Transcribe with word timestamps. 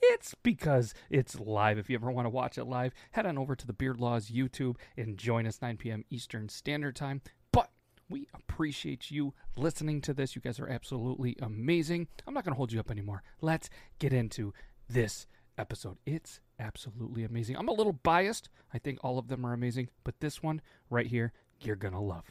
it's 0.00 0.34
because 0.42 0.94
it's 1.10 1.38
live. 1.38 1.78
If 1.78 1.90
you 1.90 1.96
ever 1.96 2.10
want 2.10 2.26
to 2.26 2.30
watch 2.30 2.58
it 2.58 2.64
live, 2.64 2.92
head 3.12 3.26
on 3.26 3.38
over 3.38 3.56
to 3.56 3.66
the 3.66 3.72
Beard 3.72 4.00
Laws 4.00 4.30
YouTube 4.30 4.76
and 4.96 5.18
join 5.18 5.46
us 5.46 5.60
9 5.60 5.76
p.m. 5.76 6.04
Eastern 6.10 6.48
Standard 6.48 6.96
Time. 6.96 7.20
But 7.52 7.70
we 8.08 8.28
appreciate 8.34 9.10
you 9.10 9.34
listening 9.56 10.00
to 10.02 10.14
this. 10.14 10.34
You 10.34 10.42
guys 10.42 10.60
are 10.60 10.68
absolutely 10.68 11.36
amazing. 11.40 12.08
I'm 12.26 12.34
not 12.34 12.44
going 12.44 12.54
to 12.54 12.58
hold 12.58 12.72
you 12.72 12.80
up 12.80 12.90
anymore. 12.90 13.22
Let's 13.40 13.68
get 13.98 14.12
into 14.12 14.52
this 14.88 15.26
episode. 15.56 15.98
It's 16.06 16.40
absolutely 16.58 17.24
amazing. 17.24 17.56
I'm 17.56 17.68
a 17.68 17.72
little 17.72 17.92
biased. 17.92 18.48
I 18.72 18.78
think 18.78 18.98
all 19.02 19.18
of 19.18 19.28
them 19.28 19.44
are 19.44 19.52
amazing, 19.52 19.88
but 20.04 20.20
this 20.20 20.42
one 20.42 20.60
right 20.90 21.06
here, 21.06 21.32
you're 21.60 21.76
going 21.76 21.94
to 21.94 22.00
love. 22.00 22.24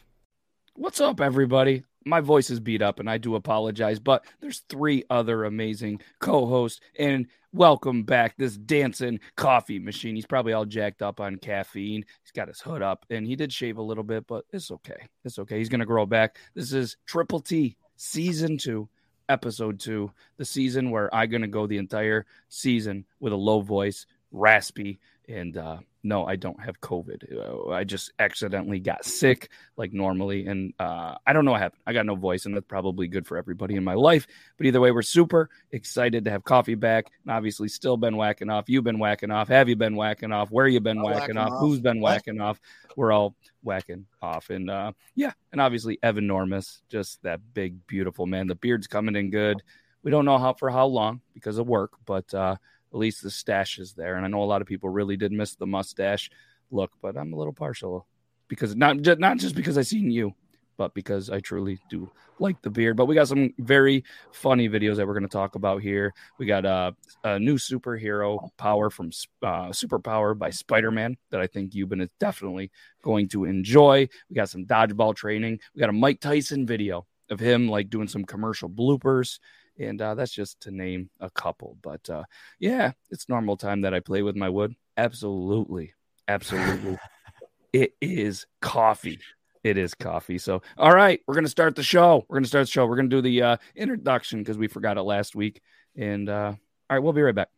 What's 0.75 1.01
up, 1.01 1.19
everybody? 1.19 1.83
My 2.07 2.21
voice 2.21 2.49
is 2.49 2.61
beat 2.61 2.81
up 2.81 2.99
and 2.99 3.09
I 3.09 3.17
do 3.17 3.35
apologize, 3.35 3.99
but 3.99 4.25
there's 4.39 4.59
three 4.69 5.03
other 5.09 5.43
amazing 5.43 6.01
co 6.19 6.45
hosts. 6.45 6.79
And 6.97 7.27
welcome 7.51 8.03
back, 8.03 8.37
this 8.37 8.55
dancing 8.55 9.19
coffee 9.35 9.77
machine. 9.77 10.15
He's 10.15 10.25
probably 10.25 10.53
all 10.53 10.63
jacked 10.65 11.01
up 11.01 11.19
on 11.19 11.35
caffeine. 11.35 12.05
He's 12.23 12.31
got 12.31 12.47
his 12.47 12.61
hood 12.61 12.81
up 12.81 13.05
and 13.09 13.27
he 13.27 13.35
did 13.35 13.51
shave 13.51 13.77
a 13.77 13.81
little 13.81 14.05
bit, 14.05 14.25
but 14.25 14.45
it's 14.53 14.71
okay. 14.71 15.07
It's 15.25 15.37
okay. 15.37 15.57
He's 15.57 15.67
going 15.69 15.81
to 15.81 15.85
grow 15.85 16.05
back. 16.05 16.37
This 16.55 16.71
is 16.71 16.95
Triple 17.05 17.41
T, 17.41 17.75
season 17.97 18.57
two, 18.57 18.87
episode 19.27 19.77
two, 19.77 20.09
the 20.37 20.45
season 20.45 20.91
where 20.91 21.13
I'm 21.13 21.29
going 21.29 21.41
to 21.41 21.47
go 21.49 21.67
the 21.67 21.77
entire 21.77 22.25
season 22.47 23.05
with 23.19 23.33
a 23.33 23.37
low 23.37 23.59
voice, 23.59 24.05
raspy, 24.31 24.99
and 25.27 25.57
uh, 25.57 25.79
no, 26.07 26.25
I 26.25 26.37
don't 26.37 26.59
have 26.63 26.79
COVID. 26.79 27.35
Uh, 27.37 27.69
I 27.71 27.83
just 27.83 28.13
accidentally 28.17 28.79
got 28.79 29.03
sick 29.03 29.49
like 29.75 29.91
normally. 29.91 30.47
And 30.47 30.73
uh, 30.79 31.15
I 31.25 31.33
don't 31.33 31.43
know 31.43 31.51
what 31.51 31.61
happened. 31.61 31.81
I 31.85 31.91
got 31.91 32.05
no 32.05 32.15
voice, 32.15 32.45
and 32.45 32.55
that's 32.55 32.65
probably 32.65 33.07
good 33.07 33.27
for 33.27 33.37
everybody 33.37 33.75
in 33.75 33.83
my 33.83 33.93
life. 33.93 34.25
But 34.57 34.67
either 34.67 34.79
way, 34.79 34.91
we're 34.91 35.01
super 35.01 35.49
excited 35.71 36.23
to 36.25 36.31
have 36.31 36.45
coffee 36.45 36.75
back. 36.75 37.11
And 37.25 37.31
obviously, 37.31 37.67
still 37.67 37.97
been 37.97 38.15
whacking 38.15 38.49
off. 38.49 38.69
You've 38.69 38.85
been 38.85 38.99
whacking 38.99 39.31
off. 39.31 39.49
Have 39.49 39.67
you 39.67 39.75
been 39.75 39.97
whacking 39.97 40.31
off? 40.31 40.49
Where 40.49 40.67
you 40.67 40.79
been 40.79 41.01
whacking, 41.01 41.19
whacking 41.19 41.37
off? 41.37 41.51
off? 41.51 41.59
Who's 41.59 41.81
been 41.81 41.99
whacking 41.99 42.39
off? 42.39 42.59
We're 42.95 43.11
all 43.11 43.35
whacking 43.61 44.05
off. 44.21 44.49
And 44.49 44.69
uh, 44.69 44.93
yeah, 45.13 45.33
and 45.51 45.59
obviously, 45.59 45.99
Evan 46.01 46.27
Normus, 46.27 46.79
just 46.89 47.21
that 47.23 47.41
big, 47.53 47.85
beautiful 47.85 48.25
man. 48.25 48.47
The 48.47 48.55
beard's 48.55 48.87
coming 48.87 49.17
in 49.17 49.29
good. 49.29 49.61
We 50.03 50.11
don't 50.11 50.25
know 50.25 50.37
how 50.37 50.53
for 50.53 50.69
how 50.69 50.85
long 50.85 51.19
because 51.33 51.57
of 51.57 51.67
work, 51.67 51.91
but 52.05 52.33
uh, 52.33 52.55
at 52.93 52.99
least 52.99 53.23
the 53.23 53.31
stash 53.31 53.79
is 53.79 53.93
there. 53.93 54.15
And 54.15 54.25
I 54.25 54.29
know 54.29 54.43
a 54.43 54.45
lot 54.45 54.61
of 54.61 54.67
people 54.67 54.89
really 54.89 55.17
did 55.17 55.31
miss 55.31 55.55
the 55.55 55.67
mustache 55.67 56.29
look, 56.71 56.91
but 57.01 57.17
I'm 57.17 57.33
a 57.33 57.37
little 57.37 57.53
partial 57.53 58.07
because 58.47 58.75
not 58.75 59.01
just, 59.01 59.19
not 59.19 59.37
just 59.37 59.55
because 59.55 59.77
I 59.77 59.81
seen 59.81 60.11
you, 60.11 60.33
but 60.77 60.93
because 60.93 61.29
I 61.29 61.39
truly 61.39 61.79
do 61.89 62.09
like 62.39 62.61
the 62.61 62.69
beard. 62.69 62.95
But 62.95 63.07
we 63.07 63.15
got 63.15 63.27
some 63.27 63.53
very 63.57 64.03
funny 64.31 64.69
videos 64.69 64.95
that 64.97 65.07
we're 65.07 65.13
going 65.13 65.23
to 65.23 65.29
talk 65.29 65.55
about 65.55 65.81
here. 65.81 66.13
We 66.37 66.45
got 66.45 66.65
uh, 66.65 66.91
a 67.23 67.39
new 67.39 67.55
superhero 67.55 68.49
power 68.57 68.89
from 68.89 69.07
uh, 69.41 69.69
Superpower 69.69 70.37
by 70.37 70.51
Spider 70.51 70.91
Man 70.91 71.17
that 71.31 71.41
I 71.41 71.47
think 71.47 71.73
Euban 71.73 72.01
is 72.01 72.09
definitely 72.19 72.71
going 73.01 73.27
to 73.29 73.45
enjoy. 73.45 74.07
We 74.29 74.35
got 74.35 74.49
some 74.49 74.65
dodgeball 74.65 75.15
training. 75.15 75.59
We 75.73 75.79
got 75.79 75.89
a 75.89 75.93
Mike 75.93 76.19
Tyson 76.21 76.65
video 76.65 77.05
of 77.29 77.39
him 77.39 77.67
like 77.67 77.89
doing 77.89 78.07
some 78.07 78.23
commercial 78.23 78.69
bloopers 78.69 79.39
and 79.79 80.01
uh, 80.01 80.15
that's 80.15 80.31
just 80.31 80.61
to 80.61 80.71
name 80.71 81.09
a 81.19 81.29
couple. 81.29 81.77
But 81.81 82.09
uh, 82.09 82.23
yeah, 82.59 82.91
it's 83.09 83.29
normal 83.29 83.57
time 83.57 83.81
that 83.81 83.93
I 83.93 83.99
play 83.99 84.21
with 84.21 84.35
my 84.35 84.49
wood. 84.49 84.75
Absolutely, 84.95 85.93
absolutely, 86.27 86.97
it 87.73 87.93
is 88.01 88.45
coffee. 88.61 89.19
It 89.63 89.77
is 89.77 89.93
coffee. 89.93 90.37
So, 90.37 90.61
all 90.77 90.93
right, 90.93 91.19
we're 91.27 91.35
gonna 91.35 91.47
start 91.47 91.75
the 91.75 91.83
show. 91.83 92.25
We're 92.27 92.37
gonna 92.37 92.47
start 92.47 92.67
the 92.67 92.71
show. 92.71 92.85
We're 92.85 92.95
gonna 92.95 93.09
do 93.09 93.21
the 93.21 93.41
uh, 93.41 93.57
introduction 93.75 94.39
because 94.39 94.57
we 94.57 94.67
forgot 94.67 94.97
it 94.97 95.03
last 95.03 95.35
week. 95.35 95.61
And 95.95 96.29
uh, 96.29 96.53
all 96.89 96.95
right, 96.95 96.99
we'll 96.99 97.13
be 97.13 97.21
right 97.21 97.35
back 97.35 97.49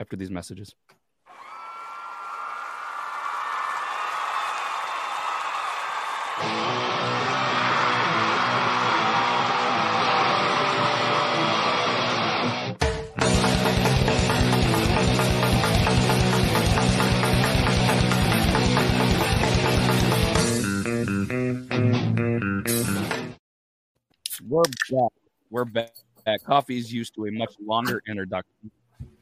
after 0.00 0.16
these 0.16 0.30
messages. 0.30 0.74
We're 25.54 25.64
back. 25.64 25.92
Coffee's 26.44 26.92
used 26.92 27.14
to 27.14 27.26
a 27.26 27.30
much 27.30 27.54
longer 27.64 28.02
introduction. 28.08 28.72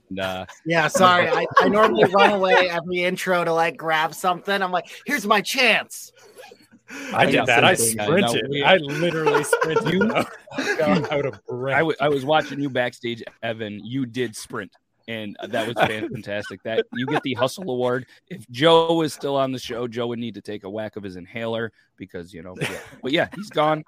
And, 0.09 0.19
uh, 0.19 0.47
yeah, 0.65 0.89
sorry. 0.89 1.29
I, 1.29 1.45
I 1.59 1.69
normally 1.69 2.05
run 2.05 2.31
away 2.31 2.71
every 2.71 3.05
intro 3.05 3.45
to 3.45 3.53
like 3.53 3.77
grab 3.77 4.15
something. 4.15 4.63
I'm 4.63 4.73
like, 4.73 4.87
here's 5.05 5.27
my 5.27 5.43
chance. 5.43 6.11
I, 6.89 7.25
I 7.25 7.27
did 7.27 7.45
that. 7.45 7.65
I 7.65 7.75
sprinted. 7.75 8.51
I, 8.65 8.73
I 8.73 8.77
literally 8.79 9.45
sprinted. 9.45 9.93
you 9.93 10.11
out 10.83 11.27
of 11.27 11.39
breath. 11.45 11.77
I, 11.77 11.81
w- 11.81 11.97
I 12.01 12.09
was 12.09 12.25
watching 12.25 12.61
you 12.61 12.71
backstage, 12.71 13.23
Evan. 13.43 13.85
You 13.85 14.07
did 14.07 14.35
sprint 14.35 14.73
and 15.09 15.37
that 15.49 15.69
was 15.69 15.77
fantastic. 15.77 16.63
that 16.63 16.87
you 16.95 17.05
get 17.05 17.23
the 17.25 17.35
hustle 17.35 17.71
award. 17.71 18.07
If 18.29 18.49
Joe 18.49 18.95
was 18.95 19.13
still 19.13 19.37
on 19.37 19.53
the 19.53 19.59
show, 19.59 19.87
Joe 19.87 20.07
would 20.07 20.19
need 20.19 20.33
to 20.35 20.41
take 20.41 20.65
a 20.65 20.71
whack 20.71 20.97
of 20.97 21.03
his 21.03 21.17
inhaler 21.17 21.73
because 21.99 22.33
you 22.33 22.43
know. 22.43 22.55
Yeah. 22.59 22.79
But 23.03 23.13
yeah, 23.13 23.29
he's 23.35 23.51
gone. 23.51 23.85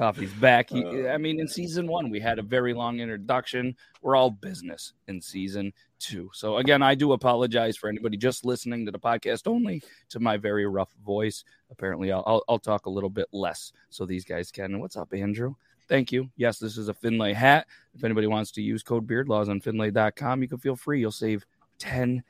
Coffee's 0.00 0.32
back. 0.32 0.70
He, 0.70 0.82
uh, 0.82 1.12
I 1.12 1.18
mean, 1.18 1.40
in 1.40 1.46
season 1.46 1.86
one, 1.86 2.08
we 2.08 2.20
had 2.20 2.38
a 2.38 2.42
very 2.42 2.72
long 2.72 3.00
introduction. 3.00 3.76
We're 4.00 4.16
all 4.16 4.30
business 4.30 4.94
in 5.08 5.20
season 5.20 5.74
two. 5.98 6.30
So, 6.32 6.56
again, 6.56 6.82
I 6.82 6.94
do 6.94 7.12
apologize 7.12 7.76
for 7.76 7.90
anybody 7.90 8.16
just 8.16 8.46
listening 8.46 8.86
to 8.86 8.92
the 8.92 8.98
podcast 8.98 9.46
only 9.46 9.82
to 10.08 10.18
my 10.18 10.38
very 10.38 10.66
rough 10.66 10.90
voice. 11.04 11.44
Apparently, 11.70 12.12
I'll, 12.12 12.24
I'll, 12.26 12.42
I'll 12.48 12.58
talk 12.58 12.86
a 12.86 12.90
little 12.90 13.10
bit 13.10 13.26
less 13.32 13.72
so 13.90 14.06
these 14.06 14.24
guys 14.24 14.50
can. 14.50 14.80
What's 14.80 14.96
up, 14.96 15.12
Andrew? 15.12 15.54
Thank 15.86 16.12
you. 16.12 16.30
Yes, 16.34 16.58
this 16.58 16.78
is 16.78 16.88
a 16.88 16.94
Finlay 16.94 17.34
hat. 17.34 17.66
If 17.94 18.02
anybody 18.02 18.26
wants 18.26 18.52
to 18.52 18.62
use 18.62 18.82
code 18.82 19.06
BeardLaws 19.06 19.50
on 19.50 19.60
Finlay.com, 19.60 20.40
you 20.40 20.48
can 20.48 20.56
feel 20.56 20.76
free. 20.76 21.00
You'll 21.00 21.12
save 21.12 21.44
$10 21.78 22.22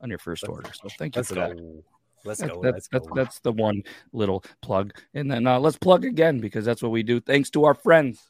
on 0.00 0.08
your 0.08 0.18
first 0.18 0.48
order. 0.48 0.68
So, 0.72 0.88
thank 0.98 1.14
you 1.14 1.22
for 1.22 1.34
that. 1.34 1.82
Let's 2.24 2.42
go. 2.42 2.60
That's, 2.62 2.74
let's 2.74 2.88
that's, 2.88 3.06
go. 3.06 3.14
that's 3.14 3.40
the 3.40 3.52
one 3.52 3.82
little 4.12 4.44
plug. 4.62 4.92
And 5.14 5.30
then 5.30 5.46
uh, 5.46 5.58
let's 5.58 5.78
plug 5.78 6.04
again 6.04 6.38
because 6.38 6.64
that's 6.64 6.82
what 6.82 6.92
we 6.92 7.02
do. 7.02 7.20
Thanks 7.20 7.50
to 7.50 7.64
our 7.64 7.74
friends 7.74 8.20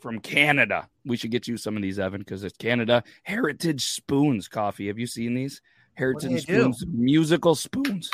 from 0.00 0.20
Canada. 0.20 0.88
We 1.04 1.16
should 1.16 1.30
get 1.30 1.48
you 1.48 1.56
some 1.56 1.76
of 1.76 1.82
these, 1.82 1.98
Evan, 1.98 2.20
because 2.20 2.44
it's 2.44 2.56
Canada 2.56 3.02
Heritage 3.22 3.84
Spoons 3.84 4.48
coffee. 4.48 4.88
Have 4.88 4.98
you 4.98 5.06
seen 5.06 5.34
these? 5.34 5.62
Heritage 5.94 6.42
Spoons, 6.42 6.84
do? 6.84 6.90
musical 6.92 7.54
spoons. 7.54 8.10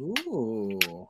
Ooh. 0.00 1.08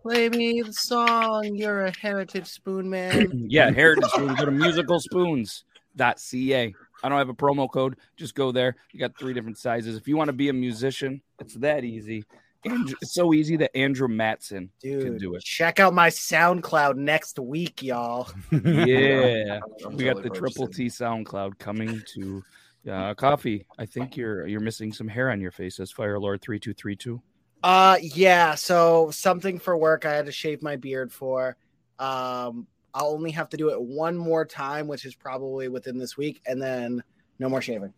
Play 0.00 0.28
me 0.30 0.62
the 0.62 0.72
song. 0.72 1.50
You're 1.54 1.86
a 1.86 1.92
heritage 1.98 2.46
spoon 2.46 2.88
man. 2.90 3.30
yeah, 3.48 3.70
heritage 3.70 4.10
spoons. 4.10 4.38
Go 4.38 4.44
to 4.46 4.50
musicalspoons.ca. 4.50 6.74
I 7.04 7.10
don't 7.10 7.18
have 7.18 7.28
a 7.28 7.34
promo 7.34 7.70
code. 7.70 7.96
Just 8.16 8.34
go 8.34 8.50
there. 8.50 8.76
You 8.92 8.98
got 8.98 9.16
three 9.18 9.34
different 9.34 9.58
sizes. 9.58 9.94
If 9.96 10.08
you 10.08 10.16
want 10.16 10.28
to 10.28 10.32
be 10.32 10.48
a 10.48 10.54
musician, 10.54 11.20
it's 11.38 11.54
that 11.56 11.84
easy. 11.84 12.24
Andrew, 12.64 12.96
it's 13.02 13.12
so 13.12 13.34
easy 13.34 13.58
that 13.58 13.76
Andrew 13.76 14.08
Matson 14.08 14.70
Dude, 14.80 15.02
can 15.02 15.18
do 15.18 15.34
it. 15.34 15.44
Check 15.44 15.80
out 15.80 15.92
my 15.92 16.08
SoundCloud 16.08 16.96
next 16.96 17.38
week, 17.38 17.82
y'all. 17.82 18.30
yeah, 18.50 19.60
we 19.90 20.04
got 20.04 20.22
the 20.22 20.30
Triple 20.32 20.66
T 20.66 20.86
SoundCloud 20.86 21.58
coming 21.58 22.02
to 22.14 22.42
uh, 22.90 23.12
coffee. 23.12 23.66
I 23.78 23.84
think 23.84 24.16
you're 24.16 24.46
you're 24.46 24.60
missing 24.60 24.90
some 24.90 25.08
hair 25.08 25.30
on 25.30 25.42
your 25.42 25.50
face. 25.50 25.78
As 25.78 25.92
Fire 25.92 26.18
Lord 26.18 26.40
three 26.40 26.58
two 26.58 26.72
three 26.72 26.96
two. 26.96 27.20
Uh, 27.62 27.98
yeah. 28.00 28.54
So 28.54 29.10
something 29.10 29.58
for 29.58 29.76
work. 29.76 30.06
I 30.06 30.14
had 30.14 30.24
to 30.24 30.32
shave 30.32 30.62
my 30.62 30.76
beard 30.76 31.12
for. 31.12 31.58
Um, 31.98 32.66
I'll 32.94 33.08
only 33.08 33.32
have 33.32 33.48
to 33.50 33.56
do 33.56 33.70
it 33.70 33.82
one 33.82 34.16
more 34.16 34.44
time, 34.44 34.86
which 34.86 35.04
is 35.04 35.14
probably 35.14 35.68
within 35.68 35.98
this 35.98 36.16
week, 36.16 36.40
and 36.46 36.62
then 36.62 37.02
no 37.38 37.48
more 37.48 37.60
shaving. 37.60 37.92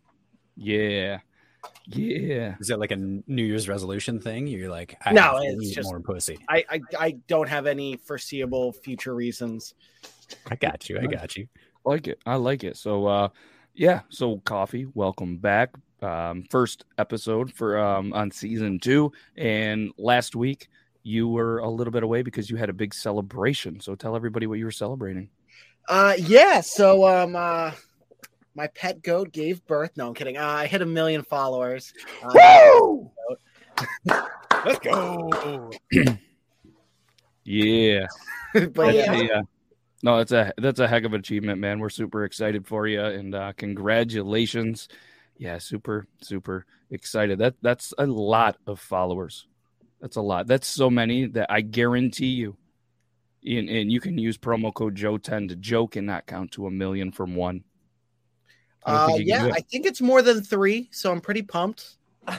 Yeah. 0.55 1.19
Yeah. 1.85 2.55
Is 2.59 2.69
it 2.69 2.79
like 2.79 2.91
a 2.91 2.95
New 2.95 3.43
Year's 3.43 3.69
resolution 3.69 4.19
thing? 4.19 4.47
You're 4.47 4.69
like, 4.71 4.97
I 5.05 5.13
no, 5.13 5.37
it's 5.41 5.71
just 5.71 5.89
more 5.89 5.99
pussy. 5.99 6.39
I, 6.49 6.63
I 6.69 6.81
I 6.99 7.11
don't 7.27 7.47
have 7.47 7.67
any 7.67 7.97
foreseeable 7.97 8.73
future 8.73 9.13
reasons. 9.13 9.73
I 10.49 10.55
got 10.55 10.89
you. 10.89 10.97
I 10.99 11.05
got 11.05 11.35
you. 11.35 11.47
I 11.85 11.89
like 11.89 12.07
it. 12.07 12.19
I 12.25 12.35
like 12.35 12.63
it. 12.63 12.77
So 12.77 13.05
uh 13.05 13.29
yeah, 13.75 14.01
so 14.09 14.39
coffee, 14.39 14.87
welcome 14.95 15.37
back. 15.37 15.71
um, 16.01 16.43
first 16.49 16.85
episode 16.97 17.51
for 17.53 17.77
um, 17.77 18.13
on 18.13 18.31
season 18.31 18.79
two, 18.79 19.11
and 19.35 19.91
last 19.97 20.35
week 20.35 20.69
you 21.07 21.25
were 21.29 21.59
a 21.59 21.69
little 21.69 21.91
bit 21.91 22.03
away 22.03 22.21
because 22.21 22.49
you 22.49 22.57
had 22.57 22.69
a 22.69 22.73
big 22.73 22.93
celebration. 22.93 23.79
So 23.79 23.95
tell 23.95 24.15
everybody 24.15 24.45
what 24.45 24.59
you 24.59 24.65
were 24.65 24.71
celebrating. 24.71 25.29
Uh, 25.87 26.15
yeah. 26.17 26.59
So 26.59 27.07
um, 27.07 27.33
uh, 27.33 27.71
my 28.55 28.67
pet 28.67 29.01
goat 29.01 29.31
gave 29.31 29.65
birth. 29.65 29.91
No, 29.95 30.07
I'm 30.07 30.13
kidding. 30.13 30.37
Uh, 30.37 30.45
I 30.45 30.67
hit 30.67 30.81
a 30.81 30.85
million 30.85 31.23
followers. 31.23 31.93
Uh, 32.21 32.33
Woo! 32.35 33.11
Let's 34.65 34.79
go. 34.79 35.71
yeah. 37.45 38.07
but 38.73 38.93
yeah. 38.93 39.13
yeah. 39.13 39.41
No, 40.03 40.17
that's 40.17 40.33
a 40.33 40.53
that's 40.57 40.79
a 40.79 40.87
heck 40.87 41.05
of 41.05 41.13
an 41.13 41.21
achievement, 41.21 41.59
man. 41.59 41.79
We're 41.79 41.89
super 41.89 42.25
excited 42.25 42.67
for 42.67 42.85
you, 42.85 43.01
and 43.01 43.33
uh, 43.33 43.53
congratulations. 43.55 44.89
Yeah, 45.37 45.57
super 45.57 46.05
super 46.21 46.65
excited. 46.91 47.39
That 47.39 47.55
that's 47.61 47.93
a 47.97 48.05
lot 48.05 48.57
of 48.67 48.79
followers. 48.79 49.47
That's 50.01 50.15
a 50.15 50.21
lot. 50.21 50.47
That's 50.47 50.67
so 50.67 50.89
many 50.89 51.25
that 51.27 51.51
I 51.51 51.61
guarantee 51.61 52.27
you, 52.27 52.55
and, 53.45 53.69
and 53.69 53.91
you 53.91 53.99
can 53.99 54.17
use 54.17 54.37
promo 54.37 54.73
code 54.73 54.95
Joe10 54.95 55.49
to 55.49 55.55
Joe 55.55 55.87
cannot 55.87 56.27
count 56.27 56.51
to 56.53 56.67
a 56.67 56.71
million 56.71 57.11
from 57.11 57.35
one. 57.35 57.63
Uh, 58.85 59.17
yeah, 59.19 59.49
I 59.53 59.59
think 59.61 59.85
it's 59.85 60.01
more 60.01 60.21
than 60.21 60.41
three, 60.41 60.89
so 60.91 61.11
I'm 61.11 61.21
pretty 61.21 61.41
pumped. 61.41 61.97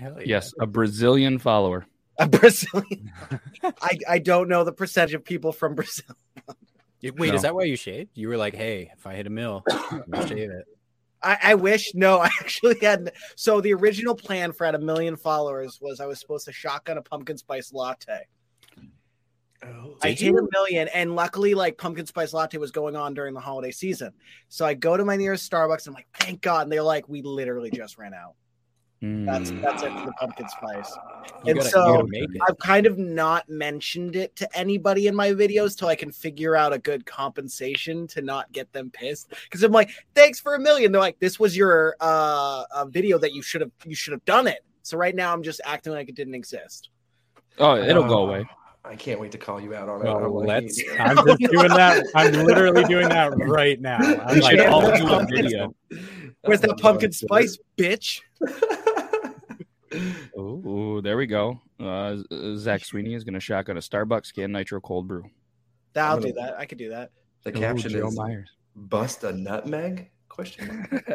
Yeah. 0.00 0.14
Yes, 0.24 0.54
a 0.58 0.66
Brazilian 0.66 1.38
follower. 1.38 1.86
A 2.18 2.26
Brazilian. 2.26 3.12
I, 3.62 3.98
I 4.08 4.18
don't 4.18 4.48
know 4.48 4.64
the 4.64 4.72
percentage 4.72 5.14
of 5.14 5.24
people 5.24 5.52
from 5.52 5.74
Brazil. 5.74 6.14
Wait, 7.02 7.28
no. 7.28 7.34
is 7.34 7.42
that 7.42 7.54
why 7.54 7.64
you 7.64 7.76
shaved? 7.76 8.10
You 8.14 8.28
were 8.28 8.36
like, 8.36 8.54
hey, 8.54 8.90
if 8.96 9.06
I 9.06 9.14
hit 9.14 9.26
a 9.26 9.30
mill, 9.30 9.62
I'll 9.70 10.26
shave 10.26 10.50
it. 10.50 10.64
I, 11.22 11.38
I, 11.42 11.54
wish. 11.54 11.94
No, 11.94 12.18
I 12.20 12.30
actually 12.40 12.78
had. 12.80 13.12
So 13.36 13.60
the 13.60 13.74
original 13.74 14.14
plan 14.14 14.52
for 14.52 14.66
at 14.66 14.74
a 14.74 14.78
million 14.78 15.16
followers 15.16 15.78
was 15.80 16.00
I 16.00 16.06
was 16.06 16.20
supposed 16.20 16.46
to 16.46 16.52
shotgun 16.52 16.98
a 16.98 17.02
pumpkin 17.02 17.36
spice 17.36 17.72
latte. 17.72 18.26
Oh, 19.62 19.96
I 20.02 20.12
hit 20.12 20.34
a 20.34 20.48
million, 20.52 20.88
and 20.88 21.14
luckily, 21.14 21.54
like 21.54 21.76
pumpkin 21.76 22.06
spice 22.06 22.32
latte 22.32 22.56
was 22.56 22.70
going 22.70 22.96
on 22.96 23.12
during 23.12 23.34
the 23.34 23.40
holiday 23.40 23.70
season. 23.70 24.12
So 24.48 24.64
I 24.64 24.72
go 24.72 24.96
to 24.96 25.04
my 25.04 25.16
nearest 25.16 25.50
Starbucks. 25.50 25.86
And 25.86 25.88
I'm 25.88 25.94
like, 25.94 26.08
thank 26.18 26.40
God, 26.40 26.62
and 26.62 26.72
they're 26.72 26.82
like, 26.82 27.08
we 27.08 27.20
literally 27.20 27.70
just 27.70 27.98
ran 27.98 28.14
out. 28.14 28.34
Mm. 29.02 29.24
That's 29.24 29.50
that's 29.62 29.82
it 29.82 29.92
for 29.92 30.04
the 30.04 30.12
pumpkin 30.12 30.46
spice. 30.48 30.94
You 31.44 31.52
and 31.52 31.58
gotta, 31.58 31.70
so 31.70 32.06
I've 32.46 32.58
kind 32.58 32.84
of 32.84 32.98
not 32.98 33.48
mentioned 33.48 34.14
it 34.14 34.36
to 34.36 34.58
anybody 34.58 35.06
in 35.06 35.14
my 35.14 35.30
videos 35.30 35.76
till 35.76 35.88
I 35.88 35.94
can 35.94 36.12
figure 36.12 36.54
out 36.54 36.74
a 36.74 36.78
good 36.78 37.06
compensation 37.06 38.06
to 38.08 38.20
not 38.20 38.52
get 38.52 38.70
them 38.74 38.90
pissed. 38.90 39.32
Because 39.44 39.62
I'm 39.62 39.72
like, 39.72 39.90
thanks 40.14 40.38
for 40.38 40.54
a 40.54 40.58
million. 40.58 40.92
They're 40.92 41.00
like, 41.00 41.18
this 41.18 41.40
was 41.40 41.56
your 41.56 41.96
uh 42.00 42.64
a 42.74 42.86
video 42.86 43.16
that 43.18 43.32
you 43.32 43.40
should 43.40 43.62
have 43.62 43.70
you 43.86 43.94
should 43.94 44.12
have 44.12 44.24
done 44.26 44.46
it. 44.46 44.64
So 44.82 44.98
right 44.98 45.14
now 45.14 45.32
I'm 45.32 45.42
just 45.42 45.62
acting 45.64 45.94
like 45.94 46.10
it 46.10 46.14
didn't 46.14 46.34
exist. 46.34 46.90
Oh, 47.58 47.76
it'll 47.76 48.04
uh, 48.04 48.08
go 48.08 48.28
away. 48.28 48.46
I 48.84 48.96
can't 48.96 49.20
wait 49.20 49.32
to 49.32 49.38
call 49.38 49.60
you 49.60 49.74
out 49.74 49.88
on 49.88 50.06
it. 50.06 50.28
Let's. 50.28 50.82
I'm 50.98 51.16
just 51.26 51.38
doing 51.52 51.68
that. 51.68 52.06
I'm 52.14 52.32
literally 52.32 52.84
doing 52.84 53.08
that 53.08 53.32
right 53.36 53.80
now. 53.80 53.98
I'm 54.26 54.40
like, 54.40 54.58
all 54.68 54.80
do 54.80 55.10
a 55.10 55.26
video. 55.26 55.74
Where's 56.42 56.60
that 56.62 56.78
pumpkin 56.78 57.12
spice, 57.12 57.58
bitch? 57.76 58.22
oh, 60.36 61.00
there 61.00 61.16
we 61.16 61.26
go. 61.26 61.60
Uh, 61.78 62.18
Zach 62.56 62.84
Sweeney 62.84 63.14
is 63.14 63.24
going 63.24 63.34
to 63.34 63.40
shotgun 63.40 63.76
a 63.76 63.80
Starbucks 63.80 64.32
can 64.34 64.52
nitro 64.52 64.80
cold 64.80 65.08
brew. 65.08 65.24
I'll 65.96 66.20
do 66.20 66.32
that. 66.32 66.58
I 66.58 66.66
could 66.66 66.78
do 66.78 66.90
that. 66.90 67.10
The 67.44 67.50
Ooh, 67.50 67.60
caption 67.60 67.90
Joe 67.90 68.08
is 68.08 68.16
Myers. 68.16 68.50
"Bust 68.76 69.24
a 69.24 69.32
nutmeg?" 69.32 70.10
Question 70.28 70.86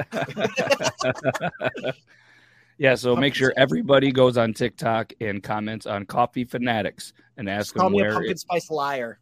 yeah, 2.78 2.96
so 2.96 3.16
make 3.16 3.34
sure 3.34 3.54
everybody 3.56 4.12
goes 4.12 4.38
on 4.38 4.54
TikTok 4.54 5.14
and 5.22 5.42
comments 5.42 5.86
on 5.86 6.06
Coffee 6.06 6.44
Fanatics 6.44 7.14
and 7.38 7.50
ask 7.50 7.68
Just 7.68 7.74
them 7.76 7.82
call 7.82 7.92
where 7.94 8.10
me 8.10 8.10
a 8.10 8.14
pumpkin 8.14 8.32
it... 8.32 8.40
spice 8.40 8.70
liar. 8.70 9.20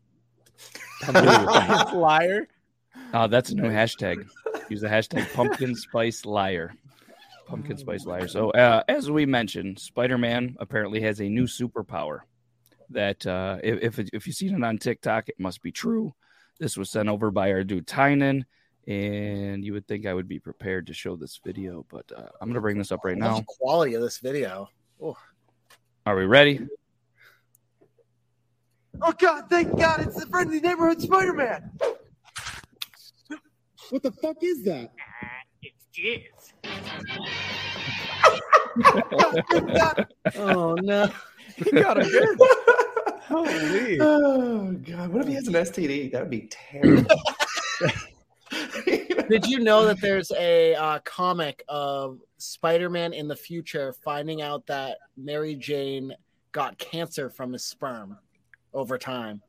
liar. 1.94 2.48
Oh, 3.14 3.28
that's 3.28 3.52
a 3.52 3.56
new 3.56 3.70
hashtag. 3.70 4.26
Use 4.70 4.82
the 4.82 4.88
hashtag 4.88 5.32
pumpkin 5.34 5.76
spice 5.76 6.26
liar. 6.26 6.74
Pumpkin 7.54 7.78
spice 7.78 8.08
liar. 8.08 8.28
So, 8.28 8.50
uh, 8.50 8.82
as 8.88 9.12
we 9.12 9.28
mentioned, 9.28 9.78
Spider 9.78 10.18
Man 10.18 10.56
apparently 10.60 11.00
has 11.02 11.22
a 11.22 11.30
new 11.30 11.44
superpower. 11.44 12.22
That 12.90 13.28
uh, 13.28 13.60
if 13.64 14.00
if 14.00 14.26
you've 14.26 14.36
seen 14.36 14.56
it 14.56 14.64
on 14.64 14.80
TikTok, 14.80 15.30
it 15.30 15.40
must 15.40 15.62
be 15.62 15.72
true. 15.72 16.16
This 16.60 16.78
was 16.78 16.90
sent 16.90 17.10
over 17.10 17.30
by 17.30 17.52
our 17.52 17.64
dude 17.64 17.86
Tynan, 17.86 18.46
and 18.88 19.64
you 19.64 19.74
would 19.74 19.88
think 19.88 20.08
I 20.08 20.16
would 20.16 20.28
be 20.28 20.40
prepared 20.40 20.88
to 20.88 20.96
show 20.96 21.16
this 21.16 21.40
video, 21.46 21.86
but 21.92 22.12
uh, 22.18 22.30
I'm 22.42 22.48
going 22.48 22.56
to 22.56 22.62
bring 22.62 22.80
this 22.80 22.92
up 22.92 23.06
right 23.06 23.18
now. 23.18 23.44
quality 23.46 23.94
of 23.94 24.02
this 24.02 24.18
video. 24.18 24.68
Ooh. 25.04 25.16
Are 26.08 26.16
we 26.16 26.26
ready? 26.26 26.60
Oh 29.00 29.14
God! 29.14 29.46
Thank 29.48 29.78
God! 29.78 30.02
It's 30.02 30.20
the 30.20 30.26
friendly 30.26 30.60
neighborhood 30.60 31.00
Spider-Man. 31.00 31.70
What 33.92 34.02
the 34.02 34.12
fuck 34.12 34.38
is 34.42 34.64
that? 34.64 34.92
It's 35.96 36.54
jizz. 36.60 36.74
oh 40.36 40.76
no! 40.76 41.10
He 41.56 41.72
got 41.72 42.00
a 42.00 42.04
good. 42.04 42.38
Holy! 43.24 44.00
Oh 44.02 44.72
God! 44.72 45.10
What 45.10 45.22
if 45.24 45.28
he 45.28 45.34
has 45.36 45.48
an 45.48 45.54
STD? 45.54 46.12
That 46.12 46.22
would 46.22 46.30
be 46.30 46.50
terrible. 46.50 47.06
Did 49.30 49.46
you 49.48 49.60
know 49.60 49.86
that 49.86 50.02
there's 50.02 50.32
a 50.38 50.76
uh, 50.76 51.00
comic 51.06 51.64
of 51.70 52.20
Spider-Man 52.38 53.14
in 53.14 53.28
the 53.28 53.36
future 53.36 53.94
finding 54.04 54.42
out 54.42 54.68
that 54.68 54.98
Mary 55.16 55.56
Jane 55.56 56.14
got 56.52 56.78
cancer 56.78 57.30
from 57.30 57.54
his 57.54 57.64
sperm 57.64 58.18
over 58.74 58.98
time? 58.98 59.42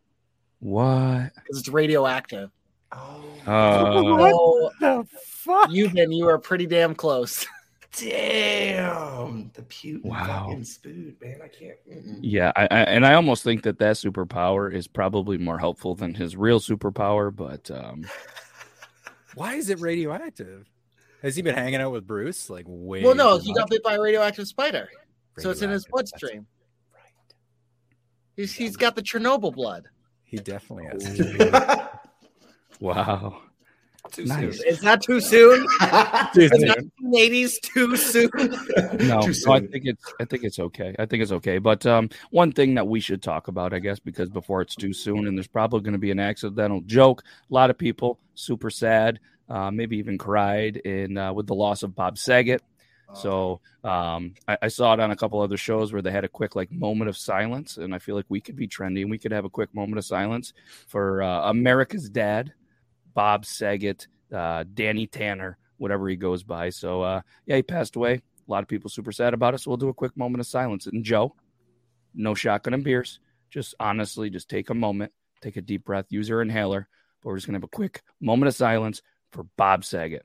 What? 0.60 1.32
Because 1.34 1.58
it's 1.58 1.68
radioactive. 1.68 2.50
Oh, 2.96 3.50
uh, 3.50 4.16
what 4.16 4.72
the 4.80 5.06
fuck? 5.26 5.70
You've 5.70 5.94
you 5.94 6.28
are 6.28 6.38
pretty 6.38 6.66
damn 6.66 6.94
close. 6.94 7.46
Damn, 7.96 9.52
the 9.54 9.62
puke 9.62 10.04
wow. 10.04 10.46
fucking 10.46 10.64
spoon, 10.64 11.16
man. 11.22 11.38
I 11.44 11.46
can't. 11.46 11.76
Mm-mm. 11.88 12.18
Yeah, 12.22 12.50
I, 12.56 12.62
I, 12.64 12.80
and 12.80 13.06
I 13.06 13.14
almost 13.14 13.44
think 13.44 13.62
that 13.62 13.78
that 13.78 13.94
superpower 13.94 14.72
is 14.72 14.88
probably 14.88 15.38
more 15.38 15.60
helpful 15.60 15.94
than 15.94 16.12
his 16.12 16.36
real 16.36 16.58
superpower. 16.58 17.34
But 17.34 17.70
um, 17.70 18.04
why 19.36 19.54
is 19.54 19.70
it 19.70 19.78
radioactive? 19.78 20.68
Has 21.22 21.36
he 21.36 21.42
been 21.42 21.54
hanging 21.54 21.80
out 21.80 21.92
with 21.92 22.04
Bruce 22.04 22.50
like 22.50 22.64
way? 22.66 23.04
Well, 23.04 23.14
no, 23.14 23.38
he 23.38 23.52
much? 23.52 23.58
got 23.58 23.70
bit 23.70 23.84
by 23.84 23.94
a 23.94 24.00
radioactive 24.00 24.48
spider, 24.48 24.88
radioactive, 24.88 25.42
so 25.42 25.50
it's 25.50 25.62
in 25.62 25.70
his 25.70 25.86
bloodstream. 25.86 26.46
Right. 26.92 27.34
He's 28.34 28.52
he's 28.52 28.76
got 28.76 28.96
the 28.96 29.02
Chernobyl 29.02 29.54
blood. 29.54 29.88
He 30.24 30.38
definitely 30.38 30.86
has. 30.86 31.88
wow. 32.84 33.40
Too 34.12 34.26
nice. 34.26 34.58
Soon. 34.58 34.68
Is 34.68 34.80
that 34.80 35.02
too 35.02 35.20
soon? 35.20 35.60
too 36.34 36.48
soon. 36.48 36.90
1980s 37.02 37.60
too 37.62 37.96
soon. 37.96 38.30
no, 39.08 39.22
too 39.22 39.32
soon. 39.32 39.48
no, 39.48 39.54
I 39.54 39.60
think 39.60 39.86
it's 39.86 40.14
I 40.20 40.24
think 40.26 40.44
it's 40.44 40.58
okay. 40.58 40.94
I 40.98 41.06
think 41.06 41.22
it's 41.22 41.32
okay. 41.32 41.58
But 41.58 41.86
um, 41.86 42.10
one 42.30 42.52
thing 42.52 42.74
that 42.74 42.86
we 42.86 43.00
should 43.00 43.22
talk 43.22 43.48
about, 43.48 43.72
I 43.72 43.78
guess, 43.78 43.98
because 43.98 44.28
before 44.28 44.60
it's 44.60 44.74
too 44.74 44.92
soon, 44.92 45.26
and 45.26 45.36
there's 45.36 45.46
probably 45.46 45.80
going 45.80 45.94
to 45.94 45.98
be 45.98 46.10
an 46.10 46.20
accidental 46.20 46.82
joke. 46.82 47.22
A 47.50 47.54
lot 47.54 47.70
of 47.70 47.78
people 47.78 48.20
super 48.34 48.68
sad, 48.68 49.20
uh, 49.48 49.70
maybe 49.70 49.96
even 49.96 50.18
cried 50.18 50.76
in 50.76 51.16
uh, 51.16 51.32
with 51.32 51.46
the 51.46 51.54
loss 51.54 51.82
of 51.82 51.94
Bob 51.94 52.18
Saget. 52.18 52.62
So 53.14 53.60
um, 53.84 54.34
I, 54.48 54.58
I, 54.62 54.68
saw 54.68 54.92
it 54.94 55.00
on 55.00 55.10
a 55.10 55.16
couple 55.16 55.40
other 55.40 55.56
shows 55.56 55.92
where 55.92 56.02
they 56.02 56.10
had 56.10 56.24
a 56.24 56.28
quick 56.28 56.56
like 56.56 56.72
moment 56.72 57.08
of 57.08 57.16
silence, 57.16 57.76
and 57.76 57.94
I 57.94 57.98
feel 57.98 58.16
like 58.16 58.26
we 58.28 58.40
could 58.40 58.56
be 58.56 58.66
trending. 58.66 59.08
We 59.08 59.18
could 59.18 59.32
have 59.32 59.44
a 59.44 59.50
quick 59.50 59.72
moment 59.74 59.98
of 59.98 60.04
silence 60.04 60.52
for 60.88 61.22
uh, 61.22 61.50
America's 61.50 62.08
dad, 62.08 62.52
Bob 63.14 63.46
Saget, 63.46 64.06
uh, 64.32 64.64
Danny 64.74 65.06
Tanner, 65.06 65.58
whatever 65.78 66.08
he 66.08 66.16
goes 66.16 66.42
by. 66.42 66.70
So 66.70 67.02
uh, 67.02 67.20
yeah, 67.46 67.56
he 67.56 67.62
passed 67.62 67.96
away. 67.96 68.14
A 68.14 68.50
lot 68.50 68.62
of 68.62 68.68
people 68.68 68.90
super 68.90 69.12
sad 69.12 69.34
about 69.34 69.54
it. 69.54 69.58
So 69.58 69.70
we'll 69.70 69.78
do 69.78 69.88
a 69.88 69.94
quick 69.94 70.16
moment 70.16 70.40
of 70.40 70.46
silence. 70.46 70.86
And 70.86 71.04
Joe, 71.04 71.34
no 72.14 72.34
shotgun 72.34 72.74
and 72.74 72.84
beers. 72.84 73.20
Just 73.50 73.74
honestly, 73.80 74.30
just 74.30 74.48
take 74.48 74.70
a 74.70 74.74
moment, 74.74 75.12
take 75.40 75.56
a 75.56 75.62
deep 75.62 75.84
breath, 75.84 76.06
use 76.10 76.28
your 76.28 76.42
inhaler. 76.42 76.88
But 77.22 77.30
we're 77.30 77.36
just 77.36 77.46
gonna 77.46 77.56
have 77.56 77.64
a 77.64 77.68
quick 77.68 78.02
moment 78.20 78.48
of 78.48 78.54
silence 78.54 79.00
for 79.30 79.44
Bob 79.56 79.84
Saget. 79.84 80.24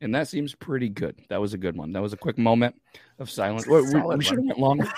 And 0.00 0.14
that 0.14 0.28
seems 0.28 0.54
pretty 0.54 0.88
good. 0.88 1.20
That 1.28 1.40
was 1.40 1.52
a 1.52 1.58
good 1.58 1.76
one. 1.76 1.92
That 1.92 2.00
was 2.00 2.14
a 2.14 2.16
quick 2.16 2.38
moment 2.38 2.74
of 3.18 3.28
silence. 3.30 3.66
we, 3.66 3.82
we 3.82 4.24
should 4.24 4.38
have 4.38 4.46
went 4.46 4.58
longer. 4.58 4.90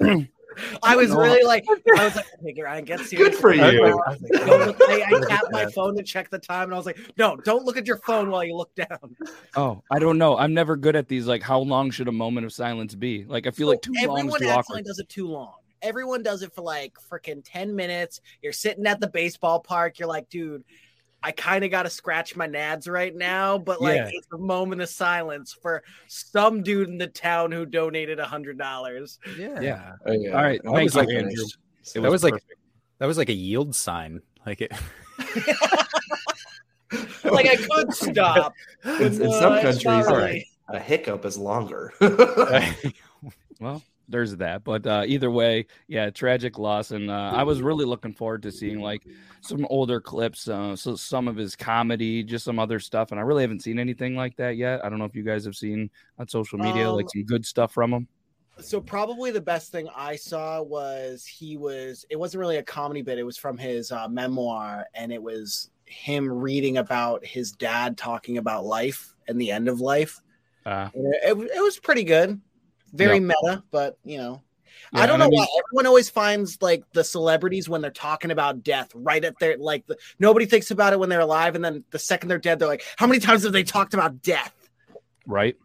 I 0.82 0.96
was 0.96 1.10
really 1.10 1.42
like, 1.44 1.64
I 1.96 2.04
was 2.04 2.16
like, 2.16 2.26
okay, 2.42 2.62
Ryan, 2.62 2.84
get 2.84 3.00
serious. 3.00 3.30
Good 3.30 3.38
for 3.38 3.52
you. 3.52 3.62
I, 3.62 4.14
I, 4.38 5.04
I 5.06 5.20
tapped 5.28 5.52
my 5.52 5.66
phone 5.66 5.96
to 5.96 6.02
check 6.02 6.30
the 6.30 6.38
time, 6.38 6.64
and 6.64 6.74
I 6.74 6.76
was 6.76 6.86
like, 6.86 6.98
no, 7.16 7.36
don't 7.36 7.64
look 7.64 7.76
at 7.76 7.86
your 7.86 7.98
phone 7.98 8.30
while 8.30 8.44
you 8.44 8.56
look 8.56 8.74
down. 8.74 9.16
Oh, 9.56 9.82
I 9.90 9.98
don't 9.98 10.18
know. 10.18 10.36
I'm 10.36 10.54
never 10.54 10.76
good 10.76 10.96
at 10.96 11.08
these. 11.08 11.26
Like, 11.26 11.42
how 11.42 11.60
long 11.60 11.90
should 11.90 12.08
a 12.08 12.12
moment 12.12 12.46
of 12.46 12.52
silence 12.52 12.94
be? 12.94 13.24
Like, 13.24 13.46
I 13.46 13.50
feel 13.50 13.68
like 13.68 13.82
too 13.82 13.92
long 14.06 14.28
is 14.28 14.34
too 14.34 14.82
does 14.82 14.98
it 14.98 15.08
too 15.08 15.28
long. 15.28 15.54
Everyone 15.82 16.22
does 16.22 16.42
it 16.42 16.54
for 16.54 16.60
like 16.60 16.94
freaking 17.10 17.42
10 17.44 17.74
minutes. 17.74 18.20
You're 18.42 18.52
sitting 18.52 18.86
at 18.86 19.00
the 19.00 19.08
baseball 19.08 19.60
park. 19.60 19.98
You're 19.98 20.08
like, 20.08 20.28
dude, 20.28 20.62
I 21.22 21.32
kind 21.32 21.64
of 21.64 21.70
got 21.70 21.82
to 21.82 21.90
scratch 21.90 22.34
my 22.36 22.48
nads 22.48 22.88
right 22.88 23.14
now, 23.14 23.58
but 23.58 23.80
like 23.80 23.96
Yeah. 23.96 24.08
it's 24.12 24.26
a 24.32 24.38
moment 24.38 24.80
of 24.80 24.88
silence 24.88 25.52
for 25.52 25.82
some 26.08 26.62
dude 26.62 26.88
in 26.88 26.96
the 26.98 27.06
town 27.08 27.52
who 27.52 27.66
donated 27.66 28.18
a 28.18 28.24
hundred 28.24 28.56
dollars. 28.58 29.18
Yeah. 29.38 29.60
Yeah. 29.60 29.92
Oh, 30.06 30.12
yeah. 30.12 30.30
All 30.30 30.42
right, 30.42 30.60
I 30.66 30.70
thank 30.72 30.84
was 30.84 30.94
you, 30.94 31.00
like, 31.00 31.08
Andrew. 31.10 31.44
It 31.94 32.00
That 32.00 32.10
was 32.10 32.24
like 32.24 32.42
that 32.98 33.06
was 33.06 33.18
like 33.18 33.28
a 33.28 33.34
yield 33.34 33.74
sign. 33.74 34.20
Like 34.46 34.60
it. 34.62 34.72
Like 37.24 37.46
I 37.46 37.54
could 37.56 37.92
stop. 37.94 38.52
in, 38.84 39.00
in 39.22 39.30
some 39.32 39.60
countries, 39.60 39.82
sorry. 39.82 40.48
a 40.68 40.78
hiccup 40.80 41.24
is 41.24 41.38
longer. 41.38 41.92
Well, 43.60 43.82
there's 44.10 44.36
that. 44.36 44.64
But 44.64 44.86
uh, 44.86 45.04
either 45.06 45.30
way, 45.30 45.66
yeah, 45.88 46.10
tragic 46.10 46.58
loss. 46.58 46.90
And 46.90 47.10
uh, 47.10 47.32
I 47.34 47.42
was 47.42 47.62
really 47.62 47.84
looking 47.84 48.12
forward 48.12 48.42
to 48.42 48.52
seeing 48.52 48.80
like 48.80 49.06
some 49.40 49.66
older 49.70 50.00
clips, 50.00 50.48
uh, 50.48 50.76
so 50.76 50.96
some 50.96 51.28
of 51.28 51.36
his 51.36 51.56
comedy, 51.56 52.22
just 52.22 52.44
some 52.44 52.58
other 52.58 52.78
stuff. 52.78 53.10
And 53.10 53.20
I 53.20 53.22
really 53.22 53.42
haven't 53.42 53.62
seen 53.62 53.78
anything 53.78 54.16
like 54.16 54.36
that 54.36 54.56
yet. 54.56 54.84
I 54.84 54.88
don't 54.88 54.98
know 54.98 55.04
if 55.06 55.16
you 55.16 55.22
guys 55.22 55.44
have 55.44 55.56
seen 55.56 55.90
on 56.18 56.28
social 56.28 56.58
media 56.58 56.90
like 56.90 57.06
Um, 57.06 57.10
some 57.14 57.24
good 57.24 57.46
stuff 57.46 57.72
from 57.72 57.92
him. 57.92 58.08
So 58.58 58.78
probably 58.78 59.30
the 59.30 59.40
best 59.40 59.72
thing 59.72 59.88
I 59.96 60.16
saw 60.16 60.60
was 60.60 61.24
he 61.24 61.56
was. 61.56 62.04
It 62.10 62.16
wasn't 62.16 62.40
really 62.40 62.58
a 62.58 62.62
comedy 62.62 63.00
bit. 63.00 63.18
It 63.18 63.22
was 63.22 63.38
from 63.38 63.56
his 63.56 63.90
uh, 63.90 64.08
memoir, 64.08 64.84
and 64.94 65.12
it 65.12 65.22
was 65.22 65.70
him 65.86 66.30
reading 66.30 66.76
about 66.76 67.24
his 67.24 67.52
dad 67.52 67.96
talking 67.96 68.36
about 68.36 68.66
life 68.66 69.14
and 69.28 69.40
the 69.40 69.50
end 69.50 69.68
of 69.68 69.80
life. 69.80 70.20
Uh, 70.66 70.90
it, 70.94 71.36
it 71.56 71.62
was 71.62 71.78
pretty 71.78 72.04
good, 72.04 72.38
very 72.92 73.14
Yeah. 73.16 73.20
meta, 73.20 73.62
but 73.70 73.98
you 74.04 74.18
know. 74.18 74.42
Yeah, 74.92 75.02
I 75.02 75.06
don't 75.06 75.18
know 75.18 75.26
I 75.26 75.28
mean- 75.28 75.38
why 75.40 75.46
everyone 75.66 75.86
always 75.86 76.08
finds 76.10 76.60
like 76.62 76.84
the 76.92 77.04
celebrities 77.04 77.68
when 77.68 77.80
they're 77.80 77.90
talking 77.90 78.30
about 78.30 78.62
death 78.62 78.90
right 78.94 79.22
at 79.24 79.38
their 79.38 79.56
like 79.58 79.86
the, 79.86 79.96
nobody 80.18 80.46
thinks 80.46 80.70
about 80.70 80.92
it 80.92 80.98
when 80.98 81.08
they're 81.08 81.20
alive, 81.20 81.54
and 81.54 81.64
then 81.64 81.84
the 81.90 81.98
second 81.98 82.28
they're 82.28 82.38
dead, 82.38 82.58
they're 82.58 82.68
like, 82.68 82.84
"How 82.96 83.06
many 83.06 83.20
times 83.20 83.42
have 83.44 83.52
they 83.52 83.62
talked 83.62 83.94
about 83.94 84.22
death?" 84.22 84.54
right 85.26 85.56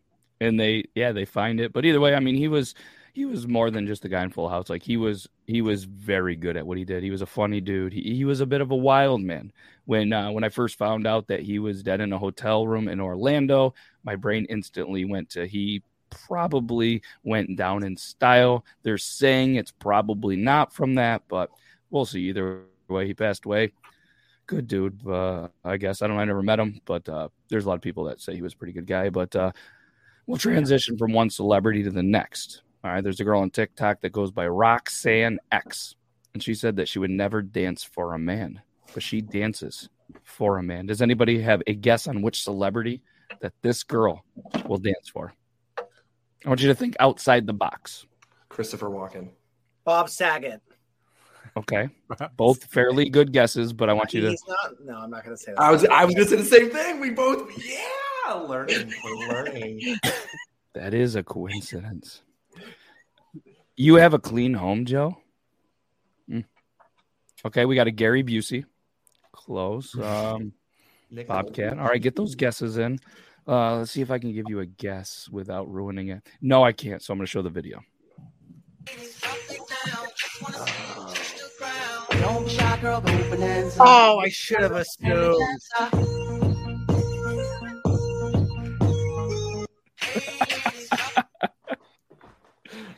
and 0.42 0.60
they 0.60 0.84
yeah 0.96 1.14
they 1.14 1.24
find 1.24 1.62
it 1.62 1.72
but 1.72 1.86
either 1.86 2.02
way 2.02 2.14
i 2.14 2.20
mean 2.20 2.36
he 2.36 2.50
was 2.50 2.76
he 3.14 3.24
was 3.24 3.48
more 3.48 3.72
than 3.72 3.88
just 3.88 4.04
a 4.04 4.10
guy 4.10 4.22
in 4.22 4.30
full 4.30 4.50
house 4.50 4.70
like 4.70 4.84
he 4.84 4.98
was 4.98 5.30
he 5.48 5.62
was 5.62 5.86
very 5.86 6.36
good 6.36 6.58
at 6.58 6.68
what 6.68 6.78
he 6.78 6.84
did 6.84 7.02
he 7.02 7.10
was 7.10 7.22
a 7.22 7.26
funny 7.26 7.62
dude 7.62 7.94
he, 7.94 8.02
he 8.14 8.26
was 8.26 8.42
a 8.42 8.46
bit 8.46 8.60
of 8.60 8.70
a 8.72 8.76
wild 8.76 9.22
man 9.22 9.54
when 9.86 10.12
uh, 10.12 10.30
when 10.30 10.44
i 10.44 10.50
first 10.50 10.78
found 10.78 11.08
out 11.08 11.26
that 11.28 11.40
he 11.40 11.58
was 11.58 11.82
dead 11.84 12.02
in 12.02 12.12
a 12.12 12.18
hotel 12.20 12.68
room 12.68 12.90
in 12.90 13.00
orlando 13.00 13.74
my 14.04 14.18
brain 14.18 14.46
instantly 14.50 15.06
went 15.06 15.30
to 15.30 15.48
he 15.48 15.82
probably 16.10 17.02
went 17.24 17.56
down 17.58 17.84
in 17.84 17.98
style. 17.98 18.66
They're 18.84 18.98
saying 18.98 19.56
it's 19.56 19.72
probably 19.72 20.36
not 20.36 20.74
from 20.74 20.96
that 20.96 21.24
but 21.28 21.50
we'll 21.90 22.06
see. 22.06 22.22
Either 22.30 22.64
way 22.88 23.08
he 23.08 23.14
passed 23.14 23.46
away. 23.46 23.72
Good 24.48 24.68
dude 24.68 25.08
uh, 25.08 25.48
i 25.64 25.78
guess. 25.78 26.02
I 26.02 26.08
don't 26.08 26.18
i 26.18 26.26
never 26.26 26.44
met 26.44 26.60
him 26.60 26.82
but 26.86 27.08
uh, 27.10 27.30
there's 27.50 27.66
a 27.66 27.68
lot 27.68 27.76
of 27.76 27.82
people 27.82 28.06
that 28.06 28.22
say 28.22 28.36
he 28.36 28.42
was 28.42 28.54
a 28.54 28.58
pretty 28.58 28.74
good 28.74 28.88
guy 28.88 29.10
but 29.10 29.36
uh, 29.36 29.52
we'll 30.28 30.38
transition 30.38 30.98
from 30.98 31.14
one 31.14 31.30
celebrity 31.30 31.84
to 31.84 31.92
the 31.92 32.04
next. 32.04 32.62
All 32.84 32.92
right 32.92 33.04
there's 33.04 33.20
a 33.20 33.24
girl 33.24 33.42
on 33.42 33.50
tiktok 33.50 34.02
that 34.02 34.12
goes 34.12 34.32
by 34.32 34.48
roxanne 34.48 35.40
x 35.52 35.96
and 36.34 36.44
she 36.44 36.54
said 36.54 36.76
that 36.76 36.88
she 36.88 37.00
would 37.00 37.10
never 37.10 37.42
dance 37.42 37.84
for 37.84 38.14
a 38.14 38.20
man 38.20 38.62
but 38.94 39.04
she 39.04 39.22
dances 39.22 39.90
for 40.24 40.58
a 40.58 40.64
man. 40.64 40.86
Does 40.86 41.02
anybody 41.02 41.42
have 41.42 41.62
a 41.68 41.74
guess 41.74 42.08
on 42.08 42.22
which 42.22 42.44
celebrity 42.44 43.02
that 43.42 43.54
this 43.62 43.84
girl 43.84 44.24
will 44.68 44.78
dance 44.78 45.10
for 45.10 45.34
i 46.46 46.50
want 46.50 46.62
you 46.62 46.68
to 46.68 46.76
think 46.76 46.96
outside 47.00 47.46
the 47.48 47.54
box 47.54 48.06
Christopher 48.50 48.90
Walken. 48.90 49.30
Bob 49.84 50.10
Saget. 50.10 50.62
okay 51.58 51.90
both 52.38 52.64
fairly 52.66 53.10
good 53.10 53.32
guesses 53.34 53.74
but 53.74 53.90
i 53.90 53.94
want 53.94 54.14
you 54.14 54.22
to 54.22 54.30
He's 54.30 54.44
not. 54.48 54.72
No, 54.84 54.98
I'm 54.98 55.10
not 55.10 55.24
going 55.24 55.36
to 55.36 55.42
say 55.42 55.52
that. 55.54 55.62
I 55.62 55.72
was 55.72 55.86
I 55.86 56.06
was 56.06 56.16
gonna 56.16 56.28
say 56.28 56.38
the 56.38 56.46
same 56.46 56.70
thing. 56.70 57.00
We 57.00 57.10
both 57.12 57.52
yeah, 57.58 58.34
learning, 58.34 58.94
we're 59.04 59.28
learning. 59.28 59.98
That 60.76 60.94
is 60.94 61.16
a 61.16 61.24
coincidence. 61.24 62.22
You 63.78 63.96
have 63.96 64.14
a 64.14 64.20
clean 64.20 64.54
home, 64.54 64.84
Joe? 64.86 65.18
Hmm. 66.28 66.42
Okay, 67.46 67.66
we 67.66 67.76
got 67.76 67.88
a 67.88 67.92
Gary 67.92 68.24
Busey. 68.24 68.66
Close. 69.32 69.98
Um, 69.98 70.52
Bobcat. 71.28 71.80
All 71.80 71.88
right, 71.88 72.02
get 72.02 72.16
those 72.18 72.36
guesses 72.36 72.78
in. 72.78 73.00
Uh, 73.48 73.78
let's 73.78 73.92
see 73.92 74.02
if 74.02 74.10
I 74.10 74.18
can 74.18 74.34
give 74.34 74.46
you 74.50 74.60
a 74.60 74.66
guess 74.66 75.30
without 75.32 75.70
ruining 75.72 76.10
it. 76.10 76.28
No, 76.42 76.64
I 76.64 76.72
can't. 76.72 77.02
So 77.02 77.14
I'm 77.14 77.20
going 77.20 77.26
to 77.26 77.30
show 77.30 77.42
the 77.42 77.50
video. 77.50 77.80
Oh, 83.80 84.20
I 84.24 84.30
should 84.30 84.62
have 84.62 84.72
assumed. 84.72 85.36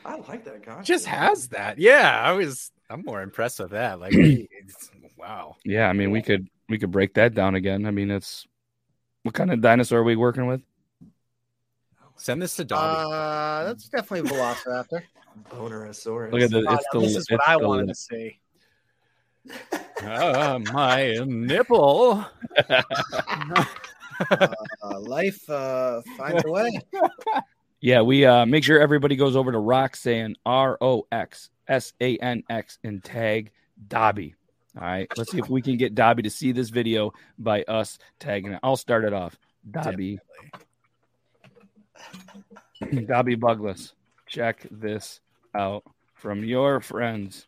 I 0.06 0.16
like 0.28 0.46
that 0.46 0.66
guy. 0.66 0.82
Just 0.82 1.06
has 1.06 1.50
that. 1.50 1.78
Yeah, 1.78 2.22
I 2.24 2.32
was. 2.34 2.72
I'm 2.90 3.04
more 3.04 3.22
impressed 3.22 3.60
with 3.60 3.72
that. 3.72 4.00
Like, 4.00 4.14
it's- 4.14 4.90
wow. 5.18 5.56
Yeah, 5.66 5.90
I 5.90 5.94
mean, 5.94 6.12
we 6.12 6.22
could 6.22 6.48
we 6.70 6.78
could 6.78 6.92
break 6.92 7.14
that 7.16 7.34
down 7.34 7.56
again. 7.56 7.86
I 7.86 7.92
mean, 7.92 8.10
it's 8.12 8.48
what 9.28 9.34
kind 9.34 9.52
of 9.52 9.60
dinosaur 9.60 10.00
are 10.00 10.04
we 10.04 10.16
working 10.16 10.48
with? 10.48 10.62
Send 12.16 12.42
this 12.42 12.56
to 12.56 12.64
Dobby. 12.64 13.12
Uh, 13.14 13.66
that's 13.66 13.90
definitely 13.90 14.30
Velociraptor. 14.30 15.02
Bonerosaurus. 15.52 16.32
Look 16.32 16.42
at 16.42 16.50
the. 16.50 16.66
Oh, 16.66 16.74
It's 16.74 16.86
now 16.94 17.00
the 17.02 17.06
this 17.08 17.16
is 17.18 17.30
what 17.30 17.42
I 17.46 17.58
the- 17.60 17.68
wanted 17.68 17.88
to 17.90 17.96
see. 17.96 18.40
Ah, 20.02 20.60
my 20.74 21.14
nipple. 21.26 22.26
Uh, 24.32 25.00
life 25.02 25.48
uh, 25.48 26.02
finds 26.18 26.44
a 26.44 26.50
way. 26.50 26.72
Yeah, 27.82 28.02
we 28.02 28.26
uh 28.26 28.48
make 28.48 28.64
sure 28.64 28.80
everybody 28.80 29.16
goes 29.16 29.36
over 29.36 29.52
to 29.52 29.60
Roxanne 29.60 30.36
R 30.44 30.76
O 30.82 31.06
X 31.12 31.52
S 31.68 31.94
A 32.02 32.18
N 32.18 32.42
X 32.50 32.80
and 32.84 33.04
tag 33.04 33.52
Dobby. 33.90 34.34
All 34.80 34.84
right, 34.86 35.12
let's 35.18 35.32
see 35.32 35.40
if 35.40 35.50
we 35.50 35.64
can 35.64 35.76
get 35.78 35.96
Dobby 35.96 36.22
to 36.22 36.30
see 36.30 36.52
this 36.52 36.70
video 36.70 37.12
by 37.40 37.64
us 37.64 37.98
tagging 38.20 38.52
it. 38.52 38.60
I'll 38.62 38.78
start 38.78 39.06
it 39.06 39.14
off. 39.14 39.36
Dobby, 39.72 40.20
Dobby 43.08 43.36
Bugless, 43.36 43.94
check 44.28 44.68
this 44.70 45.20
out 45.56 45.84
from 46.14 46.44
your 46.44 46.80
friends 46.80 47.48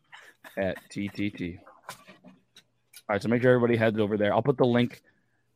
at 0.58 0.78
TTT. 0.90 1.60
All 1.60 2.34
right, 3.10 3.22
so 3.22 3.30
make 3.30 3.44
sure 3.44 3.54
everybody 3.54 3.78
heads 3.78 4.00
over 4.00 4.18
there. 4.18 4.34
I'll 4.34 4.42
put 4.42 4.58
the 4.58 4.66
link. 4.66 5.04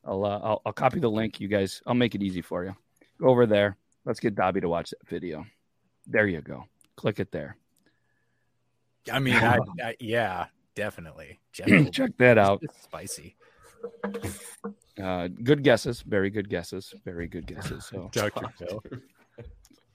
I'll, 0.05 0.25
uh, 0.25 0.39
I'll 0.43 0.61
I'll 0.67 0.73
copy 0.73 0.99
the 0.99 1.09
link. 1.09 1.39
You 1.39 1.47
guys, 1.47 1.81
I'll 1.87 1.95
make 1.95 2.13
it 2.13 2.21
easy 2.21 2.43
for 2.43 2.63
you. 2.63 2.75
Go 3.19 3.29
over 3.29 3.47
there. 3.47 3.77
Let's 4.05 4.19
get 4.19 4.35
Dobby 4.35 4.61
to 4.61 4.69
watch 4.69 4.91
that 4.91 5.07
video. 5.07 5.45
There 6.05 6.27
you 6.27 6.41
go. 6.41 6.65
Click 6.97 7.19
it 7.19 7.31
there. 7.31 7.57
I 9.11 9.17
mean, 9.17 9.35
I, 9.35 9.57
I, 9.83 9.95
yeah, 9.99 10.45
definitely. 10.75 11.39
Gentle, 11.51 11.85
Check 11.91 12.11
that 12.17 12.37
out. 12.37 12.63
Spicy. 12.83 13.35
Uh, 15.01 15.27
good 15.43 15.63
guesses. 15.63 16.01
Very 16.01 16.29
good 16.29 16.49
guesses. 16.49 16.93
Very 17.03 17.27
good 17.27 17.47
guesses. 17.47 17.85
So 17.85 18.09
Dr. 18.13 18.47
Phil. 18.57 18.83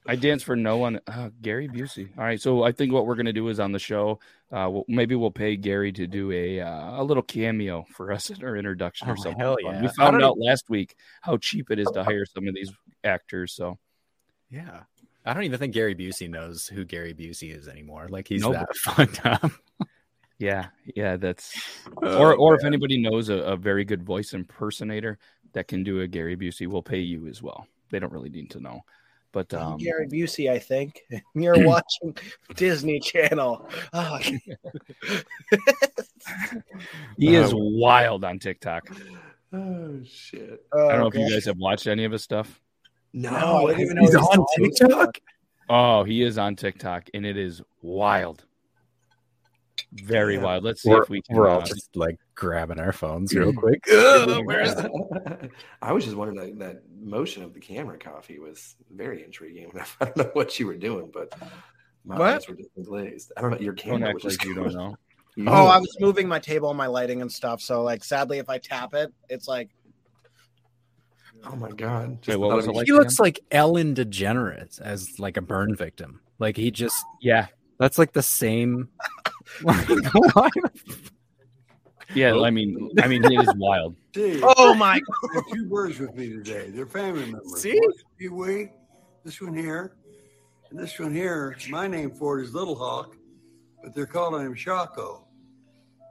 I 0.07 0.17
dance 0.17 0.43
for 0.43 0.57
no 0.57 0.79
one. 0.79 1.01
Uh, 1.07 1.29
Gary 1.43 1.69
Busey. 1.69 2.09
All 2.17 2.25
right. 2.25 2.41
So 2.41 2.63
I 2.63 2.73
think 2.73 2.93
what 2.93 3.07
we're 3.07 3.15
gonna 3.15 3.33
do 3.33 3.49
is 3.49 3.61
on 3.61 3.73
the 3.73 3.79
show. 3.79 4.19
Uh, 4.51 4.69
we'll, 4.71 4.85
maybe 4.89 5.15
we'll 5.15 5.31
pay 5.31 5.55
Gary 5.57 5.93
to 5.93 6.07
do 6.07 6.33
a 6.33 6.61
uh, 6.61 7.03
a 7.03 7.05
little 7.05 7.23
cameo 7.23 7.85
for 7.93 8.11
us 8.11 8.31
in 8.31 8.43
our 8.43 8.57
introduction 8.57 9.09
or 9.09 9.13
Oh, 9.13 9.23
something. 9.23 9.39
hell 9.41 9.57
yeah. 9.63 9.83
We 9.83 9.89
found 9.89 10.15
don't 10.21 10.25
out 10.25 10.39
last 10.39 10.71
week 10.71 10.97
how 11.21 11.37
cheap 11.37 11.71
it 11.71 11.79
is 11.79 11.89
to 11.93 12.05
hire 12.05 12.25
some 12.25 12.49
of 12.49 12.55
these 12.55 12.73
actors. 13.05 13.53
So 13.55 13.79
Yeah. 14.51 14.81
I 15.27 15.35
don't 15.35 15.43
even 15.45 15.59
think 15.59 15.75
Gary 15.75 15.95
Busey 15.95 16.29
knows 16.31 16.67
who 16.67 16.87
Gary 16.87 17.13
Busey 17.13 17.55
is 17.55 17.69
anymore. 17.69 18.07
Like 18.09 18.29
he's 18.29 18.41
Nope. 18.41 18.55
that 18.55 18.75
fucked 18.77 19.27
up. 19.27 19.53
Yeah, 20.39 20.67
yeah. 20.95 21.17
That's 21.17 21.55
Oh, 22.03 22.19
or 22.19 22.35
or 22.35 22.55
if 22.55 22.65
anybody 22.65 23.01
knows 23.01 23.29
a, 23.29 23.39
a 23.39 23.57
very 23.57 23.85
good 23.85 24.03
voice 24.03 24.35
impersonator 24.35 25.19
that 25.53 25.69
can 25.69 25.83
do 25.83 26.01
a 26.01 26.07
Gary 26.07 26.37
Busey, 26.37 26.67
we'll 26.67 26.83
pay 26.83 27.01
you 27.01 27.27
as 27.27 27.43
well. 27.43 27.67
They 27.91 27.99
don't 27.99 28.13
really 28.13 28.31
need 28.31 28.51
to 28.51 28.61
know, 28.61 28.83
but 29.33 29.53
I'm 29.53 29.73
um, 29.73 29.79
Gary 29.79 30.07
Busey, 30.07 30.51
I 30.51 30.59
think. 30.59 31.03
You're 31.35 31.67
watching 31.67 32.17
Disney 32.55 33.01
Channel. 33.01 33.69
Oh, 33.93 34.19
he 37.19 37.35
is 37.35 37.53
wild 37.55 38.25
on 38.25 38.39
TikTok. 38.39 38.89
Oh 39.53 40.01
shit. 40.05 40.65
I 40.73 40.89
don't 40.89 40.99
know 41.01 41.07
if 41.09 41.15
you 41.15 41.31
guys 41.31 41.47
have 41.47 41.59
watched 41.59 41.87
any 41.87 42.05
of 42.05 42.13
his 42.13 42.23
stuff. 42.23 42.61
No, 43.13 43.31
No, 43.31 43.67
I 43.69 43.75
didn't 43.75 43.81
even 43.81 43.97
know 43.97 44.03
he's 44.03 44.11
he 44.13 44.17
on 44.19 44.39
on 44.39 44.47
TikTok. 44.57 45.19
Oh, 45.71 46.05
he 46.05 46.23
is 46.23 46.39
on 46.39 46.57
TikTok, 46.57 47.11
and 47.13 47.27
it 47.27 47.37
is 47.37 47.61
wild, 47.83 48.45
very 49.93 50.35
Yeah. 50.35 50.43
wild. 50.43 50.65
Let's 50.65 50.83
see 50.83 50.91
We're, 50.91 51.03
if 51.03 51.09
we 51.09 51.23
can. 51.23 51.37
we're 51.37 51.49
all 51.49 51.61
uh, 51.63 51.67
just 51.67 51.97
like 51.97 52.19
grabbing 52.35 52.79
our 52.79 52.93
phones 52.93 53.35
real 53.35 53.53
quick. 53.53 53.83
Ugh, 53.93 54.45
where 54.47 54.61
is 54.61 54.75
that? 54.75 55.51
I 55.83 55.93
was 55.93 56.05
just 56.05 56.17
wondering 56.17 56.59
that, 56.59 56.59
that 56.59 56.83
motion 57.01 57.43
of 57.43 57.55
the 57.55 57.61
camera 57.61 57.99
coffee 57.99 58.39
was 58.39 58.77
very 58.91 59.25
intriguing. 59.25 59.71
I 60.01 60.05
don't 60.05 60.17
know 60.17 60.31
what 60.35 60.59
you 60.59 60.67
were 60.67 60.77
doing, 60.77 61.11
but 61.13 61.33
my 62.05 62.19
What? 62.19 62.35
eyes 62.35 62.49
were 62.49 62.55
just 62.55 62.71
glazed. 62.83 63.33
I 63.37 63.41
don't 63.41 63.51
know. 63.51 63.59
Your 63.59 63.75
don't 63.75 64.01
camera 64.01 64.15
was 64.15 64.23
just 64.23 64.41
like 64.41 64.49
you 64.49 64.55
don't 64.55 64.75
know. 64.75 64.97
Oh, 65.47 65.67
I 65.67 65.79
was 65.79 65.97
moving 66.01 66.27
my 66.27 66.41
table 66.41 66.69
and 66.69 66.77
my 66.77 66.89
lighting 66.89 67.23
and 67.23 67.31
stuff. 67.31 67.61
So 67.61 67.83
like 67.83 68.03
sadly 68.03 68.39
if 68.39 68.49
I 68.49 68.59
tap 68.59 68.95
it, 68.95 69.13
it's 69.29 69.47
like 69.49 69.71
Oh 71.45 71.55
my 71.55 71.71
god! 71.71 72.19
Wait, 72.27 72.37
what 72.37 72.57
was 72.57 72.67
it 72.67 72.75
like? 72.75 72.87
He 72.87 72.93
looks 72.93 73.21
like 73.21 73.39
Ellen 73.53 73.95
DeGeneres 73.95 74.81
as 74.81 75.21
like 75.21 75.37
a 75.37 75.41
burn 75.41 75.77
victim. 75.77 76.21
Like 76.41 76.57
he 76.57 76.73
just 76.73 77.05
Yeah, 77.21 77.47
that's 77.79 77.99
like 77.99 78.13
the 78.13 78.23
same. 78.23 78.89
Yeah, 82.15 82.35
I 82.41 82.51
mean, 82.51 82.91
I 83.03 83.07
mean, 83.07 83.23
it 83.25 83.33
is 83.33 83.55
wild. 83.57 83.95
See, 84.15 84.41
Oh 84.43 84.75
my 84.75 84.99
there 85.33 85.43
are 85.43 85.55
two 85.55 85.67
birds 85.67 85.99
with 85.99 86.15
me 86.15 86.31
today. 86.31 86.71
They're 86.71 86.87
family 86.87 87.25
members. 87.31 87.61
See? 87.61 87.79
One's 87.79 88.05
Pee-wee, 88.19 88.71
this 89.25 89.41
one 89.41 89.55
here, 89.55 89.95
and 90.71 90.79
this 90.79 90.99
one 90.99 91.13
here. 91.13 91.55
My 91.69 91.87
name 91.87 92.11
for 92.11 92.41
it 92.41 92.45
is 92.45 92.55
Little 92.55 92.75
Hawk, 92.75 93.15
but 93.83 93.95
they're 93.95 94.07
calling 94.07 94.47
him 94.47 94.55
Shaco. 94.55 95.25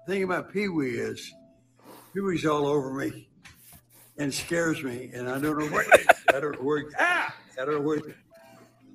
The 0.05 0.13
thing 0.13 0.23
about 0.23 0.53
Pee-wee 0.53 0.99
is, 0.99 1.33
Pee-wee's 2.13 2.45
all 2.45 2.67
over 2.67 2.93
me 2.93 3.27
and 4.19 4.31
scares 4.31 4.83
me, 4.83 5.09
and 5.13 5.27
I 5.27 5.39
don't 5.39 5.57
know 5.57 5.65
where. 5.65 5.85
I 6.29 6.39
don't 6.39 6.53
know 6.53 6.63
where. 6.63 6.83
Ah! 6.99 7.35
I 7.61 7.65
don't 7.65 7.75
know 7.75 7.81
where. 7.81 7.99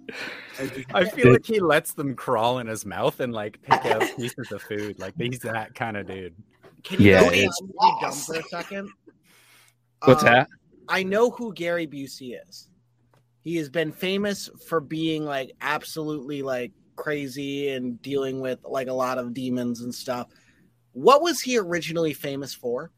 I 0.95 1.05
feel 1.05 1.33
like 1.33 1.47
he 1.47 1.61
lets 1.61 1.95
them 1.95 2.15
crawl 2.15 2.59
in 2.59 2.67
his 2.67 2.85
mouth 2.85 3.21
and 3.21 3.33
like 3.33 3.61
pick 3.63 3.85
out 3.87 4.03
pieces 4.17 4.51
of 4.53 4.63
food. 4.63 4.99
Like 4.99 5.15
he's 5.17 5.39
that 5.41 5.75
kind 5.75 5.97
of 5.97 6.07
dude. 6.07 6.35
Can 6.85 7.01
you 7.01 7.11
Yeah, 7.13 7.21
go 7.23 7.29
it's- 7.31 7.61
down 7.61 7.71
really 7.81 8.01
dumb 8.01 8.13
for 8.13 8.35
a 8.37 8.43
second? 8.43 8.91
What's 10.05 10.23
Uh, 10.23 10.27
that? 10.27 10.49
I 10.89 11.03
know 11.05 11.31
who 11.31 11.55
Gary 11.55 11.87
Busey 11.87 12.37
is. 12.49 12.69
He 13.43 13.57
has 13.57 13.69
been 13.69 13.93
famous 13.93 14.49
for 14.69 14.81
being 14.81 15.25
like 15.25 15.53
absolutely 15.61 16.43
like 16.43 16.73
crazy 16.97 17.71
and 17.71 18.01
dealing 18.03 18.41
with 18.41 18.59
like 18.65 18.89
a 18.89 18.93
lot 18.93 19.19
of 19.19 19.33
demons 19.33 19.81
and 19.81 19.95
stuff. 19.95 20.29
What 20.93 21.23
was 21.23 21.41
he 21.41 21.57
originally 21.59 22.13
famous 22.13 22.53
for? 22.55 22.91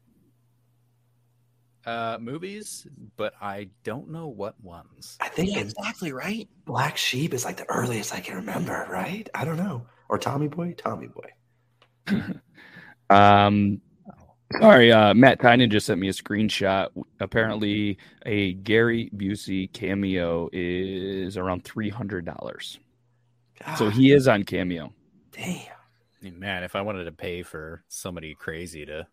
Uh, 1.85 2.17
movies, 2.19 2.87
but 3.15 3.33
I 3.39 3.69
don't 3.83 4.09
know 4.09 4.27
what 4.27 4.59
ones. 4.63 5.17
I 5.21 5.29
think 5.29 5.51
Yeah, 5.51 5.59
exactly 5.59 6.11
right. 6.11 6.49
Black 6.65 6.97
Sheep 6.97 7.33
is 7.33 7.45
like 7.45 7.57
the 7.57 7.69
earliest 7.69 8.13
I 8.13 8.21
can 8.21 8.37
remember, 8.37 8.87
right? 8.89 9.29
I 9.35 9.45
don't 9.45 9.57
know. 9.57 9.85
Or 10.09 10.17
Tommy 10.17 10.47
Boy, 10.47 10.73
Tommy 10.77 11.07
Boy. 11.07 11.29
Um, 13.09 13.81
sorry, 14.59 14.91
uh, 14.91 15.13
Matt 15.13 15.39
Tynan 15.39 15.69
just 15.69 15.85
sent 15.85 15.99
me 15.99 16.09
a 16.09 16.11
screenshot. 16.11 16.89
Apparently, 17.19 17.97
a 18.25 18.53
Gary 18.53 19.11
Busey 19.15 19.71
cameo 19.71 20.49
is 20.51 21.37
around 21.37 21.63
three 21.63 21.89
hundred 21.89 22.25
dollars. 22.25 22.79
So 23.77 23.89
he 23.89 24.11
is 24.11 24.27
on 24.27 24.43
Cameo. 24.43 24.93
damn. 25.31 26.39
Man, 26.39 26.63
if 26.63 26.75
I 26.75 26.81
wanted 26.81 27.03
to 27.03 27.11
pay 27.11 27.43
for 27.43 27.83
somebody 27.87 28.33
crazy 28.33 28.85
to 28.87 29.05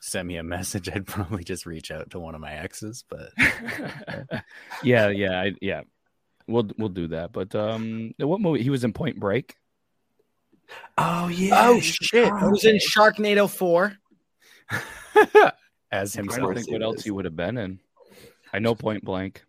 send 0.00 0.28
me 0.28 0.36
a 0.36 0.42
message, 0.42 0.88
I'd 0.94 1.06
probably 1.06 1.44
just 1.44 1.66
reach 1.66 1.90
out 1.90 2.10
to 2.10 2.20
one 2.20 2.34
of 2.34 2.40
my 2.40 2.52
exes. 2.52 3.04
But 3.08 3.30
yeah, 4.82 5.08
yeah, 5.08 5.40
I, 5.40 5.52
yeah. 5.60 5.82
We'll 6.48 6.70
we'll 6.78 6.90
do 6.90 7.08
that. 7.08 7.32
But 7.32 7.54
um, 7.54 8.14
what 8.18 8.40
movie? 8.40 8.62
He 8.62 8.70
was 8.70 8.84
in 8.84 8.92
Point 8.92 9.18
Break. 9.18 9.56
Oh 10.96 11.28
yeah. 11.28 11.68
Oh 11.68 11.80
shit! 11.80 12.32
I 12.32 12.46
was 12.46 12.64
in 12.64 12.78
Sharknado 12.78 13.50
Four. 13.50 13.96
as 15.92 16.14
himself. 16.14 16.38
I 16.38 16.42
don't 16.42 16.54
think 16.54 16.70
what 16.70 16.82
else 16.82 17.02
he 17.02 17.10
would 17.10 17.24
have 17.24 17.36
been 17.36 17.58
in. 17.58 17.80
I 18.52 18.58
know 18.58 18.74
Point 18.74 19.04
Blank, 19.04 19.44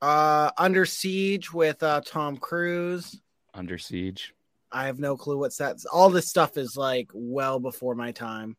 Uh, 0.00 0.50
Under 0.56 0.86
Siege 0.86 1.52
with 1.52 1.82
uh, 1.82 2.00
Tom 2.04 2.36
Cruise. 2.36 3.20
Under 3.54 3.78
Siege. 3.78 4.34
I 4.72 4.86
have 4.86 4.98
no 4.98 5.16
clue 5.16 5.38
what's 5.38 5.56
that. 5.58 5.76
All 5.92 6.10
this 6.10 6.28
stuff 6.28 6.56
is 6.56 6.76
like 6.76 7.10
well 7.12 7.58
before 7.58 7.94
my 7.94 8.12
time. 8.12 8.56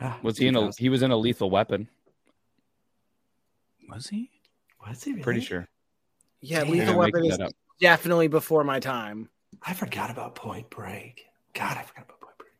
Ah, 0.00 0.18
Was 0.22 0.38
he 0.38 0.46
in 0.46 0.56
a? 0.56 0.70
He 0.78 0.88
was 0.88 1.02
in 1.02 1.10
a 1.10 1.16
Lethal 1.16 1.50
Weapon. 1.50 1.88
was 3.88 4.06
he? 4.08 4.30
Was 4.86 5.02
he 5.02 5.12
really? 5.12 5.22
Pretty 5.22 5.40
sure. 5.40 5.68
Yeah, 6.40 6.60
Damn. 6.64 6.70
Lethal 6.72 6.98
Weapon 6.98 7.24
is 7.24 7.38
definitely 7.80 8.28
before 8.28 8.64
my 8.64 8.78
time. 8.80 9.28
I 9.62 9.72
forgot 9.74 10.10
about 10.10 10.34
Point 10.34 10.70
Break. 10.70 11.24
God, 11.54 11.76
I 11.76 11.82
forgot 11.82 12.04
about 12.04 12.20
Point 12.20 12.38
Break. 12.38 12.52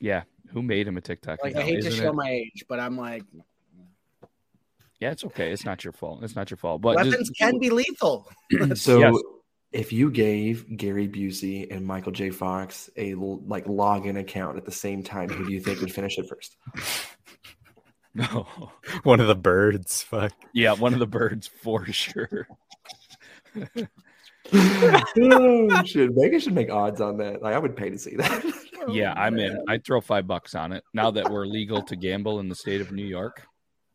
Yeah. 0.00 0.22
Who 0.52 0.62
made 0.62 0.86
him 0.86 0.96
a 0.96 1.00
TikTok? 1.00 1.42
Like 1.42 1.56
I 1.56 1.62
hate 1.62 1.82
to 1.82 1.90
show 1.90 2.08
it? 2.10 2.14
my 2.14 2.30
age, 2.30 2.64
but 2.68 2.78
I'm 2.80 2.96
like 2.96 3.24
Yeah, 5.00 5.10
it's 5.10 5.24
okay. 5.24 5.50
It's 5.52 5.64
not 5.64 5.82
your 5.84 5.92
fault. 5.92 6.22
It's 6.22 6.36
not 6.36 6.50
your 6.50 6.56
fault. 6.58 6.80
But 6.80 6.96
just- 6.98 7.10
weapons 7.10 7.30
can 7.38 7.58
be 7.58 7.70
lethal. 7.70 8.28
So 8.76 8.98
Yes. 9.00 9.14
If 9.76 9.92
you 9.92 10.10
gave 10.10 10.74
Gary 10.74 11.06
Busey 11.06 11.70
and 11.70 11.84
Michael 11.84 12.10
J. 12.10 12.30
Fox 12.30 12.88
a 12.96 13.14
like 13.14 13.66
login 13.66 14.18
account 14.18 14.56
at 14.56 14.64
the 14.64 14.72
same 14.72 15.02
time, 15.02 15.28
who 15.28 15.44
do 15.44 15.52
you 15.52 15.60
think 15.60 15.80
would 15.80 15.92
finish 15.92 16.18
it 16.18 16.26
first? 16.26 16.56
no. 18.14 18.46
One 19.02 19.20
of 19.20 19.26
the 19.26 19.36
birds. 19.36 20.02
Fuck. 20.02 20.32
Yeah, 20.54 20.72
one 20.72 20.94
of 20.94 20.98
the 20.98 21.06
birds 21.06 21.46
for 21.46 21.84
sure. 21.92 22.48
oh, 23.54 25.82
shit. 25.84 26.10
Vegas 26.14 26.44
should 26.44 26.54
make 26.54 26.70
odds 26.70 27.02
on 27.02 27.18
that. 27.18 27.42
Like 27.42 27.54
I 27.54 27.58
would 27.58 27.76
pay 27.76 27.90
to 27.90 27.98
see 27.98 28.16
that. 28.16 28.44
Yeah, 28.88 29.14
I'm 29.16 29.36
in. 29.36 29.64
I'd 29.68 29.84
throw 29.84 30.00
five 30.00 30.28
bucks 30.28 30.54
on 30.54 30.70
it. 30.70 30.84
Now 30.94 31.10
that 31.10 31.28
we're 31.28 31.44
legal 31.44 31.82
to 31.82 31.96
gamble 31.96 32.38
in 32.38 32.48
the 32.48 32.54
state 32.54 32.80
of 32.80 32.92
New 32.92 33.04
York, 33.04 33.42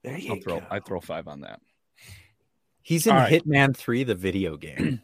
There 0.03 0.17
you 0.17 0.33
I'll 0.33 0.41
throw 0.41 0.59
go. 0.59 0.65
I 0.69 0.81
throw 0.81 0.99
five 0.99 1.29
on 1.29 1.41
that. 1.41 1.61
He's 2.81 3.07
in 3.07 3.13
All 3.13 3.19
right. 3.19 3.41
Hitman 3.41 3.73
Three, 3.73 4.03
the 4.03 4.15
video 4.15 4.57
game. 4.57 5.01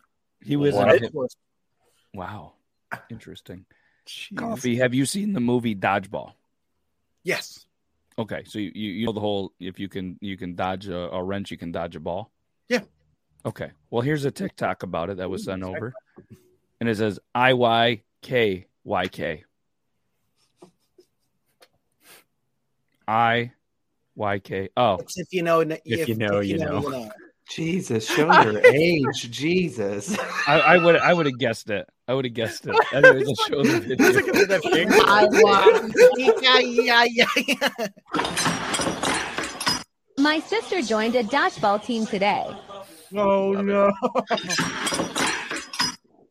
He 0.48 0.56
was 0.56 0.74
What? 0.76 0.96
in 0.96 1.04
Hit- 1.04 1.14
Wow. 2.14 2.54
Interesting. 3.10 3.66
Coffee, 4.36 4.78
have 4.78 4.94
you 4.94 5.06
seen 5.06 5.34
the 5.34 5.42
movie 5.42 5.76
Dodgeball? 5.76 6.32
Yes. 7.24 7.66
Okay, 8.18 8.44
so 8.46 8.58
you, 8.58 8.72
you 8.74 8.92
you 8.92 9.06
know 9.06 9.12
the 9.12 9.20
whole 9.20 9.52
if 9.60 9.78
you 9.78 9.90
can 9.90 10.18
you 10.22 10.38
can 10.38 10.56
dodge 10.56 10.88
a, 10.88 11.12
a 11.12 11.22
wrench, 11.22 11.52
you 11.52 11.58
can 11.58 11.74
dodge 11.74 11.98
a 11.98 12.00
ball. 12.00 12.32
Yeah. 12.70 12.82
Okay. 13.46 13.72
Well, 13.92 14.02
here's 14.02 14.24
a 14.24 14.32
TikTok 14.32 14.84
about 14.84 15.10
it 15.10 15.18
that 15.18 15.30
was 15.30 15.44
sent 15.44 15.62
over, 15.64 15.94
and 16.80 16.88
it 16.90 16.96
says 16.96 17.20
I 17.36 17.54
Y 17.54 18.02
K 18.22 18.66
Y 18.86 19.08
K. 19.10 19.44
I 23.08 23.52
Y 24.16 24.40
K. 24.40 24.70
Oh, 24.78 24.96
It's 24.96 25.18
if 25.18 25.28
you 25.34 25.44
know 25.44 25.60
If 25.60 26.08
you 26.08 26.16
know, 26.16 26.40
you 26.40 26.58
know. 26.58 27.12
Jesus, 27.50 28.06
show 28.08 28.32
your 28.44 28.66
age. 28.66 29.32
Jesus. 29.32 30.18
I, 30.48 30.60
I 30.60 30.78
would 30.78 30.96
I 30.98 31.14
would 31.14 31.26
have 31.26 31.38
guessed 31.40 31.70
it. 31.70 31.88
I 32.08 32.14
would 32.14 32.26
have 32.26 32.34
guessed 32.34 32.68
it. 32.68 32.76
Anyways, 32.94 33.28
I'll 33.28 33.36
show 33.48 33.64
the 33.64 33.80
video. 33.80 34.08
I 35.08 35.26
want- 35.32 35.94
yeah, 36.44 36.60
yeah, 36.60 37.06
yeah, 37.10 37.28
yeah. 37.48 37.88
My 40.20 40.40
sister 40.40 40.82
joined 40.82 41.16
a 41.16 41.24
dodgeball 41.24 41.84
team 41.84 42.06
today. 42.06 42.46
Oh 43.16 43.54
no. 43.54 43.92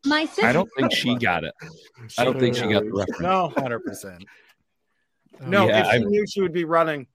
My 0.05 0.25
sister. 0.25 0.45
I 0.45 0.53
don't 0.53 0.69
think 0.77 0.93
she 0.93 1.15
got 1.15 1.43
it. 1.43 1.53
I 2.17 2.23
don't 2.23 2.39
think 2.39 2.55
she 2.55 2.61
got 2.67 2.83
the 2.83 2.91
reference. 2.93 3.19
No, 3.19 3.49
Hundred 3.57 3.79
percent. 3.83 4.23
no. 5.41 5.67
Yeah, 5.67 5.79
if 5.81 5.87
she 5.87 5.91
I- 5.97 5.99
knew, 5.99 6.25
she 6.27 6.41
would 6.41 6.53
be 6.53 6.63
running. 6.65 7.07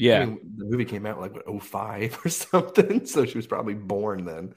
I 0.00 0.02
Yeah. 0.04 0.24
mean, 0.24 0.40
the 0.56 0.64
movie 0.64 0.84
came 0.86 1.04
out 1.06 1.20
like 1.20 1.34
what, 1.34 1.62
05 1.62 2.20
or 2.24 2.28
something, 2.30 3.04
so 3.06 3.26
she 3.26 3.36
was 3.38 3.46
probably 3.46 3.74
born 3.74 4.24
then. 4.24 4.54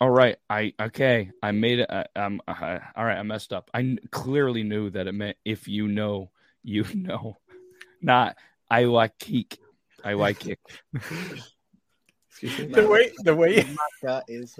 All 0.00 0.10
right. 0.10 0.36
I 0.50 0.74
okay. 0.78 1.30
I 1.42 1.52
made 1.52 1.78
it. 1.80 1.90
I, 1.90 2.04
um. 2.16 2.40
I, 2.46 2.80
all 2.96 3.04
right. 3.04 3.18
I 3.18 3.22
messed 3.22 3.52
up. 3.52 3.70
I 3.72 3.96
clearly 4.10 4.62
knew 4.62 4.90
that 4.90 5.06
it 5.06 5.12
meant 5.12 5.38
if 5.44 5.66
you 5.66 5.88
know, 5.88 6.30
you 6.62 6.84
know, 6.94 7.38
not 8.02 8.36
I 8.70 8.84
like 8.84 9.18
kick. 9.18 9.58
I 10.04 10.12
like 10.12 10.38
kick. 10.38 10.58
Excuse 12.28 12.58
me. 12.58 12.66
The 12.66 12.86
way 12.86 13.12
the 13.24 13.34
way 13.34 13.64
That 14.02 14.24
is. 14.28 14.58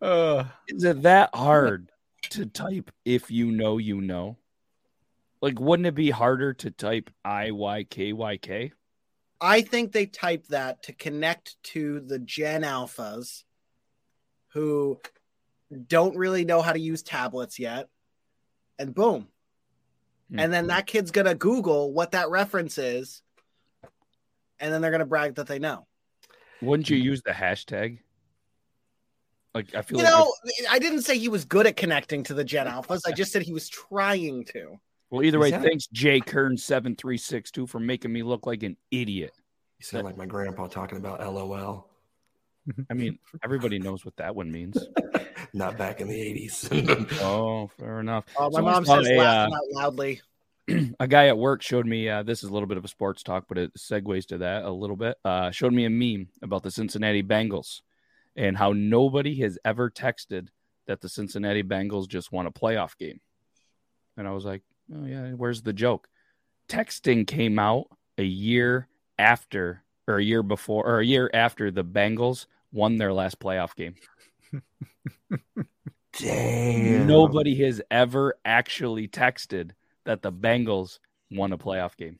uh, 0.00 0.44
Is 0.68 0.84
it 0.84 1.02
that 1.02 1.34
hard 1.34 1.90
to 2.30 2.46
type 2.46 2.92
if 3.04 3.28
you 3.30 3.50
know 3.50 3.78
you 3.78 4.00
know? 4.00 4.36
Like, 5.40 5.60
wouldn't 5.60 5.86
it 5.86 5.94
be 5.94 6.10
harder 6.10 6.52
to 6.54 6.70
type 6.70 7.10
I 7.24 7.52
Y 7.52 7.84
K 7.84 8.12
Y 8.12 8.36
K? 8.38 8.72
I 9.40 9.60
think 9.60 9.92
they 9.92 10.06
typed 10.06 10.50
that 10.50 10.82
to 10.84 10.92
connect 10.92 11.62
to 11.64 12.00
the 12.00 12.18
Gen 12.18 12.62
Alphas 12.62 13.44
who 14.48 15.00
don't 15.86 16.16
really 16.16 16.44
know 16.44 16.62
how 16.62 16.72
to 16.72 16.80
use 16.80 17.02
tablets 17.02 17.58
yet. 17.58 17.88
And 18.78 18.94
boom. 18.94 19.28
Hmm. 20.30 20.40
And 20.40 20.52
then 20.52 20.68
that 20.68 20.86
kid's 20.86 21.10
going 21.10 21.26
to 21.26 21.34
Google 21.34 21.92
what 21.92 22.12
that 22.12 22.30
reference 22.30 22.78
is. 22.78 23.22
And 24.58 24.72
then 24.72 24.80
they're 24.80 24.90
going 24.90 25.00
to 25.00 25.06
brag 25.06 25.36
that 25.36 25.46
they 25.46 25.60
know. 25.60 25.86
Wouldn't 26.60 26.90
you 26.90 26.96
use 26.96 27.22
the 27.22 27.30
hashtag? 27.30 27.98
Like, 29.54 29.74
I 29.74 29.82
feel 29.82 29.98
You 29.98 30.04
like 30.04 30.12
know, 30.12 30.32
I 30.68 30.78
didn't 30.78 31.02
say 31.02 31.16
he 31.16 31.28
was 31.28 31.44
good 31.44 31.66
at 31.66 31.76
connecting 31.76 32.24
to 32.24 32.34
the 32.34 32.44
Gen 32.44 32.66
Alphas. 32.68 33.00
I 33.06 33.12
just 33.12 33.32
said 33.32 33.42
he 33.42 33.52
was 33.52 33.68
trying 33.68 34.44
to. 34.46 34.80
Well, 35.10 35.22
either 35.22 35.38
way, 35.38 35.48
Is 35.48 35.52
that- 35.52 35.62
thanks 35.62 35.86
Jay 35.86 36.20
Kern 36.20 36.56
seven 36.56 36.94
three 36.94 37.18
six 37.18 37.50
two 37.50 37.66
for 37.66 37.80
making 37.80 38.12
me 38.12 38.22
look 38.22 38.46
like 38.46 38.62
an 38.62 38.76
idiot. 38.90 39.32
You 39.78 39.84
sound 39.84 40.04
like 40.04 40.16
my 40.16 40.26
grandpa 40.26 40.66
talking 40.66 40.98
about 40.98 41.20
LOL. 41.20 41.88
I 42.90 42.94
mean, 42.94 43.18
everybody 43.42 43.78
knows 43.78 44.04
what 44.04 44.16
that 44.16 44.34
one 44.34 44.50
means. 44.52 44.76
Not 45.54 45.78
back 45.78 46.00
in 46.00 46.08
the 46.08 46.20
eighties. 46.20 46.68
oh, 47.22 47.68
fair 47.78 48.00
enough. 48.00 48.24
Oh, 48.36 48.50
my 48.50 48.56
Someone 48.56 48.74
mom 48.74 48.84
says 48.84 49.08
a, 49.08 49.14
laughing 49.14 49.54
uh, 49.54 49.56
out 49.56 49.62
loudly. 49.72 50.20
a 51.00 51.08
guy 51.08 51.28
at 51.28 51.38
work 51.38 51.62
showed 51.62 51.86
me 51.86 52.08
uh, 52.08 52.22
this 52.22 52.42
is 52.42 52.50
a 52.50 52.52
little 52.52 52.66
bit 52.66 52.76
of 52.76 52.84
a 52.84 52.88
sports 52.88 53.22
talk, 53.22 53.46
but 53.48 53.56
it 53.56 53.72
segues 53.74 54.26
to 54.26 54.38
that 54.38 54.64
a 54.64 54.70
little 54.70 54.96
bit. 54.96 55.16
Uh, 55.24 55.50
showed 55.50 55.72
me 55.72 55.86
a 55.86 55.90
meme 55.90 56.28
about 56.42 56.62
the 56.62 56.70
Cincinnati 56.70 57.22
Bengals 57.22 57.80
and 58.36 58.56
how 58.56 58.72
nobody 58.72 59.40
has 59.40 59.58
ever 59.64 59.90
texted 59.90 60.48
that 60.86 61.00
the 61.00 61.08
Cincinnati 61.08 61.62
Bengals 61.62 62.08
just 62.08 62.32
won 62.32 62.46
a 62.46 62.52
playoff 62.52 62.98
game. 62.98 63.20
And 64.16 64.28
I 64.28 64.32
was 64.32 64.44
like, 64.44 64.62
oh, 64.94 65.04
yeah, 65.04 65.30
where's 65.32 65.62
the 65.62 65.72
joke? 65.72 66.08
Texting 66.68 67.26
came 67.26 67.58
out 67.58 67.86
a 68.16 68.24
year 68.24 68.88
after, 69.18 69.82
or 70.06 70.18
a 70.18 70.24
year 70.24 70.42
before, 70.42 70.86
or 70.86 71.00
a 71.00 71.06
year 71.06 71.30
after 71.32 71.70
the 71.70 71.84
Bengals 71.84 72.46
won 72.72 72.96
their 72.96 73.12
last 73.12 73.38
playoff 73.40 73.74
game. 73.74 73.94
Damn. 76.18 77.06
Nobody 77.06 77.54
has 77.64 77.80
ever 77.90 78.34
actually 78.44 79.08
texted 79.08 79.70
that 80.04 80.22
the 80.22 80.32
Bengals 80.32 80.98
won 81.30 81.52
a 81.52 81.58
playoff 81.58 81.96
game. 81.96 82.18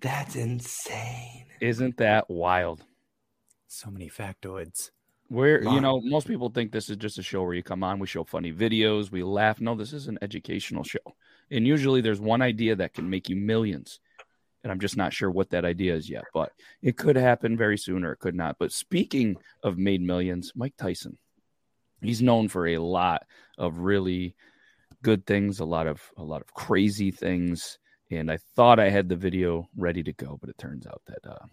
That's 0.00 0.36
insane. 0.36 1.46
Isn't 1.60 1.96
that 1.98 2.30
wild? 2.30 2.84
So 3.66 3.90
many 3.90 4.08
factoids. 4.08 4.90
Where 5.28 5.62
you 5.62 5.80
know 5.80 6.00
most 6.00 6.26
people 6.26 6.48
think 6.48 6.72
this 6.72 6.90
is 6.90 6.96
just 6.96 7.18
a 7.18 7.22
show 7.22 7.44
where 7.44 7.54
you 7.54 7.62
come 7.62 7.84
on, 7.84 8.00
we 8.00 8.08
show 8.08 8.24
funny 8.24 8.52
videos, 8.52 9.12
we 9.12 9.22
laugh. 9.22 9.60
No, 9.60 9.76
this 9.76 9.92
is 9.92 10.08
an 10.08 10.18
educational 10.22 10.82
show, 10.82 10.98
and 11.50 11.66
usually 11.66 12.00
there's 12.00 12.20
one 12.20 12.42
idea 12.42 12.76
that 12.76 12.94
can 12.94 13.10
make 13.10 13.28
you 13.28 13.36
millions, 13.36 14.00
and 14.62 14.70
I'm 14.70 14.80
just 14.80 14.96
not 14.96 15.12
sure 15.12 15.30
what 15.30 15.50
that 15.50 15.64
idea 15.64 15.94
is 15.94 16.08
yet. 16.08 16.24
But 16.32 16.52
it 16.82 16.96
could 16.96 17.16
happen 17.16 17.56
very 17.56 17.78
soon, 17.78 18.04
or 18.04 18.12
it 18.12 18.18
could 18.18 18.34
not. 18.34 18.56
But 18.58 18.72
speaking 18.72 19.36
of 19.62 19.78
made 19.78 20.02
millions, 20.02 20.52
Mike 20.54 20.74
Tyson, 20.76 21.18
he's 22.00 22.22
known 22.22 22.48
for 22.48 22.66
a 22.66 22.78
lot 22.78 23.26
of 23.58 23.78
really 23.78 24.34
good 25.02 25.26
things, 25.26 25.60
a 25.60 25.64
lot 25.64 25.86
of 25.86 26.02
a 26.16 26.22
lot 26.22 26.42
of 26.42 26.54
crazy 26.54 27.10
things, 27.10 27.78
and 28.10 28.30
I 28.30 28.38
thought 28.56 28.80
I 28.80 28.90
had 28.90 29.08
the 29.08 29.16
video 29.16 29.68
ready 29.76 30.02
to 30.02 30.12
go, 30.12 30.38
but 30.40 30.50
it 30.50 30.58
turns 30.58 30.86
out 30.86 31.02
that 31.06 31.30
uh, 31.30 31.46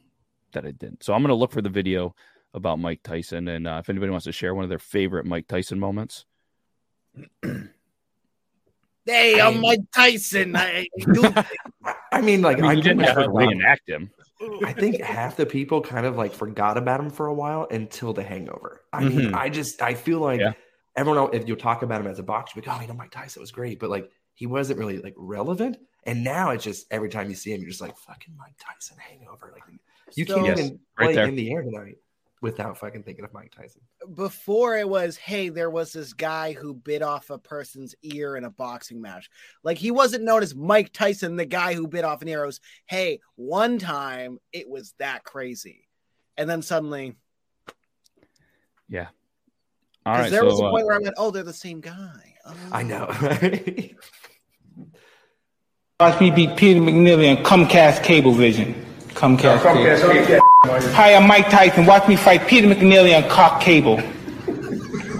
that 0.54 0.66
I 0.66 0.72
didn't. 0.72 1.04
So 1.04 1.14
I'm 1.14 1.22
going 1.22 1.30
to 1.30 1.36
look 1.36 1.52
for 1.52 1.62
the 1.62 1.70
video 1.70 2.16
about 2.54 2.80
Mike 2.80 3.02
Tyson, 3.04 3.48
and 3.48 3.68
uh, 3.68 3.80
if 3.82 3.90
anybody 3.90 4.12
wants 4.12 4.26
to 4.26 4.32
share 4.32 4.56
one 4.56 4.64
of 4.64 4.70
their 4.70 4.80
favorite 4.80 5.26
Mike 5.26 5.48
Tyson 5.48 5.80
moments, 5.80 6.26
Hey, 9.08 9.40
I'm 9.42 9.62
Mike 9.62 9.80
Tyson. 9.96 10.56
I, 10.56 10.88
do 11.14 11.34
I 12.12 12.22
mean, 12.22 12.42
like 12.42 12.58
I 12.58 12.62
mean, 12.62 12.70
I, 12.70 12.74
you 12.74 12.82
didn't 12.82 13.00
have 13.04 13.24
to 13.24 13.30
reenact 13.30 13.88
him. 13.90 14.12
I 14.64 14.74
think 14.74 15.02
half 15.02 15.36
the 15.36 15.46
people 15.46 15.82
kind 15.82 16.06
of 16.06 16.16
like 16.18 16.34
forgot 16.34 16.78
about 16.78 17.00
him 17.00 17.10
for 17.10 17.28
a 17.28 17.34
while 17.34 17.68
until 17.72 18.14
the 18.14 18.24
hangover. 18.24 18.82
I 18.94 19.04
mean, 19.04 19.32
Mhm. 19.32 19.34
I 19.34 19.50
just 19.50 19.82
I 19.82 19.94
feel 19.96 20.20
like 20.20 20.40
Yeah. 20.42 20.52
everyone 20.96 21.34
if 21.34 21.48
you 21.48 21.56
talk 21.56 21.82
about 21.82 22.02
him 22.02 22.08
as 22.08 22.20
a 22.20 22.24
boxer, 22.24 22.60
like, 22.60 22.68
oh, 22.70 22.82
you 22.82 22.88
know, 22.88 22.94
Mike 22.94 23.12
Tyson 23.12 23.42
was 23.42 23.52
great, 23.52 23.80
but 23.80 23.90
like 23.90 24.12
he 24.36 24.46
wasn't 24.46 24.78
really 24.78 25.00
like 25.00 25.16
relevant. 25.18 25.78
And 26.04 26.24
now 26.24 26.52
it's 26.52 26.64
just 26.64 26.86
every 26.92 27.10
time 27.10 27.30
you 27.30 27.36
see 27.36 27.52
him, 27.52 27.62
you're 27.62 27.70
just 27.70 27.82
like 27.82 27.98
fucking 27.98 28.36
Mike 28.38 28.54
Tyson 28.60 28.98
hangover. 29.00 29.52
Like 29.54 29.64
you 30.16 30.26
So- 30.26 30.36
can't 30.36 30.48
Yes, 30.48 30.60
even 30.60 30.80
right 31.00 31.06
play 31.06 31.16
there. 31.16 31.28
in 31.28 31.36
the 31.36 31.52
air 31.52 31.64
tonight 31.64 31.96
without 32.42 32.78
fucking 32.78 33.04
thinking 33.04 33.26
of 33.26 33.34
Mike 33.34 33.52
Tyson. 33.52 33.82
before 34.14 34.78
it 34.78 34.88
was, 34.88 35.18
hey, 35.18 35.50
there 35.50 35.70
was 35.70 35.92
this 35.94 36.14
guy 36.14 36.54
who 36.54 36.74
bit 36.74 37.02
off 37.02 37.30
a 37.30 37.38
person's 37.38 37.96
ear 38.04 38.36
in 38.36 38.44
a 38.44 38.50
boxing 38.50 39.02
match. 39.02 39.30
Like 39.64 39.78
he 39.78 39.92
wasn't 39.92 40.24
known 40.24 40.44
as 40.44 40.56
Mike 40.56 40.94
Tyson, 40.94 41.36
the 41.36 41.46
guy 41.46 41.74
who 41.74 41.88
bit 41.88 42.06
off 42.06 42.22
an 42.22 42.28
ear. 42.28 42.44
It 42.44 42.48
was, 42.48 42.62
hey, 42.86 43.20
one 43.36 43.80
time 43.80 44.40
it 44.54 44.70
was 44.70 44.94
that 45.00 45.24
crazy. 45.24 45.88
And 46.38 46.50
then 46.50 46.62
suddenly, 46.62 47.16
Yeah. 48.88 49.08
All 50.06 50.14
because 50.14 50.24
right. 50.26 50.32
there 50.32 50.42
so, 50.42 50.46
was 50.46 50.60
a 50.60 50.66
uh, 50.66 50.72
point 50.72 50.86
where 50.86 50.96
I 50.96 51.00
went, 51.00 51.16
oh, 51.18 51.32
they're 51.32 51.44
the 51.44 51.54
same 51.54 51.82
guy. 51.82 52.36
Oh. 52.46 52.56
I 52.72 52.84
know. 52.84 53.08
Watch 56.00 56.22
me 56.22 56.30
beat 56.30 56.56
Peter 56.56 56.80
McNeeley 56.80 57.36
on 57.36 57.44
Comcast 57.44 58.04
Cablevision. 58.04 58.76
Comcast. 59.10 59.64
Cable. 60.28 60.48
Hi, 60.68 61.14
I'm 61.14 61.26
Mike 61.26 61.50
Tyson. 61.50 61.86
Watch 61.86 62.10
me 62.10 62.18
fight 62.18 62.46
Peter 62.46 62.68
McNeeley 62.68 63.16
on 63.16 63.30
Cock 63.30 63.62
Cable. 63.62 64.02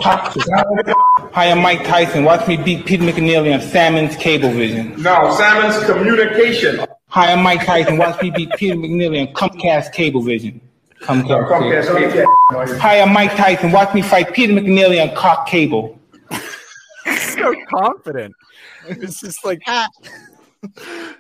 Hi, 0.02 1.50
I'm 1.50 1.62
Mike 1.62 1.86
Tyson. 1.86 2.26
Watch 2.26 2.46
me 2.50 2.58
beat 2.58 2.86
Peter 2.86 3.04
McNeeley 3.06 3.54
on 3.54 3.62
Salmon's 3.62 4.18
Cablevision. 4.18 4.98
No, 4.98 5.34
Simon's 5.38 5.82
communication. 5.86 6.86
Hi, 7.08 7.32
I'm 7.32 7.42
Mike 7.42 7.66
Tyson. 7.66 7.98
Watch 7.98 8.22
me 8.22 8.30
beat 8.30 8.50
Peter 8.58 8.76
McNeeley 8.76 9.26
on 9.26 9.34
Comcast 9.34 9.94
Cablevision. 9.94 10.60
Comcast. 11.00 12.12
Cable. 12.12 12.78
Hi, 12.80 13.00
I'm 13.00 13.14
Mike 13.14 13.36
Tyson. 13.38 13.72
Watch 13.72 13.94
me 13.94 14.02
fight 14.02 14.34
Peter 14.34 14.52
McNeeley 14.52 15.02
on 15.02 15.16
Cock 15.16 15.48
Cable. 15.48 15.98
so 17.20 17.56
confident. 17.74 18.36
It's 18.88 19.22
just 19.22 19.46
like 19.46 19.62
Ah, 19.66 19.88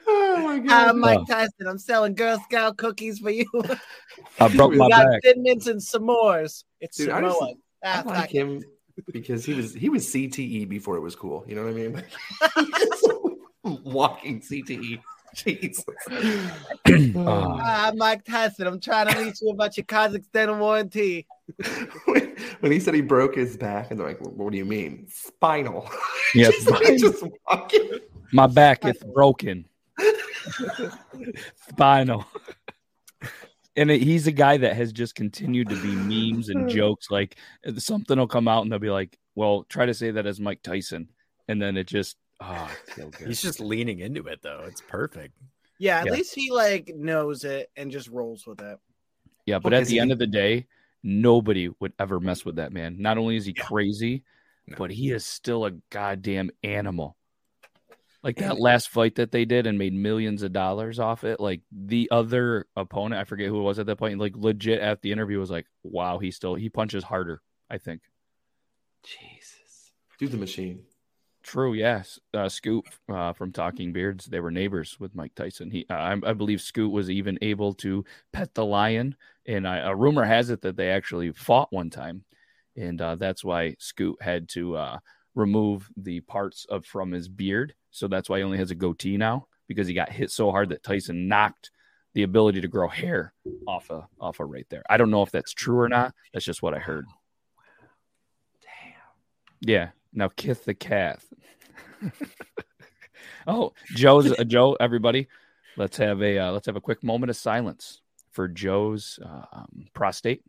oh 0.07 0.37
my 0.43 0.61
Hi, 0.67 0.89
I'm 0.89 0.99
Mike 0.99 1.19
Oh. 1.21 1.25
Tyson. 1.25 1.67
I'm 1.67 1.77
selling 1.77 2.15
Girl 2.15 2.39
Scout 2.45 2.77
cookies 2.77 3.19
for 3.19 3.29
you. 3.29 3.45
I 4.39 4.47
broke 4.55 4.71
we 4.71 4.77
my 4.77 4.89
got 4.89 5.07
back. 5.07 5.21
thin 5.23 5.43
mints 5.43 5.67
and 5.67 5.79
s'mores. 5.79 6.63
It's 6.81 6.97
Dude, 6.97 7.09
I 7.09 7.21
just- 7.21 7.37
Samoa. 7.37 7.53
I 7.83 7.87
Ah, 7.99 8.03
like 8.05 8.17
fuck. 8.21 8.29
him 8.29 8.63
because 9.11 9.45
he 9.45 9.53
was 9.53 9.73
he 9.73 9.89
was 9.89 10.05
CTE 10.07 10.67
before 10.67 10.97
it 10.97 11.01
was 11.01 11.15
cool. 11.15 11.45
You 11.47 11.55
know 11.55 11.63
what 11.65 11.69
I 11.69 11.73
mean? 11.73 12.03
Walking 13.83 14.41
CTE. 14.41 14.99
Jesus. 15.35 15.85
Oh, 17.15 17.59
I'm 17.61 17.97
Mike 17.97 18.23
Tyson. 18.25 18.65
I'm 18.65 18.79
trying 18.79 19.07
to 19.13 19.19
reach 19.19 19.35
you 19.41 19.51
about 19.51 19.77
your 19.77 19.85
Kazakhstan 19.85 20.57
warranty. 20.57 21.27
when, 22.05 22.35
when 22.61 22.71
he 22.71 22.79
said 22.79 22.95
he 22.95 23.01
broke 23.01 23.35
his 23.35 23.55
back, 23.57 23.91
and 23.91 23.99
they're 23.99 24.07
like, 24.07 24.19
"What 24.21 24.51
do 24.51 24.57
you 24.57 24.65
mean, 24.65 25.05
spinal?" 25.11 25.87
Yeah, 26.33 26.49
just, 26.49 26.71
like, 26.71 26.97
just 26.97 27.23
walking. 27.47 27.99
My 28.31 28.47
back 28.47 28.85
is 28.85 28.97
broken. 29.13 29.65
Spinal. 31.69 32.25
And 33.75 33.91
it- 33.91 34.01
he's 34.01 34.25
a 34.27 34.31
guy 34.31 34.57
that 34.57 34.75
has 34.75 34.91
just 34.91 35.13
continued 35.15 35.69
to 35.69 35.75
be 35.81 35.87
memes 35.95 36.49
and 36.49 36.67
jokes. 36.69 37.11
Like 37.11 37.37
something 37.77 38.17
will 38.17 38.27
come 38.27 38.47
out 38.47 38.63
and 38.63 38.71
they'll 38.71 38.79
be 38.79 38.89
like, 38.89 39.17
"Well, 39.35 39.63
try 39.69 39.85
to 39.85 39.93
say 39.93 40.09
that 40.11 40.25
as 40.25 40.39
Mike 40.39 40.63
Tyson," 40.63 41.09
and 41.47 41.61
then 41.61 41.77
it 41.77 41.85
just, 41.85 42.17
oh, 42.41 42.75
so 42.95 43.09
good. 43.09 43.27
he's 43.27 43.41
just 43.41 43.59
leaning 43.59 43.99
into 43.99 44.23
it 44.27 44.39
though. 44.41 44.63
It's 44.67 44.81
perfect. 44.81 45.35
Yeah, 45.79 45.99
at 45.99 46.07
Yeah. 46.07 46.13
least 46.13 46.33
he 46.33 46.49
like 46.51 46.91
knows 46.95 47.43
it 47.43 47.69
and 47.75 47.91
just 47.91 48.07
rolls 48.09 48.47
with 48.47 48.61
it. 48.61 48.79
Yeah, 49.45 49.59
but 49.59 49.71
Well, 49.71 49.75
at 49.79 49.81
'cause 49.81 49.89
the 49.89 49.95
he- 49.95 49.99
end 49.99 50.11
of 50.11 50.17
the 50.17 50.25
day, 50.27 50.65
nobody 51.03 51.69
would 51.79 51.93
ever 51.99 52.19
mess 52.19 52.43
with 52.43 52.55
that 52.55 52.73
man. 52.73 52.95
Not 52.99 53.19
only 53.19 53.35
is 53.35 53.45
he 53.45 53.53
Yeah. 53.55 53.63
crazy, 53.63 54.23
No. 54.65 54.75
but 54.77 54.89
he 54.89 55.11
is 55.11 55.23
still 55.23 55.65
a 55.65 55.71
goddamn 55.91 56.49
animal. 56.63 57.15
Like 58.27 58.35
that 58.37 58.59
last 58.59 58.89
fight 58.89 59.15
that 59.15 59.31
they 59.31 59.45
did 59.45 59.65
and 59.65 59.79
made 59.79 59.93
millions 59.93 60.43
of 60.43 60.51
dollars 60.51 60.99
off 60.99 61.23
it. 61.23 61.39
Like 61.39 61.61
the 61.71 62.09
other 62.11 62.67
opponent, 62.75 63.21
I 63.21 63.23
forget 63.23 63.47
who 63.47 63.61
it 63.61 63.63
was 63.63 63.79
at 63.79 63.85
that 63.85 63.95
point, 63.95 64.19
like 64.19 64.35
legit 64.35 64.81
at 64.81 65.01
the 65.01 65.13
interview 65.13 65.39
was 65.39 65.49
like, 65.49 65.65
wow, 65.81 66.19
he 66.19 66.29
still 66.29 66.53
he 66.53 66.69
punches 66.69 67.05
harder, 67.05 67.41
I 67.69 67.77
think. 67.77 68.01
Jesus, 69.03 69.93
do 70.19 70.27
the 70.27 70.35
machine. 70.35 70.83
True, 71.41 71.73
yes. 71.73 72.19
Uh, 72.33 72.49
Scoot 72.49 72.83
uh, 73.07 73.31
from 73.31 73.53
Talking 73.53 73.93
Beards, 73.93 74.25
they 74.25 74.41
were 74.41 74.51
neighbors 74.51 74.99
with 74.99 75.15
Mike 75.15 75.33
Tyson. 75.33 75.71
He, 75.71 75.85
uh, 75.89 75.93
I, 75.93 76.11
I 76.11 76.33
believe, 76.33 76.59
Scoot 76.59 76.91
was 76.91 77.09
even 77.09 77.39
able 77.41 77.73
to 77.75 78.03
pet 78.33 78.53
the 78.53 78.65
lion, 78.65 79.15
and 79.45 79.65
I, 79.65 79.77
a 79.77 79.95
rumor 79.95 80.25
has 80.25 80.49
it 80.49 80.61
that 80.63 80.75
they 80.75 80.89
actually 80.89 81.31
fought 81.31 81.71
one 81.71 81.89
time, 81.89 82.25
and 82.75 83.01
uh, 83.01 83.15
that's 83.15 83.45
why 83.45 83.77
Scoot 83.79 84.21
had 84.21 84.49
to 84.49 84.75
uh, 84.75 84.99
remove 85.35 85.89
the 85.95 86.19
parts 86.19 86.65
of 86.69 86.85
from 86.85 87.11
his 87.11 87.29
beard. 87.29 87.73
So 87.97 88.07
that's 88.07 88.29
why 88.29 88.37
he 88.37 88.43
only 88.43 88.59
has 88.59 88.69
a 88.69 88.75
goatee 88.75 89.17
now 89.17 89.47
because 89.67 89.87
he 89.87 89.93
got 89.95 90.11
hit 90.11 90.29
so 90.29 90.51
hard 90.51 90.69
that 90.69 90.83
Tyson 90.83 91.27
knocked 91.27 91.71
the 92.13 92.23
ability 92.23 92.61
to 92.61 92.67
grow 92.67 92.87
hair 92.87 93.33
off 93.67 93.89
of 93.89 94.05
off 94.19 94.39
of 94.39 94.49
right 94.49 94.67
there. 94.69 94.83
I 94.89 94.97
don't 94.97 95.09
know 95.09 95.23
if 95.23 95.31
that's 95.31 95.51
true 95.51 95.79
or 95.79 95.89
not. 95.89 96.13
That's 96.31 96.45
just 96.45 96.61
what 96.61 96.75
I 96.75 96.79
heard. 96.79 97.05
Damn. 98.61 99.01
Yeah. 99.61 99.89
Now 100.13 100.29
Kith 100.29 100.65
the 100.65 100.73
Kath. 100.75 101.25
oh, 103.47 103.73
Joe's 103.95 104.31
uh, 104.31 104.43
Joe. 104.43 104.77
Everybody, 104.79 105.27
let's 105.75 105.97
have 105.97 106.21
a 106.21 106.37
uh, 106.37 106.51
let's 106.51 106.67
have 106.67 106.75
a 106.75 106.81
quick 106.81 107.03
moment 107.03 107.31
of 107.31 107.35
silence 107.35 108.01
for 108.31 108.47
Joe's 108.47 109.19
uh, 109.23 109.45
um, 109.51 109.87
prostate. 109.93 110.43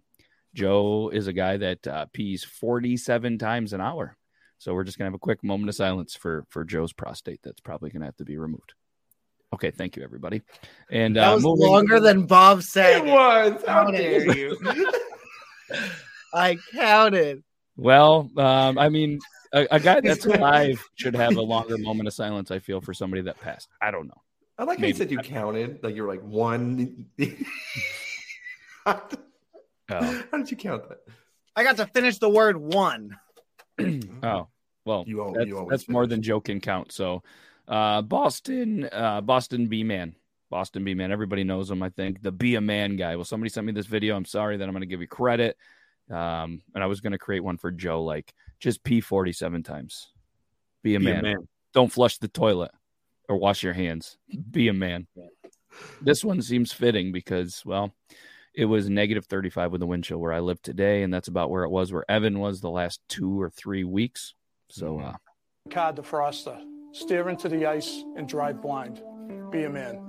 Joe 0.54 1.10
is 1.12 1.26
a 1.26 1.32
guy 1.32 1.56
that 1.56 1.86
uh, 1.86 2.06
pees 2.12 2.44
forty 2.44 2.98
seven 2.98 3.38
times 3.38 3.72
an 3.72 3.80
hour, 3.80 4.16
so 4.58 4.74
we're 4.74 4.84
just 4.84 4.98
gonna 4.98 5.06
have 5.08 5.14
a 5.14 5.18
quick 5.18 5.42
moment 5.42 5.68
of 5.68 5.74
silence 5.74 6.14
for 6.14 6.44
for 6.50 6.64
Joe's 6.64 6.92
prostate. 6.92 7.40
That's 7.42 7.60
probably 7.60 7.90
gonna 7.90 8.04
have 8.04 8.16
to 8.16 8.24
be 8.24 8.36
removed. 8.36 8.74
Okay, 9.54 9.70
thank 9.70 9.96
you, 9.96 10.02
everybody. 10.02 10.42
And 10.90 11.16
That 11.16 11.28
uh, 11.28 11.34
was 11.36 11.44
moving- 11.44 11.66
longer 11.68 12.00
than 12.00 12.26
Bob 12.26 12.62
said. 12.62 13.04
was. 13.06 13.62
How 13.66 13.84
How 13.86 13.90
dare 13.90 14.24
dare 14.26 14.36
you? 14.36 14.58
I 16.34 16.58
counted. 16.74 17.42
Well, 17.76 18.30
um, 18.36 18.76
I 18.78 18.88
mean, 18.90 19.18
a, 19.54 19.66
a 19.70 19.80
guy 19.80 20.00
that's 20.00 20.26
alive 20.26 20.82
should 20.96 21.14
have 21.16 21.36
a 21.36 21.40
longer 21.42 21.78
moment 21.78 22.08
of 22.08 22.12
silence. 22.14 22.50
I 22.50 22.58
feel 22.58 22.80
for 22.82 22.92
somebody 22.92 23.22
that 23.22 23.40
passed. 23.40 23.68
I 23.80 23.90
don't 23.90 24.06
know. 24.08 24.20
I 24.58 24.64
like 24.64 24.80
how 24.80 24.86
you 24.86 24.92
said 24.94 25.10
you 25.10 25.18
counted. 25.18 25.78
Like 25.82 25.94
you 25.94 26.02
were 26.02 26.08
like 26.08 26.22
one. 26.22 27.06
how 28.86 29.02
Oh. 29.90 30.22
did 30.32 30.50
you 30.50 30.56
count 30.56 30.88
that? 30.90 30.98
I 31.56 31.62
got 31.64 31.76
to 31.78 31.86
finish 31.86 32.18
the 32.18 32.28
word 32.28 32.56
one. 32.58 33.16
oh 34.22 34.48
well, 34.84 35.04
You 35.06 35.22
al- 35.22 35.32
that's, 35.32 35.46
you 35.46 35.58
always 35.58 35.70
that's 35.70 35.88
more 35.88 36.06
than 36.06 36.22
joke 36.22 36.46
can 36.46 36.60
count. 36.60 36.92
So, 36.92 37.22
uh, 37.68 38.02
Boston, 38.02 38.88
uh, 38.90 39.20
Boston 39.20 39.66
B 39.66 39.84
man, 39.84 40.14
Boston 40.50 40.82
B 40.84 40.94
man. 40.94 41.12
Everybody 41.12 41.44
knows 41.44 41.70
him. 41.70 41.82
I 41.82 41.90
think 41.90 42.22
the 42.22 42.32
be 42.32 42.54
a 42.54 42.60
man 42.60 42.96
guy. 42.96 43.16
Well, 43.16 43.24
somebody 43.24 43.50
sent 43.50 43.66
me 43.66 43.72
this 43.72 43.86
video. 43.86 44.16
I'm 44.16 44.24
sorry 44.24 44.56
that 44.56 44.64
I'm 44.64 44.72
going 44.72 44.80
to 44.80 44.86
give 44.86 45.00
you 45.00 45.06
credit. 45.06 45.56
Um, 46.10 46.62
and 46.74 46.82
I 46.82 46.86
was 46.86 47.02
going 47.02 47.12
to 47.12 47.18
create 47.18 47.44
one 47.44 47.58
for 47.58 47.70
Joe, 47.70 48.02
like 48.02 48.32
just 48.60 48.82
pee 48.82 49.02
47 49.02 49.62
times. 49.62 50.08
Be 50.82 50.94
a, 50.94 51.00
Be 51.00 51.06
a 51.10 51.14
man. 51.14 51.22
man. 51.22 51.48
Don't 51.74 51.92
flush 51.92 52.16
the 52.16 52.28
toilet 52.28 52.70
or 53.28 53.36
wash 53.36 53.62
your 53.62 53.74
hands. 53.74 54.16
Be 54.50 54.68
a 54.68 54.72
man. 54.72 55.06
This 56.00 56.24
one 56.24 56.40
seems 56.40 56.72
fitting 56.72 57.12
because, 57.12 57.62
well, 57.66 57.94
it 58.54 58.64
was 58.64 58.88
negative 58.88 59.26
35 59.26 59.72
with 59.72 59.80
the 59.80 59.86
wind 59.86 60.04
chill 60.04 60.18
where 60.18 60.32
I 60.32 60.40
live 60.40 60.60
today, 60.62 61.02
and 61.02 61.12
that's 61.12 61.28
about 61.28 61.50
where 61.50 61.64
it 61.64 61.70
was 61.70 61.92
where 61.92 62.04
Evan 62.10 62.38
was 62.38 62.60
the 62.60 62.70
last 62.70 63.00
two 63.08 63.40
or 63.40 63.50
three 63.50 63.84
weeks. 63.84 64.34
So, 64.68 65.00
uh, 65.00 65.14
Card 65.70 65.96
defroster. 65.96 66.58
Steer 66.92 67.28
into 67.28 67.48
the 67.48 67.66
ice 67.66 68.02
and 68.16 68.28
drive 68.28 68.62
blind. 68.62 69.02
Be 69.50 69.64
a 69.64 69.70
man. 69.70 70.06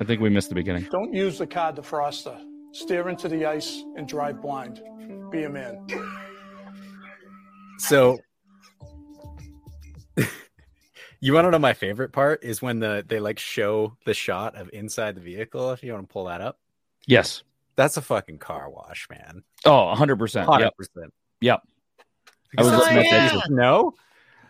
I 0.00 0.04
think 0.04 0.20
we 0.20 0.30
missed 0.30 0.48
the 0.48 0.54
beginning. 0.54 0.86
Don't 0.90 1.12
use 1.12 1.38
the 1.38 1.46
card 1.46 1.76
defroster. 1.76 2.38
Steer 2.72 3.08
into 3.08 3.28
the 3.28 3.46
ice 3.46 3.82
and 3.96 4.08
drive 4.08 4.42
blind. 4.42 4.82
Be 5.30 5.44
a 5.44 5.50
man. 5.50 5.86
So 7.78 8.18
you 11.20 11.32
want 11.32 11.46
to 11.46 11.50
know 11.50 11.58
my 11.58 11.74
favorite 11.74 12.12
part 12.12 12.42
is 12.42 12.60
when 12.62 12.80
the 12.80 13.04
they 13.06 13.20
like 13.20 13.38
show 13.38 13.96
the 14.04 14.14
shot 14.14 14.54
of 14.54 14.70
inside 14.72 15.14
the 15.14 15.20
vehicle. 15.20 15.72
If 15.72 15.82
you 15.82 15.92
want 15.92 16.08
to 16.08 16.12
pull 16.12 16.24
that 16.24 16.40
up, 16.40 16.58
Yes. 17.06 17.42
that's 17.76 17.96
a 17.96 18.02
fucking 18.02 18.38
car 18.38 18.68
wash, 18.70 19.06
man. 19.10 19.42
Oh, 19.64 19.94
100%. 19.96 20.44
Hundred 20.44 20.64
Yep. 20.64 20.76
percent. 20.76 21.14
Yep. 21.40 21.60
I 22.58 22.62
was 22.62 22.72
Oh, 22.72 22.76
looking 22.78 22.96
at 22.98 23.04
yeah. 23.04 23.28
that. 23.34 23.50
No, 23.50 23.92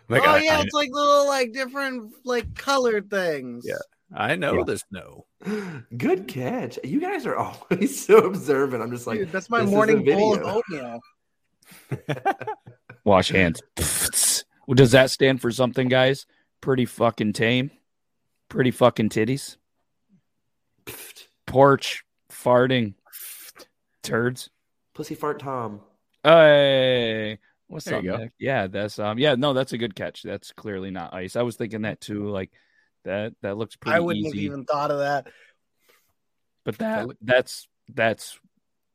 like 0.09 0.23
oh 0.23 0.31
I, 0.31 0.39
yeah, 0.39 0.59
I, 0.59 0.63
it's 0.63 0.73
like 0.75 0.91
little 0.93 1.27
like 1.27 1.53
different 1.53 2.13
like 2.25 2.55
colored 2.55 3.11
things. 3.11 3.65
Yeah. 3.67 3.75
I 4.15 4.37
know 4.37 4.59
Yeah. 4.59 4.63
there's 4.65 4.85
no. 4.93 5.27
Good 5.97 6.29
catch. 6.29 6.79
You 6.85 7.01
guys 7.01 7.27
are 7.27 7.37
always 7.71 8.05
so 8.07 8.19
observant. 8.19 8.83
I'm 8.83 8.93
just 8.93 9.07
like, 9.09 9.19
Dude, 9.19 9.33
that's 9.33 9.51
my 9.51 9.61
this 9.61 9.67
is 9.69 9.73
a 9.73 9.77
morning 9.77 10.05
bowl 10.05 10.35
of 10.35 10.63
video. 10.71 11.01
oatmeal. 11.91 12.15
Wash 13.05 13.31
hands. 13.31 13.61
does 14.75 14.93
that 14.93 15.11
stand 15.11 15.41
for 15.41 15.51
something, 15.51 15.89
guys? 15.89 16.27
Pretty 16.61 16.85
fucking 16.85 17.33
tame. 17.33 17.73
Pretty 18.49 18.71
fucking 18.71 19.09
titties. 19.09 19.57
Porch. 21.47 22.05
Farting. 22.47 22.95
Turds. 24.05 24.51
Pussy 24.95 25.17
fart 25.17 25.41
Tom. 25.41 25.81
Hey, 26.23 27.39
what's 27.67 27.87
There 27.87 27.97
up, 27.99 28.05
you 28.05 28.11
go. 28.13 28.17
Nick? 28.19 28.33
Yeah, 28.39 28.69
that's 28.69 29.01
um, 29.01 29.19
yeah, 29.19 29.35
no, 29.35 29.53
that's 29.53 29.73
a 29.73 29.79
good 29.79 29.97
catch. 29.97 30.23
That's 30.23 30.53
clearly 30.53 30.93
not 30.93 31.13
ice. 31.13 31.35
I 31.35 31.43
was 31.43 31.57
thinking 31.57 31.83
that 31.83 32.01
too. 32.01 32.29
Like 32.29 32.53
that, 33.05 33.35
that 33.43 33.57
looks 33.59 33.75
pretty 33.75 33.97
I 33.97 34.01
wouldn't 34.01 34.27
easy. 34.27 34.39
have 34.39 34.45
even 34.45 34.65
thought 34.65 34.91
of 34.93 35.01
that. 35.01 35.27
But 36.65 36.79
that, 36.79 37.09
that's 37.21 37.67
that's 37.93 38.39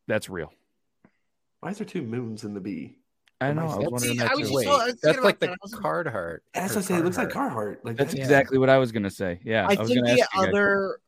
that's 0.08 0.30
real. 0.30 0.52
Why 1.60 1.72
is 1.72 1.78
there 1.78 1.86
two 1.88 2.02
moons 2.04 2.44
in 2.46 2.54
the 2.54 2.62
bee? 2.62 2.98
I 3.42 3.52
know. 3.54 3.62
I 3.64 3.66
was 3.66 3.74
That's- 3.76 3.92
wondering 3.92 4.14
See, 4.14 4.20
that 4.20 4.32
was 4.32 4.40
too. 4.40 4.44
just 4.44 4.54
Wait, 4.56 4.64
so- 4.66 4.72
I 4.80 4.86
was 4.86 4.96
that's 5.02 5.20
like 5.20 5.40
the 5.40 5.48
that. 5.48 5.58
I 5.62 5.78
card 5.82 6.08
heart. 6.08 6.44
That's 6.54 6.72
or 6.74 6.76
what 6.80 6.86
I 6.86 6.88
say. 6.88 6.96
It 6.96 7.04
looks 7.04 7.18
like 7.18 7.30
Carhartt. 7.30 7.52
Carhartt. 7.54 7.78
Like 7.84 7.98
That's 7.98 8.14
yeah. 8.14 8.22
exactly 8.24 8.58
what 8.58 8.70
I 8.70 8.78
was 8.78 8.92
gonna 8.94 9.10
say. 9.10 9.40
Yeah, 9.44 9.66
I 9.66 9.76
was 9.76 9.90
think 9.90 10.06
the 10.06 10.10
ask 10.12 10.18
you 10.18 10.26
guys. 10.42 10.48
other 10.50 11.00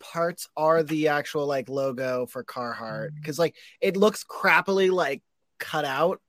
parts 0.00 0.48
are 0.56 0.82
the 0.82 1.08
actual 1.08 1.46
like 1.46 1.68
logo 1.68 2.26
for 2.26 2.42
Carhartt 2.42 3.10
mm. 3.10 3.14
because 3.16 3.38
like 3.38 3.54
it 3.80 3.96
looks 3.96 4.24
crappily 4.24 4.90
like 4.90 5.22
cut 5.58 5.84
out, 5.84 6.20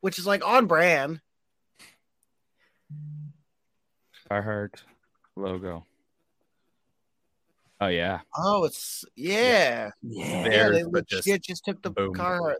which 0.00 0.18
is 0.18 0.26
like 0.26 0.46
on 0.46 0.66
brand. 0.66 1.20
Carhartt 4.30 4.74
logo. 5.36 5.84
Oh 7.80 7.88
yeah, 7.88 8.20
Oh, 8.36 8.64
it's 8.64 9.04
yeah, 9.16 9.90
Yeah. 10.00 10.48
yeah. 10.48 10.68
They 10.70 10.84
but 10.90 11.06
just 11.06 11.28
just 11.42 11.64
took 11.64 11.82
the 11.82 11.90
boom. 11.90 12.14
Carhartt, 12.14 12.56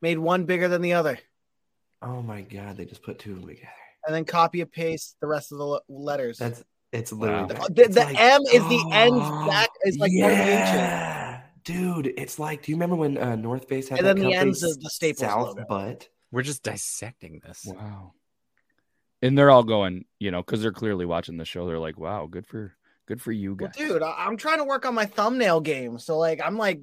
made 0.00 0.18
one 0.18 0.44
bigger 0.44 0.68
than 0.68 0.80
the 0.82 0.94
other, 0.94 1.18
Oh 2.00 2.22
my 2.22 2.40
god, 2.40 2.76
they 2.76 2.84
just 2.86 3.02
put 3.02 3.18
two 3.18 3.32
of 3.32 3.40
them 3.40 3.48
together. 3.48 3.68
and 4.06 4.14
then 4.14 4.24
copy 4.24 4.60
and 4.62 4.70
paste 4.72 5.16
the 5.20 5.26
rest 5.26 5.52
of 5.52 5.58
the 5.58 5.80
letters. 5.88 6.38
That's 6.38 6.64
it's 6.92 7.12
literally 7.12 7.54
Wow. 7.54 7.66
the, 7.70 7.82
It's 7.82 7.94
the 7.94 8.00
like- 8.02 8.18
M 8.20 8.42
is 8.42 8.62
the 8.68 8.90
end 8.92 9.18
back 9.48 9.68
is 9.84 9.96
like 9.98 10.10
one 10.12 10.30
inch, 10.32 10.38
yeah, 10.48 11.42
dude. 11.64 12.12
It's 12.16 12.38
like, 12.38 12.62
do 12.62 12.72
you 12.72 12.76
remember 12.76 12.96
when 12.96 13.16
uh, 13.18 13.36
North 13.36 13.68
Face 13.68 13.88
had 13.88 13.98
And 14.00 14.06
that 14.08 14.16
then 14.16 14.24
the 14.26 14.32
company, 14.32 14.48
ends 14.48 14.62
of 14.62 14.80
the 14.80 14.90
Staples 14.90 15.20
South 15.20 15.48
logo. 15.48 15.64
butt? 15.68 16.08
We're 16.32 16.42
just 16.42 16.62
dissecting 16.62 17.40
this. 17.44 17.64
wow. 17.66 18.12
And 19.22 19.36
they're 19.36 19.50
all 19.50 19.64
going, 19.64 20.06
you 20.18 20.30
know, 20.30 20.42
because 20.42 20.62
they're 20.62 20.72
clearly 20.72 21.04
watching 21.04 21.36
the 21.36 21.44
show. 21.44 21.66
They're 21.66 21.78
like, 21.78 21.98
"Wow, 21.98 22.26
good 22.26 22.46
for 22.46 22.74
good 23.06 23.20
for 23.20 23.32
you 23.32 23.54
Well, 23.54 23.68
guys." 23.68 23.76
dude, 23.76 24.02
I- 24.02 24.24
I'm 24.26 24.36
trying 24.38 24.58
to 24.58 24.64
work 24.64 24.86
on 24.86 24.94
my 24.94 25.04
thumbnail 25.04 25.60
game. 25.60 25.98
So 25.98 26.16
like 26.18 26.40
I'm 26.42 26.56
like 26.56 26.80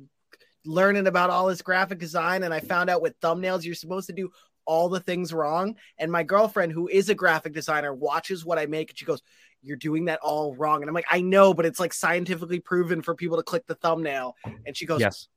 learning 0.65 1.07
about 1.07 1.29
all 1.31 1.47
this 1.47 1.61
graphic 1.63 1.97
design 1.97 2.43
and 2.43 2.53
I 2.53 2.59
found 2.59 2.89
out 2.89 3.01
with 3.01 3.19
thumbnails 3.21 3.63
you're 3.63 3.73
supposed 3.73 4.07
to 4.07 4.13
do 4.13 4.29
all 4.67 4.89
the 4.89 4.99
things 4.99 5.33
wrong. 5.33 5.75
And 5.97 6.11
my 6.11 6.21
girlfriend, 6.23 6.71
who 6.73 6.87
is 6.87 7.09
a 7.09 7.15
graphic 7.15 7.53
designer, 7.53 7.93
watches 7.93 8.45
what 8.45 8.59
I 8.59 8.67
make 8.67 8.91
and 8.91 8.99
she 8.99 9.05
goes, 9.05 9.21
You're 9.63 9.77
doing 9.77 10.05
that 10.05 10.19
all 10.21 10.53
wrong. 10.53 10.81
And 10.83 10.89
I'm 10.89 10.93
like, 10.93 11.07
I 11.09 11.21
know, 11.21 11.53
but 11.53 11.65
it's 11.65 11.79
like 11.79 11.93
scientifically 11.93 12.59
proven 12.59 13.01
for 13.01 13.15
people 13.15 13.37
to 13.37 13.43
click 13.43 13.65
the 13.65 13.75
thumbnail. 13.75 14.35
And 14.65 14.77
she 14.77 14.85
goes, 14.85 14.99
yes. 15.01 15.27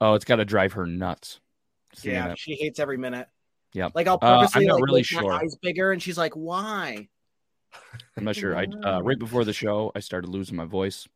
Oh, 0.00 0.14
it's 0.14 0.24
got 0.24 0.36
to 0.36 0.44
drive 0.44 0.72
her 0.72 0.86
nuts. 0.86 1.40
seeing 1.94 2.16
Yeah, 2.16 2.28
that. 2.28 2.38
she 2.38 2.54
hates 2.56 2.80
every 2.80 2.96
minute. 2.96 3.28
Yeah. 3.72 3.90
Like 3.94 4.06
I'll 4.08 4.18
Uh, 4.20 4.48
I'm 4.54 4.64
not 4.64 4.74
like, 4.74 4.84
really 4.84 5.00
make 5.00 5.12
my 5.12 5.20
sure. 5.20 5.32
eyes 5.32 5.56
bigger, 5.62 5.92
and 5.92 6.02
she's 6.02 6.18
like, 6.18 6.34
Why? 6.34 7.08
I'm 8.16 8.24
not 8.24 8.36
sure. 8.36 8.56
I 8.56 8.64
uh, 8.84 9.00
right 9.02 9.18
before 9.18 9.44
the 9.44 9.52
show, 9.52 9.90
I 9.94 10.00
started 10.00 10.28
losing 10.28 10.56
my 10.56 10.64
voice. 10.64 11.08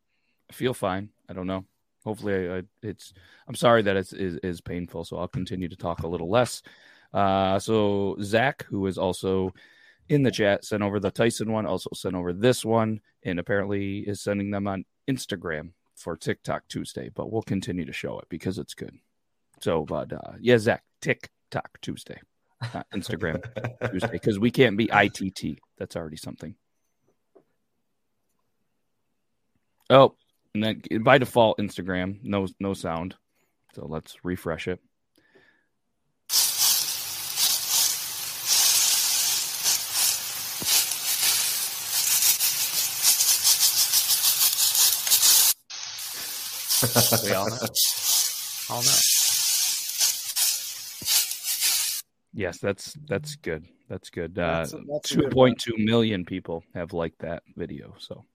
I 0.49 0.53
feel 0.53 0.73
fine. 0.73 1.09
I 1.29 1.33
don't 1.33 1.47
know. 1.47 1.65
Hopefully, 2.05 2.49
I, 2.49 2.63
it's. 2.81 3.13
I'm 3.47 3.55
sorry 3.55 3.81
that 3.83 3.97
it's 3.97 4.13
is, 4.13 4.37
is 4.41 4.61
painful, 4.61 5.03
so 5.05 5.17
I'll 5.17 5.27
continue 5.27 5.67
to 5.67 5.75
talk 5.75 6.03
a 6.03 6.07
little 6.07 6.29
less. 6.29 6.61
Uh, 7.13 7.59
so 7.59 8.15
Zach, 8.21 8.65
who 8.69 8.85
is 8.87 8.97
also 8.97 9.53
in 10.07 10.23
the 10.23 10.31
chat, 10.31 10.65
sent 10.65 10.83
over 10.83 10.99
the 10.99 11.11
Tyson 11.11 11.51
one. 11.51 11.65
Also 11.65 11.89
sent 11.93 12.15
over 12.15 12.33
this 12.33 12.63
one, 12.63 13.01
and 13.23 13.39
apparently 13.39 13.99
is 13.99 14.21
sending 14.21 14.49
them 14.51 14.67
on 14.67 14.85
Instagram 15.09 15.71
for 15.95 16.15
TikTok 16.15 16.67
Tuesday. 16.69 17.09
But 17.13 17.31
we'll 17.31 17.41
continue 17.41 17.85
to 17.85 17.93
show 17.93 18.19
it 18.19 18.25
because 18.29 18.57
it's 18.57 18.73
good. 18.73 18.95
So, 19.61 19.83
but 19.85 20.13
uh, 20.13 20.33
yeah, 20.39 20.57
Zach, 20.57 20.83
TikTok 21.01 21.81
Tuesday, 21.81 22.19
not 22.73 22.87
Instagram 22.93 23.43
Tuesday, 23.91 24.09
because 24.11 24.39
we 24.39 24.51
can't 24.51 24.77
be 24.77 24.89
ITT. 24.91 25.59
That's 25.77 25.95
already 25.95 26.17
something. 26.17 26.55
Oh, 29.89 30.15
and 30.53 30.63
then 30.63 30.81
by 31.03 31.17
default, 31.17 31.57
Instagram, 31.59 32.19
no 32.23 32.47
no 32.59 32.73
sound. 32.73 33.15
So 33.75 33.85
let's 33.85 34.15
refresh 34.23 34.67
it. 34.67 34.79
We 47.23 47.33
all 47.33 47.49
know. 47.49 47.57
All 48.71 48.83
know. 48.83 48.91
Yes, 52.33 52.59
that's 52.59 52.93
that's 53.07 53.35
good. 53.37 53.65
That's 53.89 54.09
good. 54.11 54.37
Uh, 54.37 54.63
That's- 54.63 54.71
that's 54.71 55.11
a 55.11 55.15
Two 55.15 55.21
good 55.23 55.31
point 55.31 55.59
two 55.59 55.73
million 55.77 56.23
people 56.23 56.63
have 56.75 56.93
liked 56.93 57.19
that 57.19 57.41
video. 57.57 57.95
So 57.97 58.25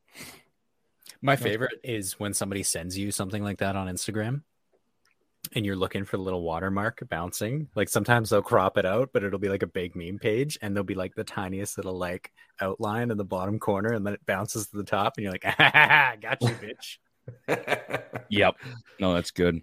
My 1.24 1.36
favorite 1.36 1.80
is 1.82 2.20
when 2.20 2.34
somebody 2.34 2.62
sends 2.62 2.98
you 2.98 3.10
something 3.10 3.42
like 3.42 3.58
that 3.58 3.76
on 3.76 3.88
Instagram 3.88 4.42
and 5.54 5.64
you're 5.64 5.74
looking 5.74 6.04
for 6.04 6.18
the 6.18 6.22
little 6.22 6.42
watermark 6.42 7.02
bouncing. 7.08 7.68
Like 7.74 7.88
sometimes 7.88 8.28
they'll 8.28 8.42
crop 8.42 8.76
it 8.76 8.84
out, 8.84 9.10
but 9.12 9.24
it'll 9.24 9.38
be 9.38 9.48
like 9.48 9.62
a 9.62 9.66
big 9.66 9.96
meme 9.96 10.18
page 10.18 10.58
and 10.60 10.76
there'll 10.76 10.84
be 10.84 10.94
like 10.94 11.14
the 11.14 11.24
tiniest 11.24 11.78
little 11.78 11.96
like 11.96 12.30
outline 12.60 13.10
in 13.10 13.16
the 13.16 13.24
bottom 13.24 13.58
corner 13.58 13.94
and 13.94 14.06
then 14.06 14.12
it 14.12 14.26
bounces 14.26 14.68
to 14.68 14.76
the 14.76 14.84
top 14.84 15.14
and 15.16 15.24
you're 15.24 15.32
like, 15.32 15.44
ah, 15.58 16.14
got 16.20 16.42
you, 16.42 16.48
bitch. 16.48 16.98
Yep. 18.28 18.56
No, 19.00 19.14
that's 19.14 19.30
good. 19.30 19.62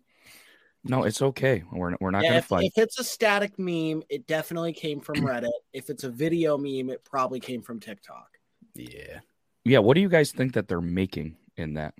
No, 0.84 1.04
it's 1.04 1.22
okay. 1.22 1.64
We're 1.72 1.96
we're 2.02 2.10
not 2.10 2.24
Yeah, 2.24 2.30
gonna 2.30 2.40
if, 2.40 2.46
fight. 2.46 2.64
if 2.66 2.78
it's 2.78 3.00
a 3.00 3.04
static 3.04 3.60
meme, 3.60 4.02
it 4.10 4.26
definitely 4.26 4.74
came 4.74 5.00
from 5.00 5.16
Reddit. 5.18 5.52
if 5.74 5.92
it's 5.92 6.04
a 6.04 6.10
video 6.10 6.58
meme, 6.58 6.90
it 6.90 7.04
probably 7.04 7.40
came 7.40 7.62
from 7.62 7.80
TikTok. 7.80 8.30
Yeah. 8.74 9.20
Yeah. 9.64 9.78
What 9.80 9.94
do 9.94 10.02
you 10.02 10.10
guys 10.10 10.32
think 10.32 10.54
that 10.54 10.68
they're 10.68 10.82
making 10.82 11.38
in 11.62 11.76
that? 11.76 11.94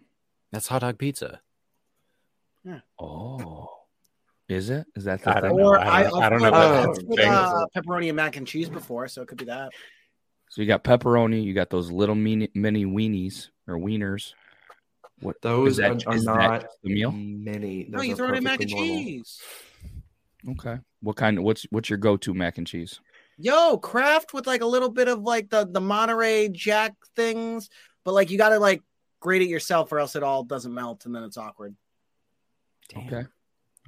That's 0.52 0.68
hot 0.68 0.82
dog 0.82 0.98
pizza. 0.98 1.40
Oh, 3.00 3.68
is 4.48 4.70
it? 4.70 4.86
Is 4.96 5.06
that 5.06 5.24
the 5.24 5.30
I 5.32 5.34
thing? 5.42 5.50
don't 5.52 5.58
know. 5.58 5.68
Or 5.70 5.80
I 5.80 5.84
I, 6.02 6.04
don't- 6.04 6.22
I've 6.24 6.30
don't 6.30 6.40
know 6.42 6.46
heard 6.46 6.54
about 6.54 6.90
of 6.90 6.96
that 7.08 7.16
that's 7.16 7.54
uh, 7.54 7.66
pepperoni 7.76 8.08
and 8.08 8.16
mac 8.16 8.36
and 8.38 8.46
cheese 8.46 8.70
before, 8.70 9.08
so 9.08 9.22
it 9.22 9.28
could 9.28 9.38
be 9.38 9.46
that. 9.46 9.72
So 10.50 10.62
you 10.62 10.68
got 10.68 10.84
pepperoni. 10.84 11.44
You 11.44 11.54
got 11.54 11.70
those 11.70 11.90
little 11.92 12.16
mini 12.16 12.50
mini 12.54 12.86
weenies 12.86 13.48
or 13.68 13.78
wieners. 13.78 14.34
What 15.22 15.42
Those 15.42 15.78
that- 15.78 16.06
are, 16.08 16.14
are 16.14 16.20
not 16.20 16.66
the 16.84 16.94
meal? 16.94 17.12
many. 17.12 17.86
No, 17.90 18.02
you 18.02 18.16
throw 18.16 18.30
it 18.30 18.38
in 18.38 18.44
mac 18.44 18.60
and 18.62 18.70
cheese. 18.70 19.40
Okay. 20.50 20.78
What 21.02 21.16
kind? 21.16 21.38
Of 21.38 21.44
what's 21.44 21.64
what's 21.70 21.90
your 21.90 21.98
go-to 21.98 22.34
mac 22.34 22.58
and 22.58 22.68
cheese? 22.68 23.00
Yo, 23.38 23.78
Kraft 23.78 24.34
with 24.34 24.46
like 24.46 24.62
a 24.62 24.66
little 24.66 24.90
bit 24.90 25.08
of 25.08 25.22
like 25.22 25.50
the 25.50 25.66
the 25.66 25.82
Monterey 25.82 26.50
Jack 26.50 26.94
things, 27.16 27.70
but 28.04 28.14
like 28.14 28.30
you 28.30 28.38
got 28.38 28.50
to 28.50 28.60
like 28.60 28.82
grate 29.22 29.42
it 29.42 29.48
yourself, 29.48 29.90
or 29.94 30.00
else 30.00 30.18
it 30.18 30.24
all 30.24 30.44
doesn't 30.44 30.74
melt, 30.74 31.06
and 31.06 31.16
then 31.16 31.24
it's 31.24 31.38
awkward. 31.38 31.76
Okay. 32.96 33.24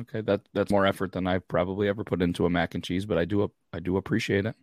Okay, 0.02 0.22
that 0.22 0.41
that's 0.54 0.72
more 0.72 0.86
effort 0.86 1.12
than 1.12 1.28
I've 1.28 1.48
probably 1.48 1.88
ever 1.89 2.04
put 2.06 2.22
into 2.22 2.46
a 2.46 2.50
mac 2.50 2.74
and 2.74 2.84
cheese, 2.84 3.06
but 3.06 3.17
I 3.17 3.26
do 3.26 3.52
I 3.74 3.80
do 3.80 3.98
appreciate 3.98 4.46
it. 4.46 4.56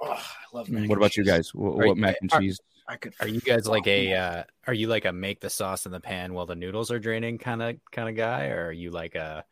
Oh, 0.00 0.12
I 0.12 0.22
love. 0.56 0.70
Mac 0.70 0.88
what 0.88 0.96
about 0.96 1.16
you 1.16 1.24
guys? 1.24 1.52
What, 1.54 1.72
Are 1.72 1.86
what 1.88 1.96
you- 1.96 2.02
mac 2.02 2.16
and 2.22 2.32
are- 2.32 2.40
cheese? 2.40 2.60
I 2.88 2.96
could. 2.96 3.12
Are 3.20 3.28
you 3.28 3.40
guys 3.40 3.66
like 3.68 3.86
a 3.86 4.14
uh 4.14 4.44
are 4.66 4.72
you 4.74 4.88
like 4.88 5.04
a 5.04 5.12
make 5.12 5.40
the 5.40 5.50
sauce 5.50 5.86
in 5.86 5.92
the 5.92 6.00
pan 6.00 6.32
while 6.34 6.46
the 6.46 6.56
noodles 6.56 6.90
are 6.90 6.98
draining 6.98 7.38
kind 7.38 7.62
of 7.62 7.76
kind 7.92 8.08
of 8.08 8.16
guy 8.16 8.48
or 8.48 8.68
are 8.68 8.72
you 8.72 8.90
like 8.90 9.14
a 9.14 9.44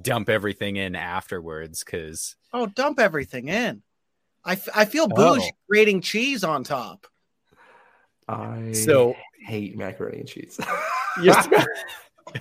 dump 0.00 0.28
everything 0.30 0.76
in 0.76 0.94
afterwards 0.94 1.82
cuz 1.84 2.36
Oh, 2.54 2.66
dump 2.66 2.98
everything 3.00 3.48
in. 3.48 3.82
I, 4.44 4.52
f- 4.52 4.68
I 4.74 4.84
feel 4.84 5.08
bougie 5.08 5.50
Oh. 5.52 5.56
grating 5.68 6.00
cheese 6.00 6.44
on 6.44 6.62
top. 6.64 7.06
I 8.28 8.72
So- 8.72 9.14
hate 9.40 9.76
macaroni 9.76 10.20
and 10.20 10.28
cheese. 10.28 10.58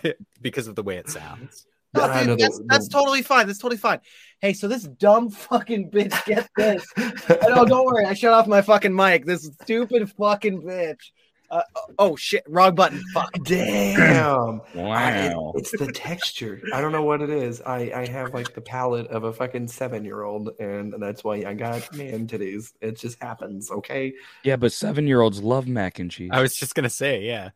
because 0.41 0.67
of 0.67 0.75
the 0.75 0.83
way 0.83 0.97
it 0.97 1.09
sounds. 1.09 1.65
No, 1.93 2.07
dude, 2.07 2.27
know 2.27 2.35
the- 2.35 2.41
that's, 2.43 2.61
that's 2.65 2.87
the- 2.87 2.93
totally 2.93 3.21
fine. 3.21 3.47
That's 3.47 3.59
totally 3.59 3.77
fine. 3.77 3.99
Hey, 4.41 4.53
so 4.53 4.67
this 4.67 4.83
dumb 4.83 5.29
fucking 5.29 5.91
bitch, 5.91 6.25
get 6.25 6.49
this. 6.57 6.85
no, 6.97 7.65
don't 7.65 7.85
worry. 7.85 8.05
I 8.05 8.13
shut 8.13 8.33
off 8.33 8.47
my 8.47 8.61
fucking 8.61 8.93
mic. 8.95 9.25
This 9.25 9.49
stupid 9.61 10.11
fucking 10.11 10.61
bitch. 10.63 11.11
Uh, 11.51 11.61
oh 11.99 12.15
shit, 12.15 12.43
wrong 12.47 12.73
button. 12.75 13.01
Fuck. 13.13 13.31
Damn. 13.45 14.61
I- 14.75 15.29
Wow. 15.33 15.53
it's 15.55 15.71
the 15.71 15.91
texture. 15.91 16.61
I 16.73 16.81
don't 16.81 16.91
know 16.91 17.03
what 17.03 17.21
it 17.21 17.29
is. 17.29 17.61
I, 17.61 17.91
I 17.95 18.07
have 18.07 18.33
like 18.33 18.53
the 18.53 18.61
palate 18.61 19.07
of 19.07 19.23
a 19.23 19.33
fucking 19.33 19.67
seven 19.67 20.03
year 20.05 20.23
old, 20.23 20.49
and 20.59 20.93
that's 21.01 21.23
why 21.23 21.35
I 21.45 21.53
got 21.53 21.93
man 21.95 22.27
titties. 22.27 22.73
It 22.81 22.97
just 22.97 23.21
happens, 23.21 23.71
okay? 23.71 24.13
Yeah, 24.43 24.55
but 24.55 24.71
seven-year-olds 24.73 25.41
love 25.41 25.67
mac 25.67 25.99
and 25.99 26.09
cheese. 26.11 26.29
I 26.33 26.41
was 26.41 26.55
just 26.55 26.75
going 26.75 26.83
to 26.83 26.89
say, 26.89 27.21
yeah. 27.23 27.49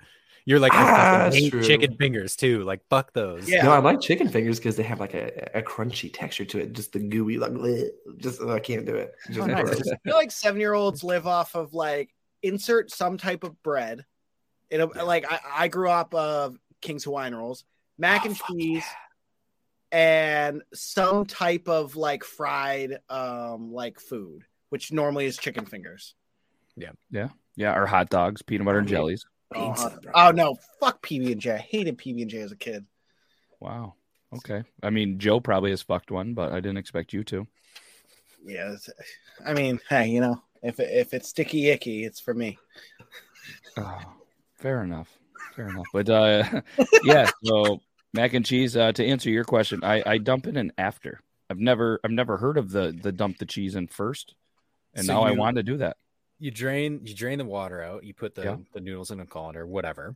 You're 0.45 0.59
like 0.59 0.73
Ah, 0.73 0.77
fucking 0.85 1.19
that's 1.19 1.35
hate 1.35 1.49
true. 1.51 1.63
chicken 1.63 1.95
fingers 1.97 2.35
too. 2.35 2.63
Like 2.63 2.81
fuck 2.89 3.13
those. 3.13 3.47
Yeah. 3.47 3.63
No, 3.65 3.71
I 3.71 3.79
like 3.79 4.01
chicken 4.01 4.27
fingers 4.29 4.57
because 4.57 4.75
they 4.75 4.83
have 4.83 4.99
like 4.99 5.13
a, 5.13 5.49
a 5.53 5.61
crunchy 5.61 6.09
texture 6.11 6.45
to 6.45 6.59
it. 6.59 6.73
Just 6.73 6.93
the 6.93 6.99
gooey, 6.99 7.37
like 7.37 7.51
bleh, 7.51 7.89
just 8.17 8.41
I 8.41 8.59
can't 8.59 8.83
do 8.85 8.95
it. 8.95 9.13
Just 9.27 9.39
Oh, 9.41 9.45
nice. 9.45 9.79
I 9.93 9.97
feel 10.03 10.15
like 10.15 10.31
seven 10.31 10.59
year 10.59 10.73
olds 10.73 11.03
live 11.03 11.27
off 11.27 11.53
of 11.55 11.75
like 11.75 12.15
insert 12.43 12.91
some 12.91 13.17
type 13.17 13.43
of 13.43 13.61
bread. 13.63 14.05
It'll 14.69 14.91
like 15.05 15.25
I, 15.31 15.39
I 15.51 15.67
grew 15.67 15.89
up 15.89 16.13
of 16.13 16.57
King's 16.81 17.03
Hawaiian 17.03 17.35
rolls, 17.35 17.65
mac 17.97 18.21
Oh, 18.23 18.27
and 18.27 18.37
cheese, 18.37 18.85
and 19.91 20.61
some 20.73 21.25
type 21.25 21.67
of 21.67 21.95
like 21.95 22.23
fried 22.23 22.99
um 23.09 23.73
like 23.73 23.99
food, 23.99 24.43
which 24.69 24.91
normally 24.91 25.25
is 25.25 25.37
chicken 25.37 25.65
fingers. 25.65 26.13
yeah, 26.75 26.91
yeah, 27.09 27.29
yeah, 27.55 27.75
or 27.77 27.85
hot 27.85 28.09
dogs, 28.09 28.41
peanut 28.41 28.65
butter 28.65 28.79
and 28.79 28.87
jellies. 28.87 29.25
Oh, 29.55 29.69
Pizza, 29.71 29.89
huh. 29.89 29.97
bro. 30.03 30.11
oh 30.13 30.31
no, 30.31 30.55
fuck 30.79 31.01
PB 31.01 31.31
and 31.31 31.41
J. 31.41 31.53
I 31.53 31.57
hated 31.57 31.97
PB 31.97 32.21
and 32.21 32.29
J 32.29 32.41
as 32.41 32.51
a 32.51 32.55
kid. 32.55 32.85
Wow. 33.59 33.95
Okay. 34.31 34.61
I 34.83 34.91
mean, 34.91 35.17
Joe 35.17 35.39
probably 35.39 35.71
has 35.71 35.81
fucked 35.81 36.11
one, 36.11 36.35
but 36.35 36.51
I 36.51 36.59
didn't 36.59 36.77
expect 36.77 37.13
you 37.13 37.23
to. 37.25 37.47
Yeah, 38.45 38.75
I 39.43 39.53
mean, 39.53 39.79
hey, 39.89 40.07
you 40.09 40.21
know, 40.21 40.41
if 40.63 40.79
if 40.79 41.13
it's 41.13 41.29
sticky 41.29 41.69
icky, 41.69 42.03
it's 42.05 42.19
for 42.19 42.33
me. 42.33 42.57
Oh, 43.77 44.01
fair 44.55 44.83
enough. 44.83 45.09
Fair 45.55 45.69
enough. 45.69 45.85
But 45.93 46.09
uh 46.09 46.61
yeah, 47.03 47.29
so 47.43 47.79
mac 48.13 48.33
and 48.33 48.45
cheese, 48.45 48.75
uh 48.77 48.91
to 48.93 49.05
answer 49.05 49.29
your 49.29 49.43
question, 49.45 49.83
I, 49.83 50.03
I 50.05 50.17
dump 50.17 50.47
it 50.47 50.57
in 50.57 50.71
after. 50.77 51.21
I've 51.49 51.59
never 51.59 51.99
I've 52.03 52.11
never 52.11 52.37
heard 52.37 52.57
of 52.57 52.71
the 52.71 52.97
the 53.01 53.11
dump 53.11 53.37
the 53.37 53.45
cheese 53.45 53.75
in 53.75 53.87
first. 53.87 54.35
And 54.93 55.05
So 55.05 55.13
now 55.13 55.21
I 55.23 55.31
want 55.31 55.57
to 55.57 55.63
do 55.63 55.77
that. 55.77 55.97
you 56.39 56.51
drain 56.51 57.01
you 57.03 57.13
drain 57.15 57.37
the 57.37 57.45
water 57.45 57.81
out 57.81 58.03
you 58.03 58.13
put 58.13 58.35
the 58.35 58.43
Yeah. 58.43 58.57
the 58.73 58.81
noodles 58.81 59.11
in 59.11 59.19
a 59.19 59.25
colander 59.25 59.65
whatever 59.67 60.15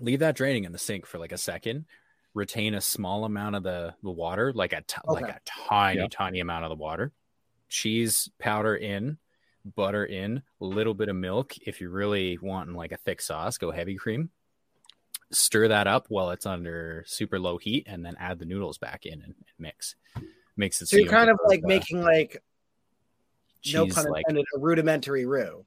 leave 0.00 0.20
that 0.20 0.36
draining 0.36 0.64
in 0.64 0.72
the 0.72 0.78
sink 0.78 1.06
for 1.06 1.18
like 1.18 1.32
a 1.32 1.38
second 1.38 1.84
retain 2.34 2.74
a 2.74 2.80
small 2.80 3.24
amount 3.24 3.56
of 3.56 3.62
the 3.62 3.94
the 4.02 4.10
water 4.10 4.52
like 4.52 4.72
a 4.72 4.80
t- 4.82 4.96
like 5.06 5.28
a 5.28 5.40
tiny 5.44 6.00
Yeah. 6.00 6.06
tiny 6.10 6.40
amount 6.40 6.64
of 6.64 6.70
the 6.70 6.76
water 6.76 7.12
cheese 7.68 8.28
powder 8.38 8.74
in 8.76 9.18
butter 9.74 10.04
in 10.04 10.42
a 10.60 10.64
little 10.64 10.94
bit 10.94 11.08
of 11.08 11.16
milk 11.16 11.54
if 11.66 11.80
you're 11.80 11.90
really 11.90 12.38
wanting 12.38 12.74
like 12.74 12.92
a 12.92 12.96
thick 12.96 13.20
sauce 13.20 13.58
go 13.58 13.70
heavy 13.70 13.94
cream 13.96 14.30
stir 15.30 15.68
that 15.68 15.86
up 15.86 16.06
while 16.08 16.30
it's 16.30 16.46
under 16.46 17.04
super 17.06 17.38
low 17.38 17.58
heat 17.58 17.84
and 17.86 18.04
then 18.04 18.16
add 18.18 18.38
the 18.38 18.44
noodles 18.46 18.78
back 18.78 19.04
in 19.04 19.14
and, 19.14 19.24
and 19.24 19.34
mix 19.58 19.94
makes 20.56 20.80
it 20.82 20.88
So 20.88 20.96
you're 20.96 21.08
kind 21.08 21.30
of 21.30 21.38
like 21.46 21.62
uh, 21.64 21.68
making 21.68 22.02
like 22.02 22.42
no 23.72 23.84
cheese, 23.84 23.94
pun 23.94 24.06
like- 24.10 24.24
intended 24.28 24.46
a 24.56 24.58
rudimentary 24.58 25.26
roux. 25.26 25.64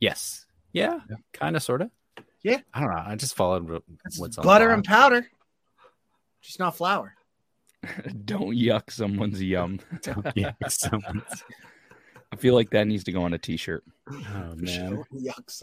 Yes. 0.00 0.46
Yeah. 0.72 1.00
Kind 1.32 1.56
of, 1.56 1.62
sort 1.62 1.82
of. 1.82 1.90
Yeah. 2.42 2.60
I 2.74 2.80
don't 2.80 2.90
know. 2.90 3.02
I 3.06 3.16
just 3.16 3.34
followed 3.36 3.82
It's 4.04 4.18
what's 4.18 4.36
on 4.38 4.44
butter 4.44 4.68
the 4.68 4.74
and 4.74 4.84
powder, 4.84 5.26
just 6.42 6.58
not 6.58 6.76
flour. 6.76 7.14
Don't 8.24 8.54
yuck 8.56 8.90
someone's 8.90 9.42
yum. 9.42 9.80
don't 10.02 10.24
yuck 10.34 10.54
someone's- 10.68 11.44
I 12.36 12.38
feel 12.38 12.54
like 12.54 12.68
that 12.70 12.86
needs 12.86 13.04
to 13.04 13.12
go 13.12 13.22
on 13.22 13.32
a 13.32 13.38
t-shirt. 13.38 13.82
Oh 14.10 14.14
man. 14.56 15.02
Yuck. 15.14 15.62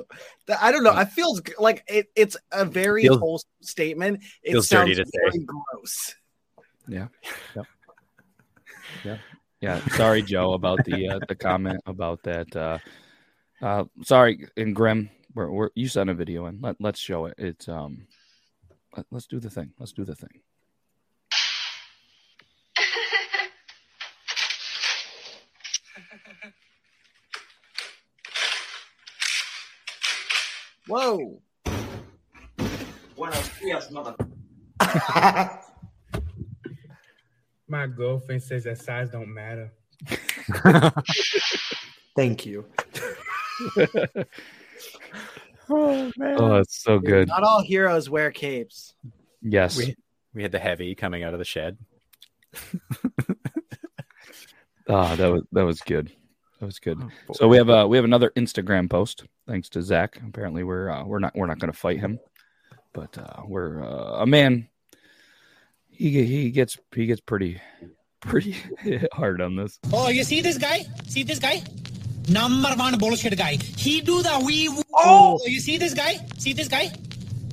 I 0.59 0.71
don't 0.71 0.83
know. 0.83 0.91
I 0.91 1.05
feels 1.05 1.39
like 1.59 1.83
it, 1.87 2.07
it's 2.15 2.35
a 2.51 2.65
very 2.65 3.03
Feels- 3.03 3.19
wholesome 3.19 3.49
statement. 3.61 4.23
It 4.41 4.53
feels 4.53 4.67
sounds 4.67 4.89
dirty 4.97 5.03
to 5.03 5.31
say. 5.33 5.45
gross. 5.45 6.15
Yeah. 6.87 7.07
Yep. 7.55 7.65
Yeah. 9.03 9.17
Yeah. 9.59 9.79
Sorry, 9.89 10.21
Joe, 10.21 10.53
about 10.53 10.83
the 10.85 11.09
uh, 11.09 11.19
the 11.27 11.35
comment 11.35 11.81
about 11.85 12.21
that. 12.23 12.55
Uh, 12.55 12.77
uh, 13.61 13.85
sorry, 14.03 14.47
and 14.55 14.75
Grim, 14.75 15.09
we're, 15.33 15.49
we're, 15.49 15.69
you 15.75 15.87
sent 15.87 16.09
a 16.09 16.13
video 16.13 16.45
in. 16.45 16.59
Let, 16.61 16.75
let's 16.79 16.99
show 16.99 17.25
it. 17.25 17.33
It's 17.37 17.67
um, 17.67 18.05
let, 18.95 19.05
let's 19.11 19.25
do 19.25 19.39
the 19.39 19.49
thing. 19.49 19.71
Let's 19.79 19.93
do 19.93 20.05
the 20.05 20.15
thing. 20.15 20.41
Whoa. 30.87 31.41
Buenos 33.15 33.49
dias, 33.59 33.91
mother. 33.91 34.15
My 37.67 37.87
girlfriend 37.87 38.43
says 38.43 38.65
that 38.65 38.79
size 38.79 39.09
don't 39.09 39.33
matter. 39.33 39.71
Thank 42.15 42.45
you. 42.45 42.65
oh 45.69 46.11
man. 46.17 46.35
Oh, 46.39 46.55
it's 46.57 46.83
so 46.83 46.99
good. 46.99 47.27
Not 47.29 47.43
all 47.43 47.61
heroes 47.61 48.09
wear 48.09 48.31
capes. 48.31 48.93
Yes. 49.41 49.77
We 49.77 49.95
we 50.33 50.43
had 50.43 50.51
the 50.51 50.59
heavy 50.59 50.93
coming 50.95 51.23
out 51.23 51.33
of 51.33 51.39
the 51.39 51.45
shed. 51.45 51.77
Oh, 54.87 55.15
that 55.15 55.27
was 55.27 55.43
that 55.53 55.63
was 55.65 55.79
good. 55.81 56.11
That 56.63 56.67
was 56.67 56.79
good. 56.79 57.03
So 57.33 57.49
we 57.49 57.57
have 57.57 57.69
uh 57.69 57.85
we 57.89 57.97
have 57.97 58.05
another 58.05 58.31
Instagram 58.37 58.89
post 58.89 59.25
thanks 59.45 59.67
to 59.71 59.81
Zach. 59.81 60.17
Apparently 60.25 60.63
we're 60.63 60.89
uh, 60.89 61.03
we're 61.03 61.19
not 61.19 61.35
we're 61.35 61.45
not 61.45 61.59
going 61.59 61.73
to 61.73 61.77
fight 61.77 61.99
him, 61.99 62.19
but 62.93 63.17
uh, 63.17 63.41
we're 63.45 63.83
uh, 63.83 64.21
a 64.21 64.25
man. 64.25 64.69
He 65.89 66.23
he 66.23 66.51
gets 66.51 66.77
he 66.95 67.05
gets 67.05 67.19
pretty 67.19 67.59
pretty 68.21 68.55
hard 69.11 69.41
on 69.41 69.57
this. 69.57 69.77
Oh, 69.91 70.07
you 70.07 70.23
see 70.23 70.39
this 70.39 70.57
guy? 70.57 70.85
See 71.05 71.23
this 71.23 71.37
guy? 71.37 71.63
Number 72.29 72.69
one 72.77 72.97
bullshit 72.97 73.37
guy. 73.37 73.57
He 73.57 73.99
do 73.99 74.23
the 74.23 74.41
wee. 74.45 74.69
Oh! 74.93 75.41
you 75.45 75.59
see 75.59 75.77
this 75.77 75.93
guy? 75.93 76.15
See 76.37 76.53
this 76.53 76.69
guy? 76.69 76.93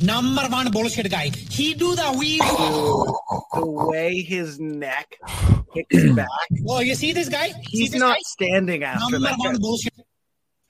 Number 0.02 0.42
one 0.48 0.70
bullshit 0.70 1.10
guy. 1.10 1.30
He 1.50 1.74
do 1.74 1.94
the 1.94 2.14
wee 2.18 2.40
woo. 2.40 3.06
The 3.54 3.66
way 3.66 4.22
his 4.22 4.58
neck 4.58 5.18
kicks 5.74 6.10
back, 6.12 6.28
Oh, 6.68 6.80
you 6.80 6.94
see 6.94 7.12
this 7.12 7.28
guy? 7.28 7.52
he's 7.68 7.90
this 7.90 8.00
not 8.00 8.14
guy? 8.16 8.20
standing 8.24 8.82
after 8.84 9.10
Number 9.18 9.28
that. 9.28 9.38
one 9.38 9.56
bullshit 9.60 9.92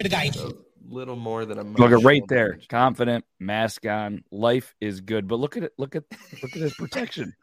guy. 0.09 0.31
A 0.37 0.51
little 0.89 1.17
more 1.17 1.45
than 1.45 1.59
a 1.59 1.63
Look 1.63 1.93
at 1.93 2.03
right 2.03 2.23
there, 2.29 2.53
damage. 2.53 2.69
confident, 2.69 3.25
mask 3.39 3.87
on, 3.87 4.25
life 4.33 4.75
is 4.81 5.01
good. 5.01 5.29
But 5.29 5.39
look 5.39 5.57
at 5.57 5.63
it, 5.65 5.73
look 5.79 5.95
at 5.95 6.05
look 6.43 6.53
at 6.53 6.61
his 6.63 6.75
protection. 6.75 7.35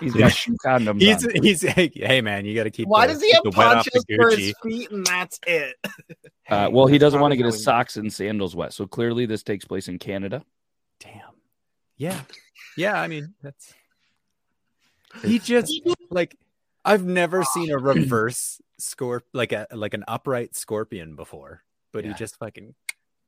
He's 0.00 0.14
got 0.14 0.32
shoe 0.32 0.56
condoms 0.64 1.00
He's 1.02 1.26
on. 1.26 1.32
he's 1.42 1.60
hey, 1.62 1.90
hey, 1.94 2.20
man, 2.22 2.46
you 2.46 2.54
got 2.54 2.62
to 2.64 2.70
keep. 2.70 2.86
Why 2.88 3.06
the- 3.06 3.12
does 3.14 3.22
he 3.22 3.32
have 3.32 3.42
the 3.42 3.50
wet 3.50 3.66
off 3.66 3.84
ponchos 3.84 4.04
for 4.16 4.30
his 4.30 4.54
feet 4.62 4.90
and 4.90 5.04
that's 5.06 5.38
it? 5.46 5.76
Uh, 6.46 6.68
well, 6.70 6.86
he 6.86 6.98
doesn't 6.98 7.22
want 7.22 7.32
to 7.32 7.36
get 7.38 7.46
his 7.46 7.64
socks 7.64 7.96
and 7.96 8.12
sandals 8.12 8.54
wet. 8.54 8.74
So 8.74 8.86
clearly, 8.86 9.24
this 9.24 9.42
takes 9.42 9.64
place 9.64 9.88
in 9.88 9.98
Canada. 9.98 10.44
Damn. 11.00 11.22
Yeah. 11.96 12.20
Yeah. 12.76 13.00
I 13.00 13.08
mean, 13.08 13.34
that's. 13.42 13.72
He 15.22 15.38
just 15.38 15.72
like 16.10 16.36
I've 16.84 17.04
never 17.04 17.40
ah. 17.40 17.44
seen 17.54 17.70
a 17.70 17.78
reverse 17.78 18.60
scorp 18.80 19.22
like 19.32 19.52
a 19.52 19.66
like 19.72 19.94
an 19.94 20.04
upright 20.08 20.56
scorpion 20.56 21.16
before, 21.16 21.62
but 21.92 22.04
Yeah. 22.04 22.12
he 22.12 22.18
just 22.18 22.36
fucking. 22.38 22.74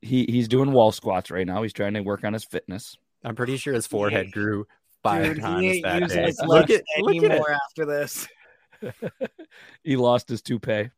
He 0.01 0.25
he's 0.25 0.47
doing 0.47 0.71
wall 0.73 0.91
squats 0.91 1.31
right 1.31 1.47
now. 1.47 1.63
He's 1.63 1.73
trying 1.73 1.93
to 1.95 2.01
work 2.01 2.23
on 2.23 2.33
his 2.33 2.43
fitness. 2.43 2.97
I'm 3.23 3.35
pretty 3.35 3.57
sure 3.57 3.73
his 3.73 3.87
forehead 3.87 4.31
grew 4.31 4.67
five 5.01 5.25
Dude, 5.25 5.41
times 5.41 5.61
he 5.61 5.69
ain't 5.71 5.83
that 5.85 6.01
using 6.01 6.23
day. 6.23 6.33
Look 6.45 6.69
at 6.69 6.83
look 6.99 7.15
at 7.15 7.23
it. 7.23 7.31
anymore 7.31 7.51
after 7.51 7.85
this. 7.85 8.27
he 9.83 9.95
lost 9.95 10.29
his 10.29 10.41
toupee. 10.41 10.91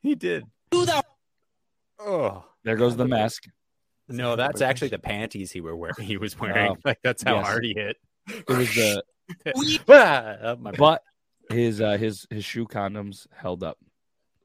He 0.00 0.14
did. 0.14 0.44
Do 0.70 0.86
the 0.86 1.02
Oh, 1.98 2.44
There 2.64 2.76
goes 2.76 2.96
the 2.96 3.06
mask. 3.06 3.44
No, 4.10 4.36
that's 4.36 4.60
actually 4.60 4.88
the 4.88 4.98
panties 4.98 5.50
he 5.52 5.60
were 5.60 5.76
wearing. 5.76 5.94
He 6.00 6.16
was 6.16 6.38
wearing. 6.38 6.72
Oh, 6.72 6.76
like 6.84 6.98
that's 7.02 7.22
how 7.22 7.36
yes. 7.36 7.46
hard 7.46 7.64
he 7.64 7.74
hit. 7.76 7.96
It 8.28 8.48
was 8.48 8.74
the 8.74 9.02
Ah, 9.88 10.36
oh, 10.42 10.56
my 10.56 10.70
bad. 10.72 10.78
but 10.78 11.02
his 11.50 11.80
uh 11.80 11.96
his 11.96 12.26
his 12.30 12.44
shoe 12.44 12.66
condoms 12.66 13.26
held 13.34 13.62
up. 13.62 13.78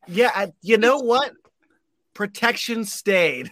Yeah, 0.08 0.32
I, 0.34 0.52
you 0.62 0.78
know 0.78 1.00
what? 1.00 1.32
Protection 2.14 2.86
stayed. 2.86 3.50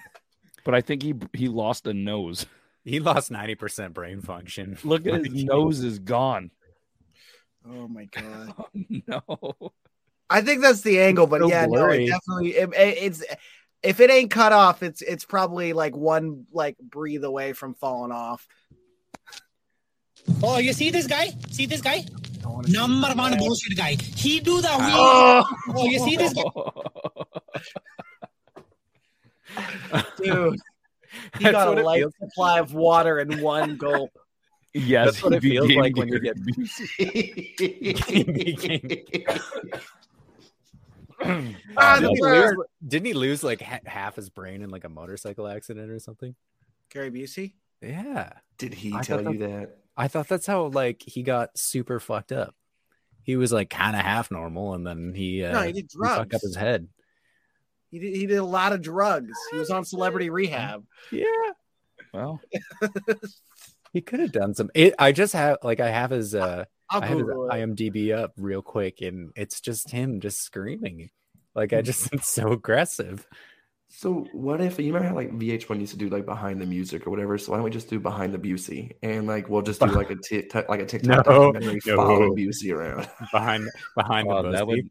But 0.63 0.75
I 0.75 0.81
think 0.81 1.01
he 1.03 1.13
he 1.33 1.47
lost 1.49 1.87
a 1.87 1.93
nose. 1.93 2.45
he 2.85 2.99
lost 2.99 3.31
ninety 3.31 3.55
percent 3.55 3.93
brain 3.93 4.21
function. 4.21 4.77
Look 4.83 5.05
at 5.07 5.25
his 5.25 5.43
nose 5.43 5.83
is 5.83 5.99
gone. 5.99 6.51
Oh 7.67 7.87
my 7.87 8.05
god. 8.05 8.53
no. 9.07 9.73
I 10.29 10.41
think 10.41 10.61
that's 10.61 10.81
the 10.81 10.99
angle, 11.01 11.27
but 11.27 11.41
So 11.41 11.49
yeah, 11.49 11.65
no, 11.65 11.71
blurry. 11.73 12.05
it 12.05 12.09
definitely 12.09 12.51
it, 12.55 12.69
it- 12.73 12.97
it's 13.03 13.23
if 13.83 13.99
it 13.99 14.09
ain't 14.09 14.31
cut 14.31 14.53
off, 14.53 14.81
it's 14.81 15.01
it's 15.01 15.25
probably 15.25 15.73
like 15.73 15.93
one 15.95 16.45
like 16.51 16.77
breathe 16.79 17.23
away 17.23 17.53
from 17.53 17.75
falling 17.75 18.11
off. 18.11 18.47
Oh, 20.41 20.57
you 20.57 20.73
see 20.73 20.89
this 20.89 21.05
guy? 21.05 21.27
See 21.51 21.65
this 21.65 21.81
guy? 21.81 22.05
Number 22.67 23.13
one 23.13 23.37
bullshit 23.37 23.77
guy. 23.77 23.95
He 24.15 24.39
do 24.39 24.61
the 24.61 24.69
oh. 24.71 24.77
wheel. 24.77 24.95
Oh, 24.95 25.43
Oh, 25.75 25.85
you 25.85 25.99
see 25.99 26.15
this 26.15 26.33
guy? 26.33 26.43
dude. 30.17 30.59
He 31.37 31.43
That's 31.43 31.53
got 31.53 31.77
a 31.77 31.79
it 31.79 31.83
light 31.83 32.03
supply 32.19 32.57
of 32.59 32.73
water 32.73 33.19
in 33.19 33.39
one 33.41 33.77
gulp. 33.77 34.09
Yes, 34.73 35.05
That's 35.05 35.23
what 35.23 35.33
he 35.33 35.37
it 35.37 35.41
feels 35.41 35.71
like 35.75 35.95
when 35.95 36.07
you 36.07 36.19
Gary 36.19 36.33
get- 36.97 39.77
Ah, 41.77 41.99
didn't, 41.99 42.15
he 42.15 42.21
lose, 42.21 42.55
didn't 42.87 43.05
he 43.07 43.13
lose 43.13 43.43
like 43.43 43.61
ha- 43.61 43.79
half 43.85 44.15
his 44.15 44.29
brain 44.29 44.61
in 44.61 44.69
like 44.69 44.83
a 44.83 44.89
motorcycle 44.89 45.47
accident 45.47 45.89
or 45.91 45.99
something? 45.99 46.35
Gary 46.89 47.11
Busey? 47.11 47.53
Yeah, 47.81 48.33
Did 48.57 48.73
he 48.73 48.93
I 48.93 49.01
tell 49.01 49.21
you 49.21 49.39
that? 49.39 49.77
I 49.97 50.07
thought 50.07 50.27
that's 50.27 50.47
how 50.47 50.65
like 50.67 51.01
he 51.05 51.23
got 51.23 51.57
super 51.57 51.99
fucked 51.99 52.31
up. 52.31 52.55
He 53.23 53.35
was 53.35 53.51
like 53.51 53.69
kind 53.69 53.95
of 53.95 54.01
half 54.03 54.31
normal, 54.31 54.73
and 54.73 54.85
then 54.85 55.13
he 55.13 55.43
uh, 55.43 55.51
No, 55.53 55.61
he 55.61 55.73
did 55.73 55.91
fucked 55.91 56.33
up 56.33 56.41
his 56.41 56.55
head. 56.55 56.87
He 57.89 57.99
did, 57.99 58.15
he 58.15 58.25
did 58.25 58.37
a 58.37 58.43
lot 58.43 58.73
of 58.73 58.81
drugs. 58.81 59.33
He 59.51 59.57
was 59.57 59.69
on 59.69 59.85
celebrity 59.85 60.29
rehab. 60.29 60.83
Yeah, 61.11 61.25
Well, 62.13 62.41
he 63.93 64.01
could 64.01 64.19
have 64.19 64.31
done 64.31 64.55
some. 64.55 64.69
It, 64.73 64.95
I 64.97 65.11
just 65.11 65.33
have 65.33 65.57
like 65.63 65.79
I 65.79 65.89
have 65.89 66.09
his 66.09 66.33
uh 66.35 66.65
I'll 66.93 67.03
I 67.03 67.07
have 67.07 67.17
his 67.19 67.27
it. 67.27 67.33
IMDb 67.35 68.15
up 68.15 68.33
real 68.37 68.61
quick, 68.61 69.01
and 69.01 69.31
it's 69.35 69.59
just 69.59 69.89
him 69.89 70.19
just 70.21 70.41
screaming. 70.41 71.09
Like 71.55 71.73
I 71.73 71.81
just 71.81 72.13
it's 72.13 72.27
so 72.29 72.51
aggressive. 72.51 73.27
So 73.95 74.25
what 74.33 74.59
if 74.59 74.79
you 74.79 74.87
remember 74.87 75.07
how 75.09 75.15
like 75.15 75.31
VH1 75.31 75.79
used 75.79 75.91
to 75.91 75.99
do 75.99 76.09
like 76.09 76.25
behind 76.25 76.59
the 76.59 76.65
music 76.65 77.05
or 77.05 77.11
whatever? 77.11 77.37
So 77.37 77.51
why 77.51 77.57
don't 77.57 77.65
we 77.65 77.69
just 77.69 77.89
do 77.91 77.99
behind 77.99 78.33
the 78.33 78.39
Busey 78.39 78.93
and 79.03 79.27
like 79.27 79.49
we'll 79.49 79.61
just 79.61 79.79
do 79.81 79.85
like 79.85 80.09
a 80.09 80.15
tic- 80.15 80.51
like 80.67 80.79
a 80.79 80.85
TikTok 80.87 81.27
No, 81.27 81.51
documentary 81.51 81.79
no. 81.85 81.95
following 81.97 82.35
Busey 82.35 82.73
around. 82.73 83.07
behind 83.31 83.69
behind 83.95 84.27
uh, 84.31 84.41
the 84.41 84.51
that 84.51 84.65
bussy. 84.65 84.81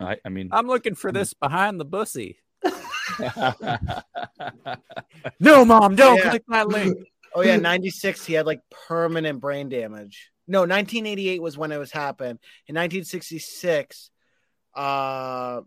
would 0.00 0.08
I, 0.08 0.16
I 0.24 0.28
mean 0.30 0.48
I'm 0.50 0.66
looking 0.66 0.94
for 0.94 1.12
this 1.12 1.34
behind 1.34 1.78
the 1.78 1.84
bussy. 1.84 2.38
No, 5.40 5.64
mom, 5.64 5.94
don't 5.96 6.16
Yeah. 6.18 6.30
click 6.30 6.44
that 6.48 6.68
link. 6.68 6.96
Oh 7.34 7.42
yeah, 7.42 7.56
96 7.56 8.24
he 8.24 8.32
had 8.32 8.46
like 8.46 8.60
permanent 8.88 9.40
brain 9.40 9.68
damage. 9.68 10.30
No, 10.48 10.60
1988 10.60 11.40
was 11.42 11.56
when 11.58 11.70
it 11.72 11.78
was 11.78 11.92
happened. 11.92 12.38
In 12.66 12.74
1966 12.74 14.10
uh 14.74 15.60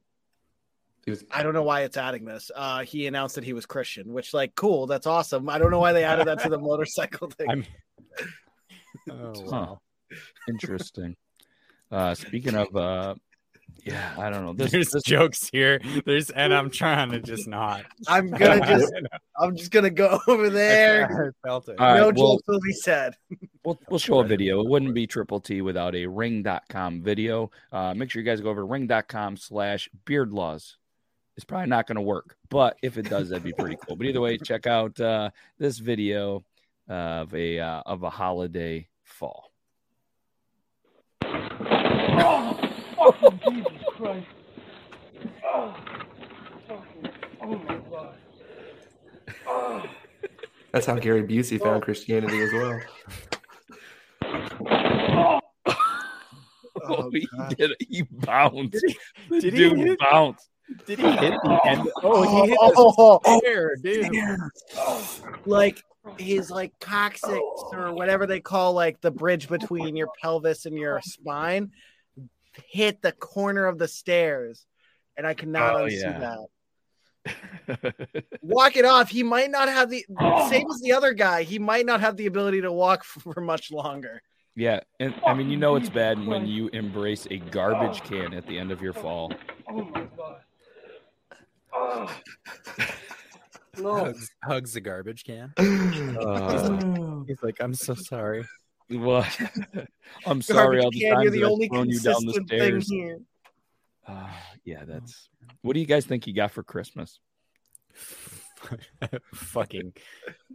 He 1.05 1.11
was 1.11 1.23
I 1.31 1.43
don't 1.43 1.53
know 1.53 1.63
why 1.63 1.81
it's 1.81 1.97
adding 1.97 2.25
this. 2.25 2.49
Uh 2.53 2.79
he 2.83 3.07
announced 3.07 3.35
that 3.35 3.43
he 3.43 3.53
was 3.53 3.65
Christian, 3.65 4.11
which 4.13 4.33
like 4.33 4.55
cool, 4.55 4.87
that's 4.87 5.07
awesome. 5.07 5.49
I 5.49 5.57
don't 5.57 5.71
know 5.71 5.79
why 5.79 5.93
they 5.93 6.03
added 6.03 6.27
that 6.27 6.39
to 6.43 6.49
the 6.49 6.59
motorcycle 6.69 7.29
thing. 7.29 7.49
I'm- 7.49 7.65
Oh 9.09 9.33
wow. 9.49 9.79
interesting. 10.49 11.15
Uh 11.89 12.13
speaking 12.15 12.55
of 12.55 12.75
uh 12.75 13.15
yeah, 13.83 14.13
I 14.17 14.29
don't 14.29 14.45
know. 14.45 14.53
This, 14.53 14.71
There's 14.71 14.91
this 14.91 15.03
jokes 15.03 15.49
here. 15.51 15.81
There's 16.05 16.29
and 16.29 16.53
I'm 16.53 16.69
trying 16.69 17.11
to 17.11 17.19
just 17.19 17.47
not. 17.47 17.83
I'm 18.07 18.27
gonna 18.27 18.59
just 18.67 18.93
I'm 19.39 19.55
just 19.55 19.71
gonna 19.71 19.89
go 19.89 20.19
over 20.27 20.49
there. 20.49 21.33
I 21.43 21.47
felt 21.47 21.67
it. 21.69 21.79
All 21.79 21.87
right, 21.87 21.97
no 21.97 22.05
well- 22.05 22.35
jokes 22.35 22.47
will 22.47 22.59
be 22.59 22.73
said. 22.73 23.15
We'll, 23.63 23.79
we'll 23.91 23.99
show 23.99 24.21
a 24.21 24.23
video. 24.23 24.59
It 24.61 24.69
wouldn't 24.69 24.95
be 24.95 25.05
Triple 25.05 25.39
T 25.39 25.61
without 25.61 25.93
a 25.93 26.07
ring.com 26.07 27.03
video. 27.03 27.51
Uh, 27.71 27.93
make 27.93 28.09
sure 28.09 28.19
you 28.19 28.25
guys 28.25 28.41
go 28.41 28.49
over 28.49 28.61
to 28.61 28.65
ring.com 28.65 29.37
slash 29.37 29.87
beard 30.03 30.33
laws. 30.33 30.77
It's 31.37 31.45
probably 31.45 31.69
not 31.69 31.85
going 31.85 31.97
to 31.97 32.01
work, 32.01 32.37
but 32.49 32.77
if 32.81 32.97
it 32.97 33.07
does, 33.07 33.29
that'd 33.29 33.43
be 33.43 33.53
pretty 33.53 33.77
cool. 33.85 33.95
But 33.97 34.07
either 34.07 34.19
way, 34.19 34.39
check 34.39 34.65
out 34.65 34.99
uh, 34.99 35.29
this 35.59 35.77
video 35.77 36.43
of 36.89 37.35
a 37.35 37.59
uh, 37.59 37.83
of 37.85 38.01
a 38.01 38.09
holiday 38.09 38.87
fall. 39.03 39.51
Oh, 43.03 43.33
Jesus 43.49 43.71
Christ. 43.97 44.27
Oh, 45.43 45.75
fucking, 46.67 47.09
oh 47.41 47.55
my 47.67 47.77
God. 47.89 48.15
Oh. 49.47 49.83
That's 50.71 50.85
how 50.85 50.95
Gary 50.95 51.23
Busey 51.23 51.59
found 51.61 51.81
Christianity 51.83 52.41
as 52.41 52.53
well. 52.53 52.79
Oh, 54.63 55.39
oh 56.83 57.09
he 57.11 57.27
did. 57.55 57.71
it. 57.71 57.77
He 57.89 58.03
bounced. 58.03 58.83
Did 59.29 59.43
he 59.43 59.49
dude 59.51 59.77
hit- 59.79 59.99
bounced. 59.99 60.47
Did 60.85 60.99
he 60.99 61.11
hit 61.11 61.33
the 61.43 61.59
end? 61.65 61.89
Oh, 62.03 62.43
he 62.45 62.49
hit 62.51 62.57
Oh, 62.61 63.19
the 63.23 63.39
stair, 63.39 63.75
dude. 63.81 64.09
like 65.45 65.83
his 66.17 66.49
like 66.49 66.71
coccyx 66.79 67.39
or 67.73 67.93
whatever 67.93 68.25
they 68.25 68.39
call 68.39 68.73
like 68.73 69.01
the 69.01 69.11
bridge 69.11 69.47
between 69.49 69.95
your 69.95 70.07
pelvis 70.21 70.65
and 70.65 70.77
your 70.77 71.01
spine 71.01 71.71
hit 72.67 73.01
the 73.01 73.11
corner 73.11 73.65
of 73.65 73.77
the 73.77 73.87
stairs 73.87 74.65
and 75.17 75.25
i 75.27 75.33
cannot 75.33 75.75
Oh, 75.75 75.85
unsee 75.85 76.01
yeah. 76.01 76.19
that 76.19 76.47
walk 78.41 78.75
it 78.75 78.85
off 78.85 79.09
he 79.09 79.21
might 79.23 79.51
not 79.51 79.67
have 79.69 79.89
the 79.89 80.03
same 80.49 80.65
as 80.73 80.81
the 80.81 80.91
other 80.93 81.13
guy 81.13 81.43
he 81.43 81.59
might 81.59 81.85
not 81.85 82.01
have 82.01 82.17
the 82.17 82.25
ability 82.25 82.61
to 82.61 82.71
walk 82.71 83.03
for 83.05 83.39
much 83.41 83.71
longer 83.71 84.21
Yeah, 84.55 84.79
and 84.99 85.13
I 85.25 85.33
mean, 85.33 85.49
you 85.49 85.55
know 85.57 85.75
it's 85.77 85.89
bad 85.89 86.17
when 86.25 86.45
you 86.45 86.67
embrace 86.73 87.25
a 87.31 87.37
garbage 87.37 88.01
can 88.03 88.33
at 88.33 88.45
the 88.47 88.57
end 88.59 88.69
of 88.71 88.81
your 88.81 88.91
fall. 88.93 89.31
Oh 89.69 89.83
my 89.85 90.03
God. 90.17 90.41
Oh. 91.73 92.17
No. 93.77 93.95
Hugs, 93.95 94.29
hugs 94.43 94.73
the 94.73 94.81
garbage 94.81 95.23
can. 95.23 95.53
Uh, 95.57 97.23
He's 97.27 97.41
like, 97.41 97.61
I'm 97.61 97.73
so 97.73 97.93
sorry. 97.95 98.43
Well, 98.91 99.25
I'm 100.25 100.41
sorry 100.41 100.81
Garbage 100.81 100.83
all 100.83 100.91
the 100.91 100.99
can, 100.99 101.13
times 101.13 101.23
you're 101.23 101.31
the 101.31 101.39
that 101.39 101.45
I've 101.45 101.51
only 101.51 101.67
thrown 101.69 101.89
you 101.89 101.99
down 101.99 102.25
the 102.25 102.33
consistent 102.33 102.49
thing 102.49 102.59
stairs. 102.59 102.89
here 102.89 103.19
Uh, 104.07 104.29
yeah, 104.65 104.83
that's. 104.85 105.29
What 105.61 105.73
do 105.73 105.79
you 105.79 105.85
guys 105.85 106.05
think 106.05 106.27
you 106.27 106.33
got 106.33 106.51
for 106.51 106.63
Christmas? 106.63 107.19
Fucking 109.33 109.93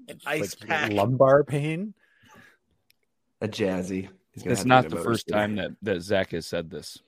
an 0.09 0.21
ice 0.27 0.57
like, 0.61 0.69
pack 0.69 0.93
lumbar 0.93 1.45
pain. 1.45 1.95
A 3.41 3.49
jazzy. 3.49 4.09
It's 4.35 4.65
not 4.65 4.89
the 4.89 4.97
first 4.97 5.23
scooter. 5.23 5.39
time 5.39 5.57
that 5.57 5.71
that 5.83 6.03
Zach 6.03 6.33
has 6.33 6.47
said 6.47 6.71
this 6.71 6.99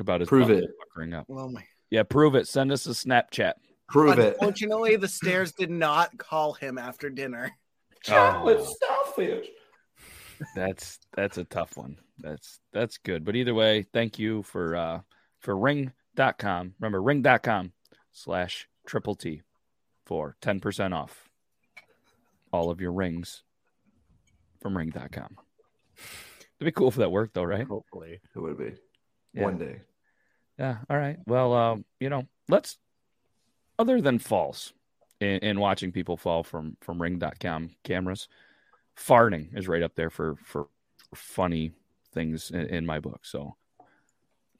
about 0.00 0.20
his 0.20 0.28
Prove 0.28 0.50
it. 0.50 0.70
puckering 0.78 1.14
up. 1.14 1.26
oh 1.30 1.48
my 1.48 1.64
Yeah, 1.90 2.02
prove 2.02 2.34
it. 2.34 2.48
Send 2.48 2.72
us 2.72 2.86
a 2.86 2.90
Snapchat. 2.90 3.54
Prove 3.88 4.18
it. 4.18 4.34
unfortunately 4.34 4.96
the 4.96 5.08
stairs 5.08 5.52
did 5.52 5.70
not 5.70 6.16
call 6.18 6.54
him 6.54 6.78
after 6.78 7.10
dinner 7.10 7.52
Chocolate 8.02 8.64
starfish. 8.64 9.46
That's 10.54 10.98
that's 11.14 11.38
a 11.38 11.44
tough 11.44 11.76
one. 11.76 11.98
That's 12.18 12.60
that's 12.72 12.98
good. 12.98 13.24
But 13.24 13.36
either 13.36 13.54
way, 13.54 13.86
thank 13.92 14.18
you 14.18 14.42
for 14.42 14.76
uh 14.76 15.00
for 15.40 15.56
ring.com. 15.56 16.74
Remember 16.78 17.02
ring.com 17.02 17.72
slash 18.12 18.68
triple 18.86 19.14
T 19.14 19.42
for 20.04 20.36
ten 20.40 20.60
percent 20.60 20.94
off 20.94 21.28
all 22.52 22.70
of 22.70 22.80
your 22.80 22.92
rings 22.92 23.42
from 24.60 24.76
ring.com. 24.76 25.36
It'd 26.60 26.66
be 26.66 26.72
cool 26.72 26.88
if 26.88 26.96
that 26.96 27.10
worked 27.10 27.34
though, 27.34 27.44
right? 27.44 27.66
Hopefully. 27.66 28.20
It 28.34 28.38
would 28.38 28.58
be 28.58 28.74
Yeah. 29.32 29.42
one 29.44 29.58
day. 29.58 29.80
Yeah. 30.58 30.78
All 30.90 30.96
right. 30.98 31.18
Well, 31.26 31.52
um, 31.54 31.84
you 31.98 32.08
know, 32.10 32.26
let's 32.48 32.78
other 33.78 34.00
than 34.00 34.18
falls 34.18 34.72
and, 35.20 35.42
and 35.42 35.58
watching 35.58 35.92
people 35.92 36.16
fall 36.16 36.42
from 36.44 36.76
from 36.82 37.00
ring.com 37.00 37.70
cameras, 37.84 38.28
farting 38.96 39.56
is 39.56 39.68
right 39.68 39.82
up 39.82 39.94
there 39.94 40.10
for 40.10 40.36
for 40.44 40.68
funny 41.14 41.72
things 42.12 42.50
in, 42.50 42.66
in 42.66 42.86
my 42.86 43.00
book. 43.00 43.20
So 43.24 43.56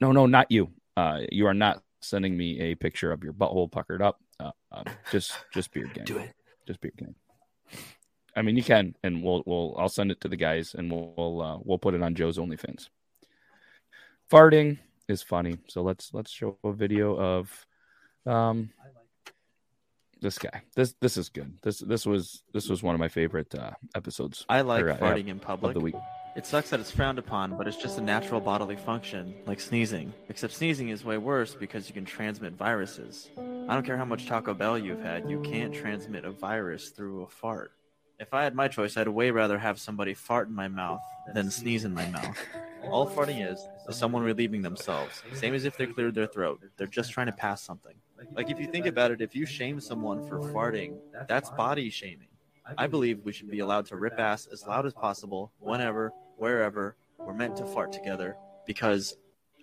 no, 0.01 0.11
no, 0.11 0.25
not 0.25 0.51
you. 0.51 0.69
Uh, 0.97 1.21
you 1.31 1.47
are 1.47 1.53
not 1.53 1.83
sending 2.01 2.35
me 2.35 2.59
a 2.59 2.75
picture 2.75 3.11
of 3.11 3.23
your 3.23 3.33
butthole 3.33 3.71
puckered 3.71 4.01
up. 4.01 4.19
Uh, 4.39 4.51
um, 4.71 4.85
just 5.11 5.33
just 5.53 5.71
beard 5.71 5.93
gang. 5.93 6.05
Do 6.05 6.17
it. 6.17 6.33
Just 6.67 6.81
beard 6.81 6.95
gang. 6.97 7.15
I 8.35 8.41
mean, 8.41 8.57
you 8.57 8.63
can, 8.63 8.95
and 9.03 9.23
we'll 9.23 9.43
we'll 9.45 9.75
I'll 9.77 9.89
send 9.89 10.11
it 10.11 10.21
to 10.21 10.27
the 10.27 10.35
guys, 10.35 10.75
and 10.75 10.91
we'll 10.91 11.13
we'll, 11.15 11.41
uh, 11.41 11.57
we'll 11.63 11.77
put 11.77 11.93
it 11.93 12.01
on 12.01 12.15
Joe's 12.15 12.37
OnlyFans. 12.37 12.89
Farting 14.31 14.79
is 15.07 15.21
funny, 15.21 15.57
so 15.67 15.81
let's 15.81 16.13
let's 16.13 16.31
show 16.31 16.57
a 16.63 16.73
video 16.73 17.15
of 17.15 17.65
um 18.25 18.71
this 20.23 20.39
guy. 20.39 20.63
This 20.73 20.95
this 20.99 21.17
is 21.17 21.29
good. 21.29 21.53
This 21.61 21.79
this 21.79 22.07
was 22.07 22.41
this 22.53 22.69
was 22.69 22.81
one 22.81 22.95
of 22.95 22.99
my 22.99 23.09
favorite 23.09 23.53
uh, 23.53 23.71
episodes. 23.93 24.45
I 24.49 24.61
like 24.61 24.83
or, 24.83 24.91
uh, 24.91 24.97
farting 24.97 25.27
in 25.27 25.39
public. 25.39 25.75
the 25.75 25.79
week. 25.79 25.95
It 26.35 26.47
sucks 26.47 26.71
that 26.71 26.79
it's 26.79 26.89
frowned 26.89 27.19
upon, 27.19 27.55
but 27.57 27.67
it's 27.67 27.77
just 27.77 27.99
a 27.99 28.01
natural 28.01 28.41
bodily 28.41 28.75
function, 28.75 29.35
like 29.45 29.59
sneezing. 29.59 30.11
Except 30.29 30.51
sneezing 30.51 30.89
is 30.89 31.05
way 31.05 31.19
worse 31.19 31.53
because 31.53 31.87
you 31.87 31.93
can 31.93 32.05
transmit 32.05 32.53
viruses. 32.53 33.29
I 33.37 33.75
don't 33.75 33.85
care 33.85 33.97
how 33.97 34.05
much 34.05 34.25
Taco 34.25 34.55
Bell 34.55 34.79
you've 34.79 35.01
had, 35.01 35.29
you 35.29 35.41
can't 35.41 35.71
transmit 35.71 36.25
a 36.25 36.31
virus 36.31 36.89
through 36.89 37.21
a 37.21 37.27
fart. 37.27 37.73
If 38.19 38.33
I 38.33 38.43
had 38.43 38.55
my 38.55 38.67
choice, 38.67 38.97
I'd 38.97 39.07
way 39.07 39.29
rather 39.29 39.59
have 39.59 39.79
somebody 39.79 40.15
fart 40.15 40.47
in 40.47 40.55
my 40.55 40.67
mouth 40.67 41.01
than 41.35 41.51
sneeze 41.51 41.85
in 41.85 41.93
my 41.93 42.07
mouth. 42.07 42.37
All 42.83 43.07
farting 43.07 43.51
is 43.51 43.59
is 43.87 43.95
someone 43.95 44.23
relieving 44.23 44.63
themselves. 44.63 45.21
Same 45.33 45.53
as 45.53 45.65
if 45.65 45.77
they 45.77 45.85
cleared 45.85 46.15
their 46.15 46.27
throat. 46.27 46.61
They're 46.77 46.87
just 46.87 47.11
trying 47.11 47.27
to 47.27 47.33
pass 47.33 47.61
something. 47.61 47.93
Like 48.31 48.49
if 48.49 48.59
you 48.59 48.67
think 48.67 48.85
about 48.85 49.11
it, 49.11 49.21
if 49.21 49.35
you 49.35 49.45
shame 49.45 49.79
someone 49.79 50.27
for 50.27 50.39
farting, 50.39 50.97
that's 51.27 51.49
body 51.51 51.89
shaming. 51.89 52.27
I 52.77 52.87
believe 52.87 53.19
we 53.23 53.33
should 53.33 53.51
be 53.51 53.59
allowed 53.59 53.85
to 53.87 53.97
rip 53.97 54.19
ass 54.19 54.47
as 54.51 54.65
loud 54.65 54.85
as 54.85 54.93
possible, 54.93 55.51
whenever, 55.59 56.13
wherever 56.37 56.95
we're 57.17 57.33
meant 57.33 57.57
to 57.57 57.65
fart 57.65 57.91
together, 57.91 58.37
because 58.65 59.17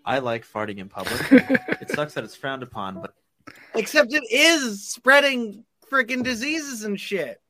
I 0.05 0.19
like 0.19 0.47
farting 0.47 0.79
in 0.79 0.89
public. 0.89 1.21
it 1.81 1.91
sucks 1.91 2.15
that 2.15 2.25
it's 2.25 2.37
frowned 2.37 2.63
upon, 2.63 3.01
but 3.01 3.15
Except 3.75 4.13
it 4.13 4.25
is 4.31 4.87
spreading 4.87 5.65
freaking 5.91 6.23
diseases 6.23 6.85
and 6.85 7.01
shit. 7.01 7.41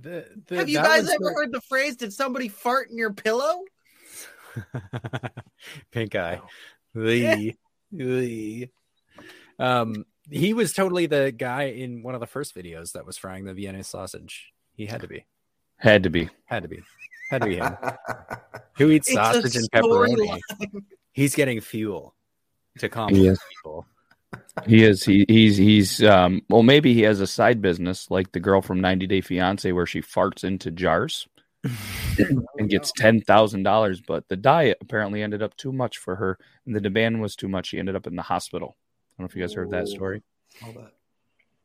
The, 0.00 0.26
the, 0.46 0.56
Have 0.56 0.68
you 0.68 0.78
guys 0.78 1.08
ever 1.08 1.16
the- 1.20 1.32
heard 1.32 1.52
the 1.52 1.60
phrase, 1.60 1.96
did 1.96 2.12
somebody 2.12 2.48
fart 2.48 2.90
in 2.90 2.98
your 2.98 3.12
pillow? 3.12 3.62
Pink 5.92 6.14
eye. 6.14 6.40
The, 6.94 7.54
the. 7.92 8.68
Um, 9.60 10.04
he 10.30 10.52
was 10.54 10.72
totally 10.72 11.06
the 11.06 11.32
guy 11.32 11.64
in 11.64 12.02
one 12.02 12.14
of 12.14 12.20
the 12.20 12.26
first 12.26 12.54
videos 12.54 12.92
that 12.92 13.04
was 13.06 13.16
frying 13.18 13.44
the 13.44 13.54
Vienna 13.54 13.84
sausage. 13.84 14.52
He 14.74 14.86
had 14.86 15.02
to 15.02 15.08
be. 15.08 15.26
Had 15.76 16.02
to 16.04 16.10
be. 16.10 16.28
Had 16.46 16.62
to 16.62 16.68
be. 16.68 16.80
Had 17.30 17.42
to 17.42 17.48
be 17.48 17.56
him. 17.56 17.76
Who 18.78 18.90
eats 18.90 19.08
It's 19.08 19.14
sausage 19.16 19.56
and 19.56 19.70
pepperoni? 19.70 20.16
storyline. 20.16 20.82
He's 21.12 21.34
getting 21.34 21.60
fuel 21.60 22.14
to 22.78 22.86
He 22.86 22.90
compliment 22.90 23.32
is. 23.32 23.40
people. 23.56 23.86
He 24.66 24.82
is. 24.84 25.04
He, 25.04 25.24
he's. 25.28 25.56
He's. 25.56 26.02
Um. 26.02 26.42
Well, 26.48 26.62
maybe 26.62 26.94
he 26.94 27.02
has 27.02 27.20
a 27.20 27.26
side 27.26 27.60
business 27.60 28.10
like 28.10 28.32
the 28.32 28.40
girl 28.40 28.62
from 28.62 28.80
90 28.80 29.06
Day 29.06 29.20
Fiance, 29.20 29.70
where 29.72 29.86
she 29.86 30.00
farts 30.02 30.44
into 30.44 30.70
jars 30.70 31.26
and 32.18 32.68
gets 32.70 32.92
ten 32.92 33.20
thousand 33.20 33.62
dollars. 33.64 34.00
But 34.00 34.28
the 34.28 34.36
diet 34.36 34.78
apparently 34.80 35.22
ended 35.22 35.42
up 35.42 35.56
too 35.56 35.72
much 35.72 35.98
for 35.98 36.16
her, 36.16 36.38
and 36.66 36.74
the 36.74 36.80
demand 36.80 37.20
was 37.20 37.36
too 37.36 37.48
much. 37.48 37.68
She 37.68 37.78
ended 37.78 37.96
up 37.96 38.06
in 38.06 38.16
the 38.16 38.22
hospital. 38.22 38.76
I 39.20 39.22
don't 39.22 39.24
know 39.24 39.32
if 39.32 39.36
you 39.36 39.42
guys 39.42 39.52
heard 39.52 39.70
that 39.72 39.86
story. 39.86 40.22
All 40.64 40.72
that. 40.72 40.92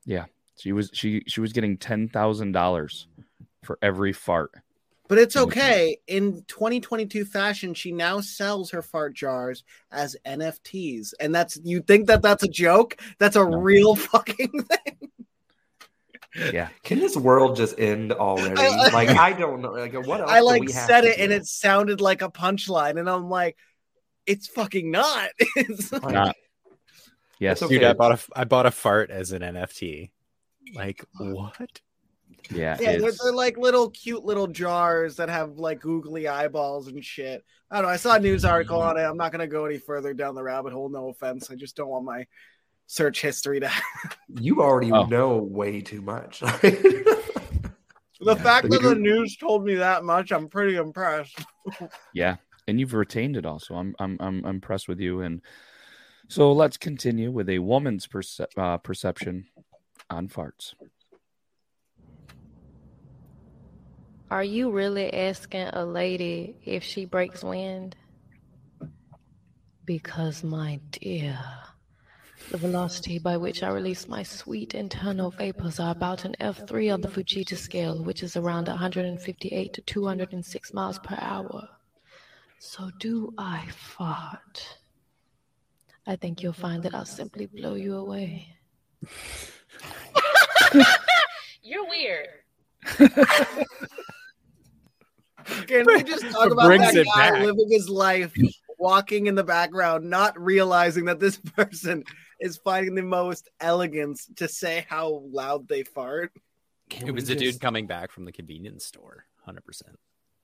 Yeah, 0.03 0.25
she 0.57 0.73
was. 0.73 0.89
She 0.93 1.23
she 1.25 1.39
was 1.39 1.53
getting 1.53 1.77
ten 1.77 2.09
thousand 2.09 2.51
dollars 2.51 3.07
for 3.63 3.79
every 3.81 4.11
fart. 4.11 4.51
But 5.07 5.19
it's 5.19 5.37
okay. 5.37 5.99
In 6.07 6.43
2022 6.47 7.23
fashion, 7.23 7.73
she 7.73 7.93
now 7.93 8.19
sells 8.19 8.71
her 8.71 8.81
fart 8.81 9.13
jars 9.13 9.63
as 9.89 10.17
NFTs, 10.25 11.13
and 11.17 11.33
that's 11.33 11.57
you 11.63 11.79
think 11.79 12.07
that 12.07 12.21
that's 12.21 12.43
a 12.43 12.49
joke? 12.49 12.97
That's 13.19 13.37
a 13.37 13.45
real 13.45 13.95
fucking 13.95 14.51
thing. 14.63 15.11
Yeah. 16.51 16.67
Can 16.83 16.99
this 16.99 17.15
world 17.15 17.55
just 17.55 17.79
end 17.79 18.11
already? 18.11 18.59
I- 18.59 18.89
like 18.89 19.09
I 19.17 19.31
don't 19.31 19.61
know. 19.61 19.71
Like 19.71 19.93
what 20.05 20.19
else? 20.19 20.29
I 20.29 20.39
do 20.39 20.45
like 20.45 20.61
we 20.61 20.67
said 20.67 21.01
to 21.01 21.07
it, 21.07 21.19
and 21.19 21.31
it 21.31 21.45
sounded 21.45 22.01
like 22.01 22.21
a 22.21 22.29
punchline, 22.29 22.99
and 22.99 23.09
I'm 23.09 23.29
like, 23.29 23.55
it's 24.25 24.47
fucking 24.47 24.91
not. 24.91 25.29
It's 25.55 25.89
Not. 25.93 26.35
Yes, 27.39 27.59
Dude, 27.59 27.83
I 27.83 27.93
bought 27.93 28.13
a 28.19 28.39
I 28.39 28.43
bought 28.45 28.65
a 28.65 28.71
fart 28.71 29.09
as 29.11 29.31
an 29.31 29.41
NFT. 29.41 30.11
Like 30.73 31.03
what? 31.19 31.81
Yeah, 32.51 32.77
Yeah, 32.79 32.97
they're, 32.97 33.11
they're 33.11 33.33
like 33.33 33.57
little 33.57 33.89
cute 33.89 34.23
little 34.23 34.47
jars 34.47 35.15
that 35.17 35.29
have 35.29 35.57
like 35.57 35.79
googly 35.81 36.27
eyeballs 36.27 36.87
and 36.87 37.03
shit. 37.03 37.43
I 37.71 37.77
don't 37.77 37.85
know. 37.85 37.89
I 37.89 37.97
saw 37.97 38.15
a 38.15 38.19
news 38.19 38.45
article 38.45 38.81
on 38.81 38.97
it. 38.97 39.01
I'm 39.03 39.17
not 39.17 39.31
gonna 39.31 39.47
go 39.47 39.65
any 39.65 39.77
further 39.79 40.13
down 40.13 40.35
the 40.35 40.43
rabbit 40.43 40.71
hole. 40.73 40.89
No 40.89 41.09
offense. 41.09 41.49
I 41.49 41.55
just 41.55 41.75
don't 41.75 41.89
want 41.89 42.05
my 42.05 42.25
search 42.87 43.21
history 43.21 43.59
to. 43.59 43.71
You 44.39 44.61
already 44.61 44.91
Oh. 44.91 45.05
know 45.05 45.37
way 45.37 45.81
too 45.81 46.01
much. 46.01 46.39
the 46.41 48.35
fact 48.35 48.69
but 48.69 48.81
that 48.81 48.89
the 48.89 48.95
news 48.95 49.37
told 49.37 49.63
me 49.65 49.75
that 49.75 50.03
much, 50.03 50.31
I'm 50.31 50.47
pretty 50.47 50.75
impressed. 50.77 51.39
Yeah, 52.13 52.35
and 52.67 52.79
you've 52.79 52.93
retained 52.93 53.37
it 53.37 53.45
also. 53.45 53.73
I'm 53.75 53.95
I'm 53.99 54.17
I'm 54.19 54.45
impressed 54.45 54.87
with 54.87 54.99
you. 54.99 55.21
And 55.21 55.41
so 56.27 56.51
let's 56.51 56.77
continue 56.77 57.31
with 57.31 57.49
a 57.49 57.59
woman's 57.59 58.07
perce- 58.07 58.41
uh, 58.57 58.77
perception 58.77 59.45
on 60.09 60.27
farts. 60.27 60.73
Are 64.31 64.43
you 64.43 64.71
really 64.71 65.13
asking 65.13 65.67
a 65.67 65.85
lady 65.85 66.57
if 66.65 66.83
she 66.83 67.05
breaks 67.05 67.43
wind? 67.43 67.95
Because, 69.85 70.43
my 70.43 70.79
dear, 70.91 71.37
the 72.49 72.57
velocity 72.57 73.19
by 73.19 73.37
which 73.37 73.61
I 73.61 73.69
release 73.69 74.07
my 74.07 74.23
sweet 74.23 74.73
internal 74.73 75.29
vapors 75.29 75.79
are 75.79 75.91
about 75.91 76.25
an 76.25 76.35
F3 76.39 76.91
on 76.91 77.01
the 77.01 77.07
Fujita 77.07 77.55
scale, 77.55 78.03
which 78.03 78.23
is 78.23 78.35
around 78.35 78.67
158 78.67 79.73
to 79.73 79.81
206 79.81 80.73
miles 80.73 80.97
per 80.99 81.17
hour. 81.19 81.69
So, 82.57 82.89
do 82.99 83.31
I 83.37 83.67
fart? 83.69 84.79
I 86.07 86.15
think 86.15 86.43
you'll 86.43 86.53
find 86.53 86.83
that 86.83 86.93
I'll 86.93 87.05
simply 87.05 87.47
blow 87.47 87.73
you 87.75 87.95
away. 87.95 88.47
You're 91.63 91.87
weird. 91.87 92.27
Can 95.67 95.85
we 95.85 96.03
just 96.03 96.29
talk 96.31 96.51
about 96.51 96.67
brings 96.67 96.93
that 96.93 97.05
guy 97.15 97.31
back. 97.31 97.41
living 97.41 97.67
his 97.69 97.89
life, 97.89 98.33
walking 98.77 99.27
in 99.27 99.35
the 99.35 99.43
background, 99.43 100.09
not 100.09 100.39
realizing 100.39 101.05
that 101.05 101.19
this 101.19 101.37
person 101.55 102.03
is 102.39 102.57
finding 102.57 102.95
the 102.95 103.03
most 103.03 103.49
elegance 103.59 104.27
to 104.35 104.47
say 104.47 104.85
how 104.87 105.23
loud 105.31 105.67
they 105.67 105.83
fart? 105.83 106.31
Can 106.89 107.07
it 107.07 107.11
we 107.11 107.15
was 107.15 107.29
a 107.29 107.35
dude 107.35 107.59
coming 107.59 107.87
back 107.87 108.11
from 108.11 108.25
the 108.25 108.31
convenience 108.31 108.85
store. 108.85 109.25
Hundred 109.43 109.65
percent. 109.65 109.97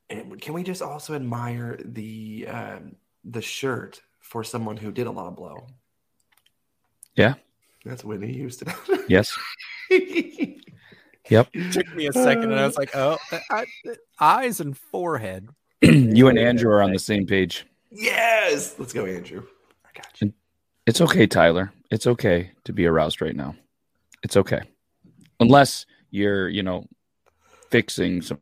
And 0.09 0.41
can 0.41 0.53
we 0.53 0.63
just 0.63 0.81
also 0.81 1.13
admire 1.13 1.79
the 1.83 2.47
um, 2.47 2.95
the 3.23 3.41
shirt 3.41 4.01
for 4.31 4.45
someone 4.45 4.77
who 4.77 4.93
did 4.93 5.07
a 5.07 5.11
lot 5.11 5.27
of 5.27 5.35
blow? 5.35 5.67
Yeah. 7.17 7.33
That's 7.83 8.03
Whitney 8.03 8.31
Houston. 8.33 8.73
Yes. 9.07 9.37
Yep. 11.29 11.49
Took 11.73 11.95
me 11.95 12.07
a 12.07 12.13
second, 12.13 12.51
and 12.51 12.59
I 12.59 12.65
was 12.65 12.77
like, 12.77 12.95
"Oh, 12.95 13.17
I, 13.49 13.65
eyes 14.21 14.61
and 14.61 14.77
forehead." 14.77 15.49
you 15.81 16.29
and 16.29 16.39
Andrew 16.39 16.71
are 16.71 16.81
on 16.81 16.93
the 16.93 16.99
same 16.99 17.25
page. 17.25 17.65
yes. 17.89 18.75
Let's 18.79 18.93
go, 18.93 19.05
Andrew. 19.05 19.43
I 19.83 19.89
got 19.93 20.21
you. 20.21 20.33
It's 20.87 21.01
okay, 21.01 21.27
Tyler. 21.27 21.73
It's 21.89 22.07
okay 22.07 22.51
to 22.63 22.71
be 22.71 22.85
aroused 22.85 23.21
right 23.21 23.35
now. 23.35 23.55
It's 24.23 24.37
okay. 24.37 24.61
Unless 25.41 25.85
you're, 26.09 26.47
you 26.47 26.63
know, 26.63 26.85
fixing 27.69 28.21
some 28.21 28.39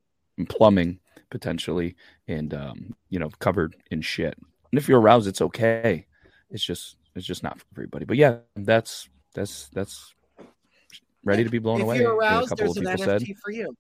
plumbing 0.50 1.00
potentially 1.32 1.96
and 2.28 2.54
um, 2.54 2.96
you 3.10 3.18
know, 3.18 3.30
covered 3.40 3.76
in 3.90 4.02
shit. 4.02 4.38
And 4.72 4.78
if 4.80 4.88
you're 4.88 5.00
aroused, 5.00 5.28
it's 5.28 5.42
okay. 5.42 6.06
It's 6.52 6.64
just 6.64 6.98
it's 7.16 7.26
just 7.26 7.44
not 7.44 7.60
for 7.60 7.66
everybody. 7.74 8.06
But 8.06 8.18
yeah, 8.18 8.38
that's 8.56 9.10
that's 9.34 9.70
that's 9.70 10.14
ready 11.24 11.44
to 11.44 11.50
be 11.50 11.60
blown 11.60 11.78
if 11.80 11.84
away. 11.84 12.00
you're 12.00 12.16
aroused, 12.16 12.48
a 12.48 12.50
couple 12.56 12.74
there's 12.74 12.78
of 12.78 12.84
an 12.86 12.98
people 12.98 13.14
NFT 13.14 13.28
said. 13.28 13.38
for 13.44 13.52
you. 13.52 13.76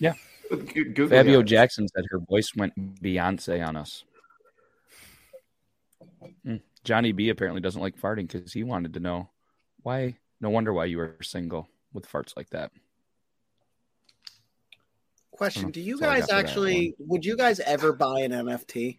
Yeah. 0.00 0.14
Google 0.50 1.08
Fabio 1.08 1.40
it. 1.40 1.44
Jackson 1.44 1.88
said 1.88 2.04
her 2.10 2.18
voice 2.18 2.52
went 2.56 2.74
Beyonce 3.02 3.66
on 3.66 3.76
us. 3.76 4.04
Hmm. 6.44 6.56
Johnny 6.82 7.12
B 7.12 7.30
apparently 7.30 7.60
doesn't 7.60 7.80
like 7.80 7.98
farting 7.98 8.28
because 8.30 8.52
he 8.52 8.62
wanted 8.62 8.94
to 8.94 9.00
know 9.00 9.30
why. 9.82 10.16
No 10.40 10.50
wonder 10.50 10.72
why 10.72 10.86
you 10.86 10.98
were 10.98 11.16
single 11.22 11.68
with 11.92 12.10
farts 12.10 12.36
like 12.36 12.50
that. 12.50 12.72
Question: 15.36 15.66
Oh, 15.66 15.70
Do 15.70 15.80
you 15.80 15.96
that's 15.98 16.02
all 16.06 16.10
I 16.10 16.14
guys 16.20 16.20
got 16.20 16.28
for 16.28 16.34
that 16.34 16.48
actually? 16.48 16.94
Would 16.98 17.24
you 17.24 17.36
guys 17.36 17.60
ever 17.60 17.92
buy 17.92 18.20
an 18.20 18.30
NFT? 18.32 18.98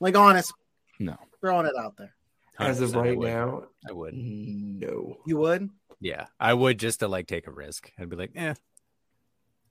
Like, 0.00 0.16
honest, 0.16 0.52
No. 0.98 1.16
throwing 1.40 1.66
it 1.66 1.72
out 1.78 1.96
there. 1.96 2.14
As 2.58 2.80
of 2.80 2.90
100% 2.90 2.94
I 2.96 3.00
right 3.00 3.16
would. 3.18 3.28
now, 3.28 3.62
I 3.88 3.92
would. 3.92 4.14
no. 4.14 5.18
You 5.26 5.36
would? 5.38 5.70
Yeah, 6.00 6.26
I 6.38 6.52
would 6.54 6.78
just 6.78 7.00
to 7.00 7.08
like 7.08 7.26
take 7.26 7.46
a 7.46 7.50
risk. 7.52 7.92
I'd 7.98 8.08
be 8.10 8.16
like, 8.16 8.32
eh, 8.34 8.54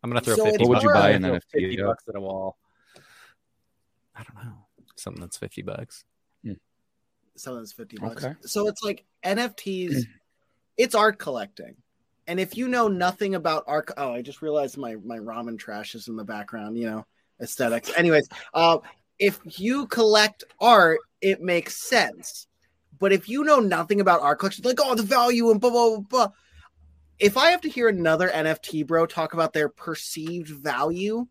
I'm 0.03 0.09
gonna 0.09 0.21
throw 0.21 0.35
So 0.35 0.45
fifty. 0.45 0.61
it's 0.61 0.69
What 0.69 0.77
would 0.77 0.83
you 0.83 0.93
buy 0.93 1.09
of- 1.09 1.15
an 1.17 1.21
throw 1.23 1.31
NFT? 1.33 1.41
Fifty 1.51 1.79
of? 1.81 1.87
bucks 1.87 2.03
at 2.07 2.15
a 2.15 2.21
wall. 2.21 2.57
I 4.15 4.23
don't 4.23 4.43
know. 4.45 4.65
Something 4.95 5.21
that's 5.21 5.37
fifty 5.37 5.61
bucks. 5.61 6.03
Something's 7.35 7.71
fifty 7.73 7.97
bucks. 7.97 8.23
Okay. 8.23 8.35
So 8.41 8.67
it's 8.67 8.83
like 8.83 9.05
NFTs. 9.23 10.03
it's 10.77 10.93
art 10.95 11.19
collecting, 11.19 11.75
And 12.29 12.39
if 12.39 12.55
you 12.55 12.67
know 12.67 12.87
nothing 12.87 13.33
about 13.33 13.63
arc, 13.65 13.91
oh, 13.97 14.13
I 14.13 14.21
just 14.21 14.41
realized 14.41 14.77
my 14.77 14.95
my 15.03 15.17
ramen 15.17 15.57
trash 15.57 15.95
is 15.95 16.07
in 16.07 16.15
the 16.15 16.23
background. 16.23 16.77
You 16.77 16.85
know, 16.85 17.05
aesthetics. 17.41 17.91
Anyways, 17.97 18.29
uh, 18.53 18.77
if 19.17 19.39
you 19.59 19.87
collect 19.87 20.43
art, 20.61 20.99
it 21.21 21.41
makes 21.41 21.81
sense. 21.89 22.47
But 22.99 23.13
if 23.13 23.27
you 23.27 23.43
know 23.43 23.59
nothing 23.59 23.99
about 23.99 24.21
art 24.21 24.39
collections, 24.39 24.65
like 24.65 24.79
oh 24.79 24.93
the 24.93 25.03
value 25.03 25.49
and 25.49 25.59
blah 25.59 25.71
blah 25.71 25.89
blah. 25.89 25.99
blah 25.99 26.27
if 27.19 27.35
I 27.35 27.51
have 27.51 27.61
to 27.61 27.69
hear 27.69 27.89
another 27.89 28.29
NFT 28.29 28.87
bro 28.87 29.05
talk 29.05 29.33
about 29.33 29.51
their 29.51 29.69
perceived 29.69 30.47
value 30.47 31.27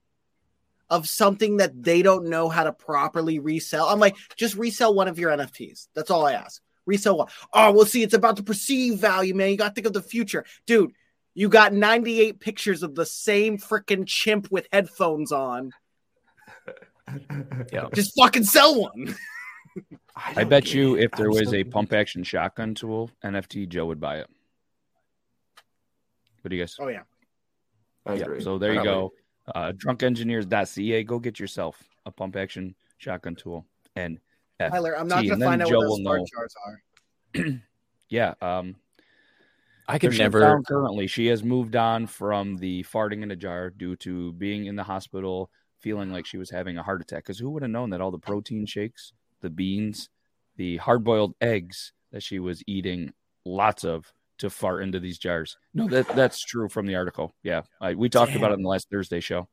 of 0.90 1.08
something 1.08 1.58
that 1.58 1.82
they 1.82 2.02
don't 2.02 2.28
know 2.28 2.48
how 2.48 2.64
to 2.64 2.72
properly 2.72 3.38
resell, 3.38 3.88
I'm 3.88 3.98
like, 4.00 4.16
just 4.36 4.54
resell 4.54 4.94
one 4.94 5.08
of 5.08 5.18
your 5.18 5.30
NFTs. 5.30 5.88
That's 5.94 6.10
all 6.10 6.26
I 6.26 6.34
ask. 6.34 6.60
Resell 6.88 7.18
one. 7.18 7.28
Oh, 7.52 7.70
well, 7.72 7.86
see, 7.86 8.02
it's 8.02 8.14
about 8.14 8.36
the 8.36 8.42
perceived 8.42 8.98
value, 8.98 9.34
man. 9.34 9.50
You 9.50 9.56
got 9.56 9.68
to 9.68 9.74
think 9.74 9.86
of 9.86 9.92
the 9.92 10.02
future. 10.02 10.44
Dude, 10.66 10.92
you 11.34 11.48
got 11.48 11.72
98 11.72 12.40
pictures 12.40 12.82
of 12.82 12.96
the 12.96 13.06
same 13.06 13.58
freaking 13.58 14.04
chimp 14.06 14.50
with 14.50 14.66
headphones 14.72 15.30
on. 15.30 15.72
Yeah. 17.72 17.86
Just 17.94 18.14
fucking 18.18 18.44
sell 18.44 18.82
one. 18.82 19.16
I, 20.36 20.44
bet 20.44 20.74
you 20.74 20.98
if 20.98 21.10
there 21.12 21.30
was 21.30 21.54
a 21.54 21.64
pump 21.64 21.94
action 21.94 22.22
shotgun 22.22 22.74
tool 22.74 23.10
NFT, 23.24 23.66
Joe 23.66 23.86
would 23.86 23.98
buy 23.98 24.18
it. 24.18 24.26
What 26.42 26.50
do 26.50 26.56
you 26.56 26.62
guys? 26.62 26.76
Oh 26.78 26.88
yeah. 26.88 27.04
I 28.04 28.14
yeah. 28.14 28.24
agree. 28.24 28.42
So 28.42 28.58
there 28.58 28.74
you 28.74 28.82
go. 28.82 29.14
Uh, 29.54 29.72
drunkengineers.ca. 29.72 31.04
Go 31.04 31.18
get 31.18 31.40
yourself 31.40 31.82
a 32.04 32.10
pump 32.10 32.36
action 32.36 32.74
shotgun 32.98 33.36
tool 33.36 33.64
and 33.96 34.18
Tyler, 34.60 34.96
I'm 34.98 35.08
not 35.08 35.24
going 35.26 35.38
to 35.38 35.44
find 35.44 35.62
out 35.62 35.68
Joe 35.68 35.78
what 35.78 35.82
those 35.84 35.90
will 35.90 35.96
smart 35.98 36.20
jars 36.32 36.54
are. 36.66 37.62
Yeah. 38.10 38.32
Um, 38.40 38.76
I 39.86 39.98
could 39.98 40.12
they're 40.12 40.16
shut 40.16 40.24
never- 40.24 40.40
down 40.40 40.62
currently. 40.64 41.06
She 41.06 41.26
has 41.26 41.44
moved 41.44 41.76
on 41.76 42.06
from 42.06 42.56
the 42.56 42.84
farting 42.84 43.22
in 43.22 43.30
a 43.30 43.36
jar 43.36 43.68
due 43.68 43.96
to 43.96 44.32
being 44.32 44.64
in 44.64 44.76
the 44.76 44.82
hospital, 44.82 45.50
feeling 45.78 46.10
like 46.10 46.24
she 46.24 46.38
was 46.38 46.50
having 46.50 46.78
a 46.78 46.82
heart 46.82 47.02
attack. 47.02 47.24
Because 47.24 47.38
who 47.38 47.50
would 47.50 47.62
have 47.62 47.70
known 47.70 47.90
that 47.90 48.00
all 48.00 48.10
the 48.10 48.18
protein 48.18 48.64
shakes, 48.64 49.12
the 49.42 49.50
beans, 49.50 50.08
the 50.56 50.78
hard 50.78 51.04
boiled 51.04 51.34
eggs 51.42 51.92
that 52.12 52.22
she 52.22 52.38
was 52.38 52.62
eating 52.66 53.12
lots 53.44 53.84
of 53.84 54.10
to 54.38 54.48
fart 54.48 54.82
into 54.82 55.00
these 55.00 55.18
jars? 55.18 55.58
No, 55.74 55.86
that 55.88 56.08
that's 56.16 56.40
true 56.40 56.70
from 56.70 56.86
the 56.86 56.94
article. 56.96 57.34
Yeah, 57.42 57.62
I, 57.80 57.94
we 57.94 58.08
talked 58.08 58.34
about 58.34 58.52
it 58.52 58.54
in 58.54 58.62
the 58.62 58.68
last 58.68 58.88
Thursday 58.90 59.20
show. 59.20 59.48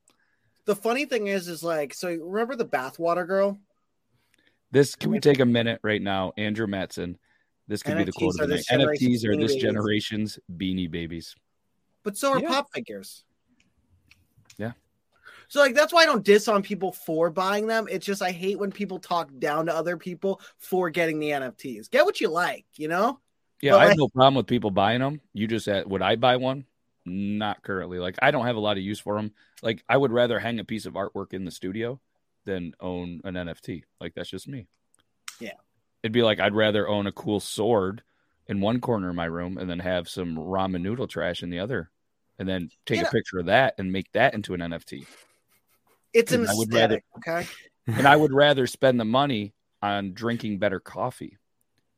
The 0.65 0.75
funny 0.75 1.05
thing 1.05 1.27
is, 1.27 1.47
is 1.47 1.61
like, 1.61 1.93
so 1.93 2.07
remember 2.09 2.55
the 2.55 2.65
bathwater 2.65 3.27
girl? 3.27 3.59
This 4.71 4.95
can 4.95 5.11
we 5.11 5.19
take 5.19 5.39
a 5.39 5.45
minute 5.45 5.79
right 5.83 6.01
now, 6.01 6.33
Andrew 6.37 6.67
Matson? 6.67 7.17
This 7.67 7.81
could 7.81 7.97
be 7.97 8.03
the 8.03 8.11
NFTs 8.11 8.15
quote 8.15 8.39
of 8.41 8.49
the 8.49 8.55
night. 8.55 8.65
NFTs 8.99 9.25
are 9.25 9.35
this 9.35 9.51
Babies. 9.53 9.61
generation's 9.63 10.39
beanie 10.57 10.89
babies. 10.89 11.35
But 12.03 12.17
so 12.17 12.33
are 12.33 12.39
Yeah. 12.39 12.49
pop 12.49 12.67
figures. 12.73 13.23
Yeah. 14.57 14.73
So 15.47 15.59
like 15.61 15.73
that's 15.75 15.93
why 15.93 16.03
I 16.03 16.05
don't 16.05 16.23
diss 16.23 16.47
on 16.47 16.61
people 16.61 16.91
for 16.91 17.29
buying 17.29 17.67
them. 17.67 17.87
It's 17.89 18.05
just 18.05 18.21
I 18.21 18.31
hate 18.31 18.59
when 18.59 18.71
people 18.71 18.99
talk 18.99 19.29
down 19.39 19.65
to 19.67 19.73
other 19.75 19.97
people 19.97 20.41
for 20.57 20.89
getting 20.89 21.19
the 21.19 21.31
NFTs. 21.31 21.89
Get 21.89 22.05
what 22.05 22.21
you 22.21 22.29
like, 22.29 22.65
you 22.75 22.87
know? 22.87 23.19
Yeah, 23.61 23.71
But, 23.71 23.77
I 23.77 23.81
have 23.81 23.89
like- 23.91 23.97
no 23.97 24.09
problem 24.09 24.35
with 24.35 24.47
people 24.47 24.69
buying 24.71 24.99
them. 25.01 25.21
You 25.33 25.47
just 25.47 25.65
said, 25.65 25.89
would 25.89 26.01
I 26.01 26.17
buy 26.17 26.35
one? 26.37 26.65
Not 27.05 27.61
currently. 27.63 27.99
Like, 27.99 28.17
I 28.21 28.31
don't 28.31 28.45
have 28.45 28.55
a 28.55 28.59
lot 28.59 28.77
of 28.77 28.83
use 28.83 28.99
for 28.99 29.15
them. 29.15 29.31
Like, 29.61 29.83
I 29.87 29.95
would 29.95 30.11
rather 30.11 30.39
hang 30.39 30.59
a 30.59 30.63
piece 30.65 30.85
of 30.85 30.93
artwork 30.95 31.33
in 31.33 31.45
the 31.45 31.51
studio 31.51 31.99
than 32.45 32.73
own 32.79 33.21
an 33.23 33.33
NFT. 33.35 33.83
Like, 33.99 34.13
that's 34.15 34.29
just 34.29 34.47
me. 34.47 34.67
Yeah. 35.39 35.53
It'd 36.03 36.13
be 36.13 36.23
like 36.23 36.39
I'd 36.39 36.53
rather 36.55 36.87
own 36.87 37.07
a 37.07 37.11
cool 37.11 37.39
sword 37.39 38.03
in 38.47 38.61
one 38.61 38.79
corner 38.79 39.09
of 39.09 39.15
my 39.15 39.25
room 39.25 39.57
and 39.57 39.69
then 39.69 39.79
have 39.79 40.07
some 40.07 40.35
ramen 40.35 40.81
noodle 40.81 41.07
trash 41.07 41.41
in 41.41 41.49
the 41.49 41.59
other, 41.59 41.89
and 42.37 42.47
then 42.47 42.69
take 42.85 42.97
You 42.97 43.01
a 43.01 43.05
know- 43.05 43.11
picture 43.11 43.39
of 43.39 43.47
that 43.47 43.75
and 43.79 43.91
make 43.91 44.11
that 44.11 44.33
into 44.35 44.53
an 44.53 44.61
NFT. 44.61 45.05
It's 46.13 46.31
an 46.31 46.41
And 46.41 46.49
I 46.49 46.53
would 46.53 46.73
rather- 46.73 47.01
okay? 47.17 47.47
and 47.87 48.07
I 48.07 48.15
would 48.15 48.31
rather 48.31 48.67
spend 48.67 48.99
the 48.99 49.05
money 49.05 49.53
on 49.81 50.13
drinking 50.13 50.59
better 50.59 50.79
coffee 50.79 51.37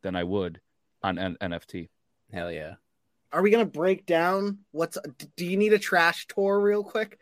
than 0.01 0.15
I 0.15 0.23
would 0.23 0.61
on 1.03 1.17
an 1.17 1.37
NFT. 1.41 1.89
Hell 2.31 2.51
yeah. 2.51 2.75
Are 3.33 3.41
we 3.41 3.51
gonna 3.51 3.65
break 3.65 4.05
down 4.05 4.59
what's 4.71 4.97
do 5.35 5.45
you 5.45 5.57
need 5.57 5.73
a 5.73 5.79
trash 5.79 6.27
tour 6.27 6.59
real 6.61 6.83
quick? 6.83 7.19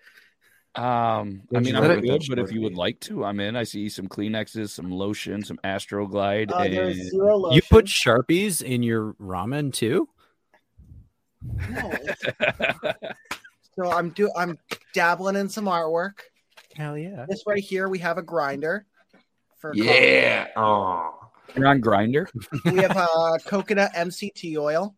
Um, 0.75 1.41
I 1.55 1.59
mean, 1.59 1.75
I'm 1.75 2.01
good, 2.01 2.23
but 2.27 2.37
if 2.39 2.51
you 2.51 2.61
would 2.61 2.75
like 2.75 2.99
to, 3.01 3.23
I'm 3.23 3.39
in. 3.39 3.55
I 3.55 3.63
see 3.63 3.87
some 3.87 4.07
Kleenexes, 4.07 4.69
some 4.71 4.91
lotion, 4.91 5.43
some 5.43 5.57
Astroglide, 5.63 6.51
Uh, 6.51 6.57
and. 6.57 7.53
You 7.55 7.61
put 7.69 7.85
Sharpies 7.85 8.61
in 8.61 8.83
your 8.83 9.13
ramen 9.13 9.71
too? 9.71 10.09
No. 11.69 11.93
so 13.75 13.91
I'm 13.91 14.09
do 14.09 14.29
I'm 14.35 14.57
dabbling 14.93 15.35
in 15.35 15.47
some 15.47 15.65
artwork. 15.65 16.19
Hell 16.75 16.97
yeah. 16.97 17.25
This 17.29 17.43
right 17.47 17.63
here, 17.63 17.87
we 17.87 17.99
have 17.99 18.17
a 18.17 18.21
grinder 18.23 18.85
for 19.57 19.73
Yeah. 19.75 20.47
Oh. 20.55 21.13
You're 21.55 21.67
on 21.67 21.81
Grindr. 21.81 22.27
we 22.65 22.79
have 22.79 22.97
uh, 22.97 23.37
coconut 23.45 23.93
MCT 23.95 24.57
oil. 24.57 24.93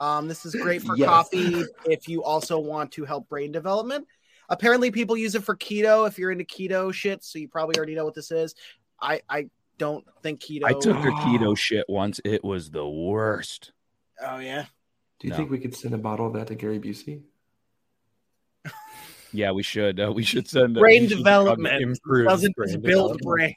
Um, 0.00 0.28
this 0.28 0.44
is 0.44 0.54
great 0.54 0.82
for 0.82 0.96
Yes. 0.96 1.08
coffee 1.08 1.64
if 1.86 2.08
you 2.08 2.22
also 2.22 2.58
want 2.58 2.92
to 2.92 3.04
help 3.04 3.28
brain 3.28 3.52
development. 3.52 4.06
Apparently, 4.48 4.90
people 4.90 5.16
use 5.16 5.34
it 5.34 5.44
for 5.44 5.56
keto 5.56 6.06
if 6.08 6.18
you're 6.18 6.30
into 6.30 6.44
keto 6.44 6.92
shit. 6.92 7.22
So 7.24 7.38
you 7.38 7.48
probably 7.48 7.76
already 7.76 7.94
know 7.94 8.04
what 8.04 8.14
this 8.14 8.30
is. 8.30 8.54
I 9.00 9.20
I 9.28 9.50
don't 9.78 10.04
think 10.22 10.40
keto. 10.40 10.64
I 10.64 10.72
took 10.72 10.96
a 10.96 11.10
keto 11.10 11.56
shit 11.56 11.84
once. 11.88 12.20
It 12.24 12.42
was 12.42 12.70
the 12.70 12.86
worst. 12.88 13.72
Oh 14.20 14.38
yeah. 14.38 14.66
Do 15.20 15.26
you 15.26 15.32
No. 15.32 15.36
think 15.36 15.50
we 15.50 15.58
could 15.58 15.74
send 15.74 15.94
a 15.94 15.98
bottle 15.98 16.26
of 16.28 16.32
that 16.34 16.46
to 16.48 16.54
Gary 16.54 16.78
Busey? 16.78 17.22
Yeah, 19.32 19.52
we 19.52 19.62
should. 19.62 20.00
Uh, 20.00 20.10
we 20.12 20.22
should 20.22 20.48
send 20.48 20.76
uh, 20.76 20.80
Brain 20.80 21.02
we 21.02 21.08
development 21.08 21.82
improve 21.82 22.28
doesn't 22.28 22.56
brain 22.56 22.80
build 22.80 22.82
development. 23.18 23.22
brain. 23.22 23.54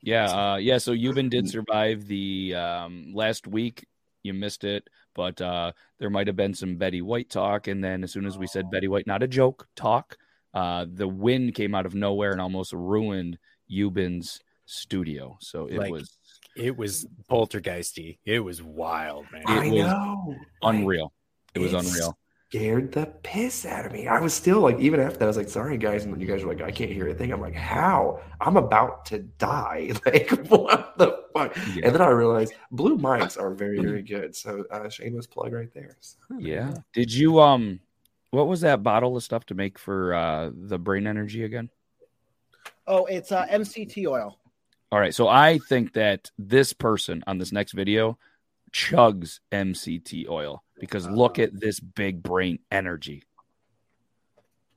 Yeah, 0.00 0.52
uh, 0.52 0.56
yeah. 0.56 0.78
So 0.78 0.92
Euban 0.92 1.28
did 1.28 1.48
survive 1.50 2.06
the 2.06 2.54
um, 2.54 3.12
last 3.12 3.48
week. 3.48 3.84
You 4.22 4.32
missed 4.34 4.62
it, 4.62 4.88
but 5.16 5.40
uh, 5.40 5.72
there 5.98 6.10
might 6.10 6.26
have 6.28 6.36
been 6.36 6.54
some 6.54 6.76
Betty 6.76 7.02
White 7.02 7.30
talk, 7.30 7.66
and 7.66 7.82
then 7.82 8.04
as 8.04 8.12
soon 8.12 8.26
as 8.26 8.38
we 8.38 8.46
said 8.46 8.70
Betty 8.70 8.86
White, 8.86 9.06
not 9.06 9.22
a 9.22 9.26
joke, 9.28 9.66
talk, 9.74 10.16
uh, 10.54 10.84
the 10.88 11.08
wind 11.08 11.54
came 11.54 11.74
out 11.74 11.86
of 11.86 11.94
nowhere 11.94 12.30
and 12.32 12.40
almost 12.40 12.72
ruined 12.72 13.38
Euban's 13.66 14.40
studio. 14.66 15.36
So 15.40 15.66
it 15.66 15.78
Like, 15.78 15.90
was 15.92 16.16
It 16.56 16.76
was 16.76 17.06
poltergeisty. 17.30 18.18
It 18.24 18.40
was 18.40 18.62
wild, 18.62 19.26
man. 19.32 19.42
it 19.42 19.48
I 19.48 19.68
was 19.68 19.84
know. 19.84 20.34
unreal. 20.62 21.12
It 21.54 21.58
was 21.60 21.72
It's 21.72 21.88
unreal. 21.88 22.18
Scared 22.48 22.92
the 22.92 23.06
piss 23.24 23.66
out 23.66 23.86
of 23.86 23.92
me. 23.92 24.06
I 24.06 24.20
was 24.20 24.32
still 24.32 24.60
like, 24.60 24.78
even 24.78 25.00
after 25.00 25.18
that, 25.18 25.24
I 25.24 25.28
was 25.28 25.36
like, 25.36 25.48
sorry 25.48 25.78
guys. 25.78 26.04
And 26.04 26.20
you 26.20 26.28
guys 26.28 26.44
were 26.44 26.54
like, 26.54 26.62
I 26.62 26.70
can't 26.70 26.92
hear 26.92 27.08
a 27.08 27.14
thing. 27.14 27.32
I'm 27.32 27.40
like, 27.40 27.54
how? 27.56 28.20
I'm 28.40 28.56
about 28.56 29.04
to 29.06 29.18
die. 29.18 29.92
Like, 30.06 30.30
what 30.48 30.96
the 30.96 31.24
fuck? 31.34 31.56
Yeah. 31.74 31.86
And 31.86 31.94
then 31.94 32.02
I 32.02 32.08
realized 32.08 32.52
blue 32.70 32.96
mics 32.96 33.36
are 33.40 33.52
very, 33.52 33.80
very 33.80 34.02
good. 34.14 34.36
So 34.36 34.64
uh 34.70 34.88
shameless 34.88 35.26
plug 35.26 35.52
right 35.52 35.72
there. 35.74 35.96
So, 36.00 36.16
Yeah. 36.38 36.74
Did 36.92 37.12
you 37.12 37.40
um? 37.40 37.80
What 38.30 38.46
was 38.46 38.60
that 38.60 38.82
bottle 38.82 39.16
of 39.16 39.24
stuff 39.24 39.44
to 39.46 39.54
make 39.54 39.78
for 39.78 40.14
uh 40.14 40.50
the 40.54 40.78
brain 40.78 41.06
energy 41.06 41.42
again? 41.42 41.68
Oh, 42.86 43.06
it's 43.06 43.32
uh, 43.32 43.46
MCT 43.46 44.06
oil. 44.06 44.38
All 44.92 45.00
right, 45.00 45.14
so 45.14 45.26
I 45.26 45.58
think 45.58 45.94
that 45.94 46.30
this 46.38 46.72
person 46.72 47.24
on 47.26 47.38
this 47.38 47.50
next 47.50 47.72
video 47.72 48.18
chugs 48.76 49.40
MCT 49.52 50.28
oil 50.28 50.62
because 50.78 51.06
uh-huh. 51.06 51.16
look 51.16 51.38
at 51.38 51.58
this 51.58 51.80
big 51.80 52.22
brain 52.22 52.58
energy. 52.70 53.22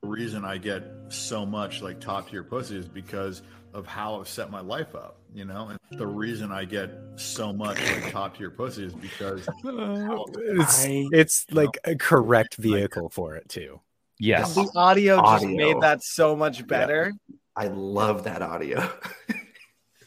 The 0.01 0.07
reason 0.07 0.45
I 0.45 0.57
get 0.57 0.83
so 1.09 1.45
much 1.45 1.81
like 1.81 1.99
top 1.99 2.29
tier 2.29 2.43
pussy 2.43 2.77
is 2.77 2.87
because 2.87 3.41
of 3.73 3.85
how 3.85 4.17
I've 4.17 4.29
set 4.29 4.49
my 4.49 4.61
life 4.61 4.95
up, 4.95 5.19
you 5.33 5.43
know? 5.43 5.67
And 5.69 5.99
the 5.99 6.07
reason 6.07 6.51
I 6.51 6.63
get 6.63 6.91
so 7.17 7.51
much 7.51 7.77
like 7.91 8.11
top 8.11 8.37
tier 8.37 8.49
pussy 8.49 8.85
is 8.85 8.93
because 8.93 9.45
uh, 9.65 10.23
It's 10.37 10.85
it's 10.87 11.45
like 11.51 11.77
a 11.83 11.95
correct 11.95 12.55
vehicle 12.55 13.09
for 13.09 13.35
it 13.35 13.49
too. 13.49 13.81
Yes. 14.17 14.55
The 14.55 14.69
audio 14.75 15.17
just 15.17 15.43
Audio. 15.43 15.57
made 15.57 15.81
that 15.81 16.03
so 16.03 16.35
much 16.35 16.65
better. 16.65 17.13
I 17.55 17.67
love 17.67 18.23
that 18.23 18.41
audio. 18.41 18.89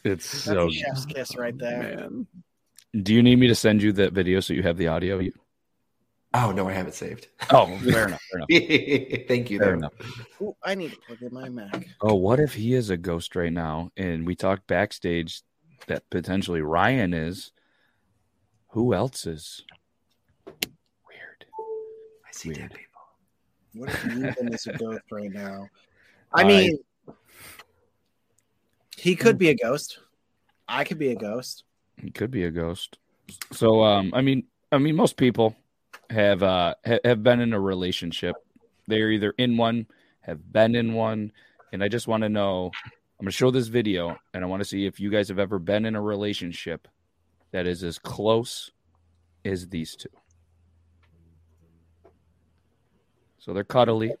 It's 0.03 0.29
That's 0.29 0.43
so 0.43 0.67
a 0.67 0.71
chef's 0.71 1.05
kiss 1.05 1.37
right 1.37 1.57
there. 1.57 1.95
Man. 1.95 2.27
Do 3.01 3.13
you 3.13 3.23
need 3.23 3.39
me 3.39 3.47
to 3.47 3.55
send 3.55 3.81
you 3.81 3.91
that 3.93 4.13
video 4.13 4.39
so 4.39 4.53
you 4.53 4.61
have 4.63 4.77
the 4.77 4.87
audio? 4.87 5.17
You... 5.17 5.33
oh 6.35 6.51
no, 6.51 6.69
I 6.69 6.73
have 6.73 6.87
it 6.87 6.93
saved. 6.93 7.27
Oh, 7.49 7.65
fair 7.79 8.07
enough. 8.07 8.21
Fair 8.31 8.41
enough. 8.41 9.27
Thank 9.27 9.49
you. 9.49 9.57
Fair 9.57 9.69
though. 9.69 9.73
enough. 9.73 9.93
Ooh, 10.41 10.55
I 10.63 10.75
need 10.75 10.91
to 10.91 10.97
plug 10.97 11.21
in 11.23 11.33
my 11.33 11.49
Mac. 11.49 11.87
Oh, 12.01 12.13
what 12.15 12.39
if 12.39 12.53
he 12.53 12.75
is 12.75 12.91
a 12.91 12.97
ghost 12.97 13.35
right 13.35 13.51
now? 13.51 13.91
And 13.97 14.27
we 14.27 14.35
talked 14.35 14.67
backstage 14.67 15.41
that 15.87 16.07
potentially 16.11 16.61
Ryan 16.61 17.13
is. 17.13 17.51
Who 18.69 18.93
else 18.93 19.25
is? 19.25 19.63
Weird. 20.45 21.45
I 22.27 22.31
see 22.31 22.49
Weird. 22.49 22.59
dead 22.59 22.71
people. 22.71 23.01
What 23.75 23.89
if 23.89 24.05
Ruben 24.05 24.53
is 24.53 24.67
a 24.67 24.73
ghost 24.73 25.01
right 25.11 25.31
now? 25.31 25.67
I 26.33 26.41
I- 26.41 26.45
mean, 26.45 26.77
he 28.97 29.15
could 29.15 29.35
hmm. 29.35 29.39
be 29.39 29.49
a 29.49 29.55
ghost. 29.55 29.97
I 30.67 30.83
could 30.83 30.99
be 30.99 31.09
a 31.09 31.15
ghost. 31.15 31.63
He 31.97 32.11
could 32.11 32.31
be 32.31 32.43
a 32.43 32.51
ghost. 32.51 32.97
So, 33.51 33.83
um, 33.83 34.11
I 34.13 34.21
mean, 34.21 34.45
I 34.71 34.77
mean, 34.77 34.95
most 34.95 35.17
people 35.17 35.55
have 36.09 36.43
uh 36.43 36.75
ha- 36.85 36.99
have 37.03 37.23
been 37.23 37.39
in 37.39 37.53
a 37.53 37.59
relationship. 37.59 38.35
They're 38.87 39.11
either 39.11 39.33
in 39.37 39.57
one, 39.57 39.87
have 40.21 40.51
been 40.51 40.75
in 40.75 40.93
one, 40.93 41.31
and 41.71 41.83
I 41.83 41.87
just 41.87 42.07
want 42.07 42.23
to 42.23 42.29
know. 42.29 42.71
I'm 43.19 43.25
gonna 43.25 43.31
show 43.31 43.51
this 43.51 43.67
video, 43.67 44.17
and 44.33 44.43
I 44.43 44.47
want 44.47 44.61
to 44.61 44.65
see 44.65 44.85
if 44.85 44.99
you 44.99 45.09
guys 45.09 45.29
have 45.29 45.39
ever 45.39 45.59
been 45.59 45.85
in 45.85 45.95
a 45.95 46.01
relationship 46.01 46.87
that 47.51 47.67
is 47.67 47.83
as 47.83 47.99
close 47.99 48.71
as 49.45 49.69
these 49.69 49.95
two. 49.95 50.09
So 53.39 53.53
they're 53.53 53.63
cuddly, 53.63 54.13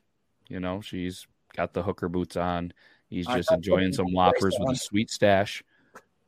you 0.47 0.59
know. 0.59 0.81
She's 0.81 1.27
got 1.55 1.73
the 1.73 1.83
hooker 1.83 2.07
boots 2.07 2.37
on. 2.37 2.73
He's 3.09 3.27
just 3.27 3.51
enjoying 3.51 3.93
some 3.93 4.11
whoppers 4.13 4.55
with 4.59 4.75
a 4.75 4.79
sweet 4.79 5.09
stash. 5.09 5.63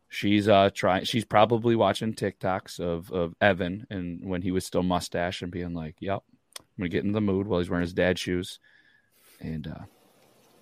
She's 0.10 0.48
uh 0.48 0.70
trying. 0.74 1.04
She's 1.06 1.26
probably 1.26 1.76
watching 1.76 2.14
TikToks 2.14 2.80
of 2.80 3.12
of 3.12 3.36
Evan 3.42 3.86
and 3.90 4.26
when 4.30 4.42
he 4.42 4.52
was 4.52 4.66
still 4.66 4.84
mustache 4.84 5.42
and 5.42 5.52
being 5.52 5.74
like, 5.74 5.96
"Yep, 6.00 6.24
I'm 6.60 6.66
gonna 6.78 6.90
get 6.90 7.04
in 7.04 7.12
the 7.12 7.22
mood" 7.22 7.48
while 7.48 7.60
he's 7.60 7.70
wearing 7.70 7.84
his 7.86 7.94
dad's 7.94 8.22
shoes. 8.22 8.60
And 9.42 9.68
uh 9.68 9.86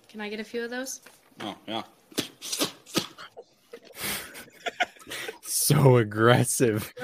Can 0.08 0.20
I 0.20 0.28
get 0.28 0.40
a 0.40 0.44
few 0.44 0.64
of 0.64 0.70
those? 0.70 1.00
oh 1.40 1.56
yeah, 1.66 1.82
So 5.42 5.96
aggressive. 5.98 6.92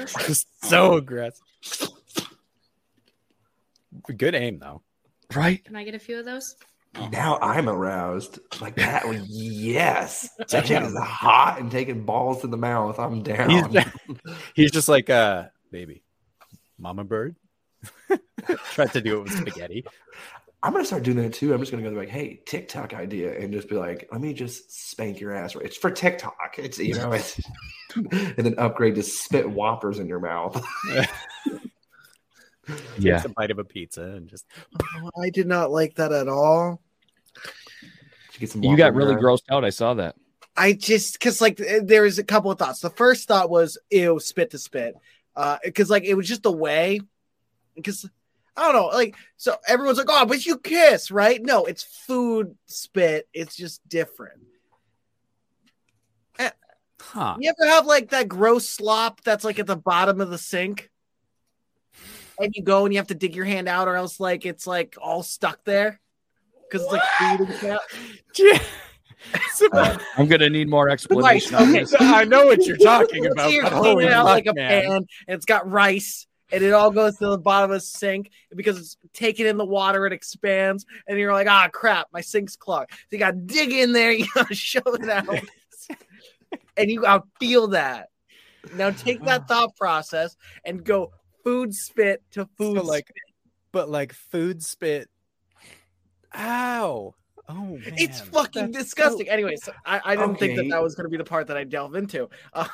So 0.63 0.95
aggressive. 0.95 1.43
Good 4.17 4.35
aim 4.35 4.59
though. 4.59 4.83
Right? 5.35 5.65
Can 5.65 5.75
I 5.77 5.85
get 5.85 5.95
a 5.95 5.99
few 5.99 6.19
of 6.19 6.25
those? 6.25 6.57
Now 7.13 7.39
I'm 7.41 7.69
aroused. 7.69 8.39
Like 8.61 8.75
that 8.77 9.07
one, 9.07 9.25
yes. 9.29 10.29
That 10.49 10.65
chick 10.65 10.83
is 10.83 10.97
hot 10.97 11.59
and 11.61 11.71
taking 11.71 12.05
balls 12.05 12.41
to 12.43 12.47
the 12.47 12.57
mouth. 12.57 12.99
I'm 12.99 13.23
down. 13.23 13.51
He's, 13.51 13.85
he's 14.55 14.71
just 14.71 14.89
like 14.89 15.11
uh 15.11 15.45
baby. 15.71 16.03
Mama 16.79 17.05
bird. 17.05 17.37
Tried 18.73 18.93
to 18.93 19.01
do 19.01 19.19
it 19.19 19.23
with 19.25 19.33
spaghetti. 19.33 19.85
I'm 20.63 20.73
gonna 20.73 20.85
start 20.85 21.05
doing 21.05 21.17
that 21.19 21.33
too. 21.33 21.55
I'm 21.55 21.61
just 21.61 21.71
gonna 21.71 21.89
go 21.89 21.97
like, 21.97 22.11
hey, 22.11 22.43
TikTok 22.45 22.93
idea, 22.93 23.39
and 23.39 23.53
just 23.53 23.69
be 23.69 23.77
like, 23.77 24.09
let 24.13 24.21
me 24.21 24.35
just 24.35 24.91
spank 24.91 25.19
your 25.19 25.35
ass. 25.35 25.57
It's 25.57 25.77
for 25.77 25.91
TikTok. 25.91 26.57
It's 26.59 26.79
you 26.79 26.95
know, 26.95 27.13
it's 27.13 27.41
and 27.95 28.35
then 28.37 28.55
upgrade 28.59 28.97
to 28.97 29.03
spit 29.03 29.49
whoppers 29.49 29.99
in 29.99 30.07
your 30.07 30.21
mouth. 30.21 30.63
Yeah. 32.99 33.17
Takes 33.17 33.25
a 33.27 33.29
bite 33.31 33.51
of 33.51 33.59
a 33.59 33.65
pizza 33.65 34.03
and 34.03 34.29
just 34.29 34.47
Oh, 34.83 35.11
I 35.23 35.31
did 35.31 35.47
not 35.47 35.71
like 35.71 35.95
that 35.97 36.13
at 36.13 36.29
all. 36.29 36.81
get 38.39 38.51
some 38.51 38.63
you 38.63 38.77
got 38.77 38.95
really 38.95 39.15
grossed 39.15 39.43
out. 39.51 39.65
I 39.65 39.71
saw 39.71 39.95
that. 39.95 40.17
I 40.57 40.73
just 40.75 41.15
because 41.15 41.41
like 41.41 41.57
th- 41.57 41.83
there 41.85 42.03
was 42.03 42.19
a 42.19 42.25
couple 42.25 42.51
of 42.51 42.59
thoughts. 42.59 42.81
The 42.81 42.91
first 42.91 43.27
thought 43.29 43.51
was 43.51 43.79
ew, 43.91 44.21
spit 44.21 44.51
to 44.51 44.59
spit, 44.59 44.95
because 45.65 45.89
like 45.89 46.05
it 46.05 46.15
was 46.15 46.29
just 46.29 46.43
the 46.43 46.53
way. 46.53 47.01
Because 47.75 48.09
I 48.57 48.71
don't 48.71 48.75
know, 48.75 48.87
like 48.89 49.17
so 49.37 49.57
everyone's 49.67 49.97
like, 49.99 50.09
oh, 50.11 50.27
but 50.27 50.45
you 50.45 50.59
kiss, 50.59 51.11
right? 51.11 51.41
No, 51.43 51.65
it's 51.65 51.83
food 51.83 52.57
spit. 52.67 53.27
It's 53.33 53.57
just 53.57 53.87
different. 53.89 54.41
Eh, 56.39 56.51
Huh. 57.01 57.37
You 57.41 57.51
ever 57.59 57.71
have 57.71 57.87
like 57.87 58.11
that 58.11 58.29
gross 58.29 58.69
slop 58.69 59.23
that's 59.23 59.45
like 59.45 59.59
at 59.59 59.67
the 59.67 59.77
bottom 59.77 60.21
of 60.21 60.29
the 60.29 60.37
sink? 60.39 60.91
And 62.41 62.55
you 62.55 62.63
go 62.63 62.85
and 62.85 62.93
you 62.95 62.99
have 62.99 63.09
to 63.09 63.15
dig 63.15 63.37
your 63.37 63.45
hand 63.45 63.69
out, 63.69 63.87
or 63.87 63.97
else 63.97 64.19
like 64.19 64.47
it's 64.47 64.67
like 64.67 64.97
all 65.01 65.23
stuck 65.23 65.63
there 65.65 66.01
because 66.71 66.85
it's 66.85 66.93
like 66.93 67.03
food 67.19 67.49
and 67.49 67.55
stuff. 67.55 67.81
Uh, 69.73 69.99
I'm 70.17 70.27
gonna 70.27 70.49
need 70.49 70.69
more 70.69 70.89
explanation. 70.91 71.55
on 71.55 71.63
okay. 71.63 71.81
this. 71.81 71.95
I 71.99 72.25
know 72.25 72.47
what 72.47 72.65
you're 72.67 72.77
talking 72.79 73.27
about. 73.27 73.53
you're 73.53 73.65
but 73.65 73.73
cleaning 73.73 74.09
holy 74.09 74.09
out 74.09 74.25
like 74.25 74.47
a 74.47 74.55
man. 74.55 74.83
pan, 74.83 74.93
and 74.93 75.07
it's 75.29 75.45
got 75.45 75.71
rice, 75.71 76.27
and 76.53 76.63
it 76.63 76.73
all 76.73 76.91
goes 76.91 77.19
to 77.19 77.29
the 77.29 77.39
bottom 77.39 77.71
of 77.71 77.77
the 77.77 77.81
sink 77.81 78.31
because 78.55 78.79
it's 78.79 78.97
taken 79.13 79.47
in 79.47 79.57
the 79.57 79.65
water, 79.65 80.07
it 80.07 80.13
expands, 80.13 80.87
and 81.07 81.19
you're 81.19 81.33
like, 81.33 81.49
ah, 81.49 81.69
crap, 81.73 82.09
my 82.13 82.21
sink's 82.21 82.57
clogged. 82.57 82.93
So 82.93 82.99
you 83.13 83.19
got 83.19 83.33
to 83.33 83.37
dig 83.37 83.73
in 83.73 83.93
there, 83.93 84.13
you 84.13 84.27
got 84.35 84.49
to 84.49 84.55
shove 84.55 84.83
it 84.87 85.09
out, 85.09 85.39
and 86.77 86.91
you 86.91 87.03
got 87.03 87.25
to 87.25 87.29
feel 87.39 87.69
that. 87.69 88.09
Now 88.75 88.91
take 88.91 89.25
that 89.25 89.49
thought 89.49 89.75
process 89.77 90.37
and 90.65 90.85
go 90.85 91.13
food 91.45 91.75
spit 91.75 92.23
to 92.33 92.47
food 92.57 92.77
So, 92.79 92.83
like, 92.85 93.05
spit. 93.09 93.23
but 93.73 93.89
like 93.89 94.13
food 94.13 94.63
spit. 94.63 95.09
Ow. 96.37 97.15
Oh 97.49 97.55
man. 97.55 97.95
It's 97.97 98.21
fucking 98.21 98.71
disgusting. 98.71 99.29
Anyway, 99.29 99.57
so 99.57 99.73
I, 99.85 100.01
I 100.05 100.17
didn't 100.17 100.37
think 100.37 100.57
that 100.57 100.69
that 100.71 100.83
was 100.83 100.95
going 100.95 101.05
to 101.05 101.11
be 101.11 101.17
the 101.17 101.25
part 101.25 101.47
that 101.49 101.57
I 101.57 101.65
delve 101.65 101.97
into. 101.97 102.29
Uh, 102.53 102.67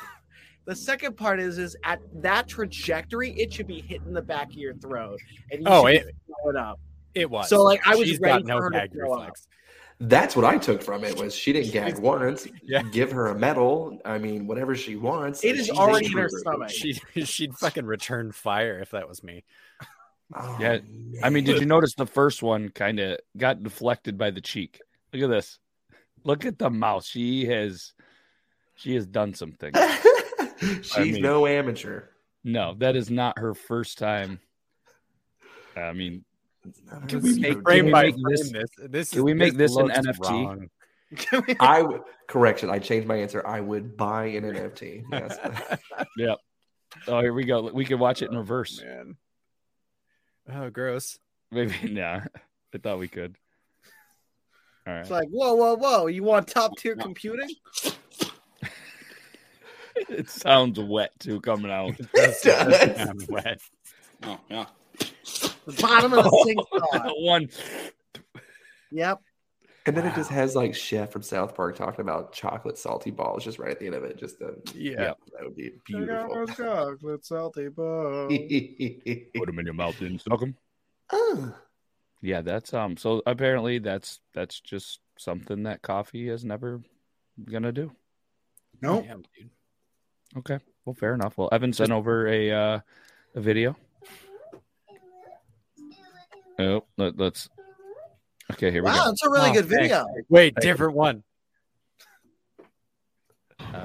the 0.66 0.76
second 0.76 1.16
part 1.16 1.40
is 1.40 1.56
is 1.58 1.76
at 1.84 2.00
that 2.22 2.48
trajectory, 2.48 3.30
it 3.32 3.52
should 3.52 3.66
be 3.66 3.80
hitting 3.80 4.12
the 4.12 4.20
back 4.22 4.48
of 4.48 4.54
your 4.56 4.74
throat, 4.74 5.18
and 5.50 5.60
you 5.62 5.66
Oh, 5.68 5.86
should 5.86 5.94
it- 6.02 6.16
throwing 6.42 6.56
up. 6.56 6.78
It 7.14 7.30
was. 7.30 7.48
So 7.48 7.62
like 7.62 7.80
I 7.86 7.94
was 7.96 8.06
She's 8.08 8.20
ready 8.20 8.42
got 8.42 8.46
no 8.46 8.58
for 8.58 8.64
her 8.64 8.86
to 8.86 8.98
reflex. 8.98 9.48
That's 9.98 10.36
what 10.36 10.44
I 10.44 10.58
took 10.58 10.82
from 10.82 11.04
it 11.04 11.18
was 11.18 11.34
she 11.34 11.52
didn't 11.52 11.72
gag 11.72 11.98
once. 11.98 12.46
Yeah. 12.62 12.82
Give 12.82 13.10
her 13.12 13.28
a 13.28 13.34
medal. 13.38 13.98
I 14.04 14.18
mean, 14.18 14.46
whatever 14.46 14.74
she 14.74 14.96
wants. 14.96 15.42
It 15.42 15.56
is 15.56 15.70
already 15.70 16.06
in 16.06 16.12
her 16.12 16.28
stomach. 16.28 16.70
She 16.70 16.92
she'd 17.24 17.54
fucking 17.54 17.86
return 17.86 18.32
fire 18.32 18.78
if 18.80 18.90
that 18.90 19.08
was 19.08 19.24
me. 19.24 19.44
Oh, 20.34 20.56
Yeah, 20.60 20.78
I 21.22 21.30
mean, 21.30 21.44
did 21.44 21.60
you 21.60 21.66
notice 21.66 21.94
the 21.94 22.04
first 22.06 22.42
one 22.42 22.68
kind 22.68 22.98
of 23.00 23.18
got 23.36 23.62
deflected 23.62 24.18
by 24.18 24.30
the 24.30 24.40
cheek? 24.40 24.80
Look 25.12 25.22
at 25.22 25.30
this. 25.30 25.58
Look 26.24 26.44
at 26.44 26.58
the 26.58 26.68
mouth. 26.68 27.04
She 27.04 27.46
has, 27.46 27.94
she 28.74 28.94
has 28.96 29.06
done 29.06 29.32
some 29.34 29.52
things. 29.52 29.78
She's 30.82 31.14
mean- 31.14 31.22
no 31.22 31.46
amateur. 31.46 32.02
No, 32.44 32.74
that 32.78 32.96
is 32.96 33.08
not 33.10 33.38
her 33.38 33.54
first 33.54 33.98
time. 33.98 34.40
I 35.76 35.92
mean, 35.92 36.24
can 37.08 37.20
we 37.20 37.38
make, 37.38 37.44
so 37.44 37.48
can 37.48 37.58
we 37.58 37.62
Frame 37.62 37.90
by 37.90 38.10
frame 38.10 38.22
this? 38.28 38.50
this. 38.50 38.70
This 38.78 39.10
Can 39.10 39.18
is- 39.18 39.24
we 39.24 39.34
make 39.34 39.56
this 39.56 39.74
this 39.74 39.82
an 39.82 39.88
NFT? 39.90 40.30
wrong. 40.30 40.68
I 41.60 41.82
w- 41.82 42.04
correction. 42.26 42.70
I 42.70 42.78
changed 42.78 43.06
my 43.06 43.16
answer. 43.16 43.46
I 43.46 43.60
would 43.60 43.96
buy 43.96 44.26
an 44.26 44.44
NFT. 44.44 45.04
Yes. 45.10 45.38
Yeah. 46.16 46.34
Oh, 47.06 47.20
here 47.20 47.32
we 47.34 47.44
go. 47.44 47.70
We 47.72 47.84
could 47.84 48.00
watch 48.00 48.22
it 48.22 48.30
in 48.30 48.36
oh, 48.36 48.40
reverse. 48.40 48.82
Man. 48.82 49.16
Oh, 50.52 50.70
gross. 50.70 51.18
Maybe. 51.50 51.74
Nah, 51.92 52.20
I 52.74 52.78
thought 52.78 52.98
we 52.98 53.08
could. 53.08 53.36
All 54.86 54.94
right. 54.94 55.00
It's 55.00 55.10
like 55.10 55.28
whoa, 55.28 55.54
whoa, 55.54 55.76
whoa! 55.76 56.06
You 56.06 56.22
want 56.22 56.46
top 56.48 56.76
tier 56.78 56.94
computing? 56.96 57.50
It 59.96 60.28
sounds 60.30 60.78
wet 60.78 61.10
too 61.18 61.40
coming 61.40 61.70
out. 61.72 61.94
It 61.98 62.42
does. 62.42 63.08
I'm 63.08 63.18
wet. 63.28 63.60
Oh 64.22 64.38
yeah. 64.48 64.66
The 65.66 65.82
bottom 65.82 66.12
of 66.12 66.24
the 66.24 66.30
sink. 66.44 66.60
thought. 66.68 67.12
One. 67.20 67.48
Yep. 68.92 69.20
And 69.86 69.96
then 69.96 70.04
it 70.06 70.14
just 70.16 70.30
has 70.30 70.56
like 70.56 70.74
Chef 70.74 71.12
from 71.12 71.22
South 71.22 71.54
Park 71.54 71.76
talking 71.76 72.00
about 72.00 72.32
chocolate 72.32 72.76
salty 72.76 73.12
balls 73.12 73.44
just 73.44 73.58
right 73.60 73.70
at 73.70 73.78
the 73.78 73.86
end 73.86 73.94
of 73.94 74.02
it. 74.02 74.16
Just 74.18 74.38
the 74.40 74.56
Yeah. 74.74 74.94
that 74.96 75.16
would 75.44 75.54
be 75.54 75.72
beautiful. 75.84 76.46
chocolate 76.48 77.24
salty 77.24 77.68
ball. 77.68 78.26
Put 78.28 79.46
them 79.46 79.58
in 79.60 79.64
your 79.64 79.74
mouth 79.74 80.00
and 80.00 80.20
suck 80.20 80.40
them. 80.40 80.56
Oh. 81.12 81.54
Yeah, 82.20 82.40
that's 82.42 82.74
um. 82.74 82.96
So 82.96 83.22
apparently, 83.26 83.78
that's 83.78 84.20
that's 84.34 84.58
just 84.60 84.98
something 85.18 85.62
that 85.64 85.82
coffee 85.82 86.28
is 86.30 86.44
never 86.44 86.80
gonna 87.44 87.70
do. 87.72 87.92
Nope. 88.82 89.06
Okay. 90.38 90.58
Well, 90.84 90.94
fair 90.94 91.14
enough. 91.14 91.38
Well, 91.38 91.48
Evan 91.52 91.72
sent 91.72 91.92
over 91.92 92.26
a 92.26 92.50
uh, 92.50 92.80
a 93.36 93.40
video. 93.40 93.76
Oh, 96.58 96.84
let, 96.96 97.20
us 97.20 97.48
Okay, 98.52 98.70
here 98.70 98.82
we 98.82 98.88
go. 98.88 98.94
Wow, 98.96 99.04
go. 99.04 99.10
it's 99.10 99.24
a 99.24 99.30
really 99.30 99.50
Oh, 99.50 99.52
good 99.52 99.68
thanks. 99.68 99.82
video. 99.82 100.06
Wait, 100.28 100.54
different 100.56 100.94
one. 100.94 101.22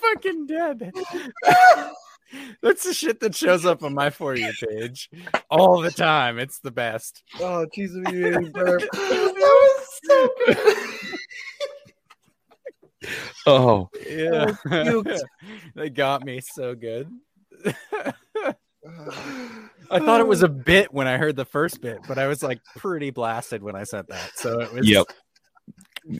fucking 0.00 0.46
dead. 0.46 0.92
That's 2.62 2.84
the 2.84 2.94
shit 2.94 3.20
that 3.20 3.34
shows 3.34 3.64
up 3.64 3.82
on 3.82 3.94
my 3.94 4.10
for 4.10 4.34
you 4.34 4.52
page 4.68 5.10
all 5.50 5.80
the 5.80 5.90
time. 5.90 6.38
It's 6.38 6.60
the 6.60 6.70
best. 6.70 7.22
Oh, 7.40 7.66
Jesus, 7.74 7.98
you 8.10 8.20
made 8.20 8.40
me 8.40 8.50
burp. 8.50 8.82
Oh, 13.46 13.90
Yeah, 14.08 14.52
Oh, 14.70 15.02
cute. 15.04 15.22
they 15.76 15.90
got 15.90 16.24
me 16.24 16.40
so 16.40 16.74
good. 16.74 17.08
I 19.90 19.98
thought 20.00 20.20
it 20.20 20.26
was 20.26 20.42
a 20.42 20.48
bit 20.48 20.92
when 20.92 21.06
I 21.06 21.16
heard 21.16 21.36
the 21.36 21.44
first 21.44 21.80
bit, 21.80 21.98
but 22.08 22.18
I 22.18 22.26
was 22.26 22.42
like 22.42 22.60
pretty 22.76 23.10
blasted 23.10 23.62
when 23.62 23.76
I 23.76 23.84
said 23.84 24.06
that. 24.08 24.32
So 24.36 24.60
it 24.60 24.72
was. 24.72 24.88
Yep. 24.88 25.06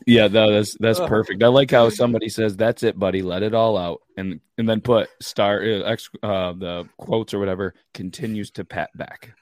Yeah, 0.07 0.27
no, 0.29 0.53
that's 0.53 0.77
that's 0.79 0.99
Ugh. 1.01 1.09
perfect. 1.09 1.43
I 1.43 1.49
like 1.49 1.71
how 1.71 1.89
somebody 1.91 2.29
says, 2.29 2.57
"That's 2.57 2.83
it, 2.83 2.99
buddy. 2.99 3.23
Let 3.23 3.43
it 3.43 3.55
all 3.55 3.77
out," 3.77 4.03
and 4.17 4.41
and 4.59 4.69
then 4.69 4.81
put 4.81 5.09
star 5.21 5.63
uh, 5.63 5.83
ex, 5.83 6.11
uh, 6.23 6.53
the 6.53 6.89
quotes 6.97 7.33
or 7.35 7.39
whatever 7.39 7.75
continues 7.95 8.51
to 8.53 8.65
pat 8.65 8.91
back. 8.97 9.33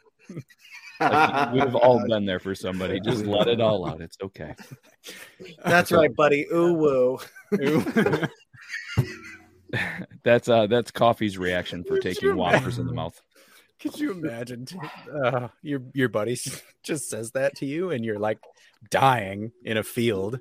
Like, 1.00 1.52
we've 1.52 1.74
all 1.74 2.04
been 2.08 2.26
there 2.26 2.40
for 2.40 2.54
somebody. 2.54 3.00
Just 3.00 3.24
let 3.24 3.48
it 3.48 3.60
all 3.60 3.88
out. 3.88 4.00
It's 4.00 4.18
okay. 4.22 4.54
That's 5.64 5.90
right, 5.92 6.14
buddy. 6.14 6.46
Ooh 6.52 6.74
woo. 6.74 7.18
That's 10.22 10.48
uh 10.48 10.68
that's 10.68 10.92
coffee's 10.92 11.36
reaction 11.36 11.82
for 11.84 11.98
taking 11.98 12.36
whoppers 12.36 12.78
in 12.78 12.86
the 12.86 12.92
mouth. 12.92 13.20
Could 13.84 14.00
you 14.00 14.10
imagine 14.12 14.66
uh, 15.24 15.48
your 15.62 15.82
your 15.92 16.08
buddy 16.08 16.36
just 16.82 17.08
says 17.08 17.30
that 17.32 17.56
to 17.56 17.66
you 17.66 17.90
and 17.90 18.04
you're 18.04 18.18
like 18.18 18.38
dying 18.90 19.52
in 19.62 19.76
a 19.76 19.82
field? 19.82 20.40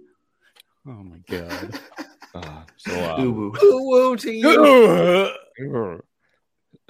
Oh 0.88 1.04
my 1.04 1.20
god. 1.30 1.80
Uh, 2.36 2.64
so 2.78 2.92
uh, 2.96 3.22
Ooh, 3.22 3.54
woo. 3.62 4.18
To 4.18 4.32
you. 4.32 6.02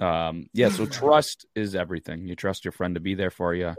um 0.00 0.46
yeah 0.54 0.70
so 0.70 0.86
trust 0.86 1.44
is 1.54 1.74
everything 1.74 2.26
you 2.26 2.34
trust 2.34 2.64
your 2.64 2.72
friend 2.72 2.94
to 2.94 3.00
be 3.00 3.14
there 3.14 3.30
for 3.30 3.54
you 3.54 3.74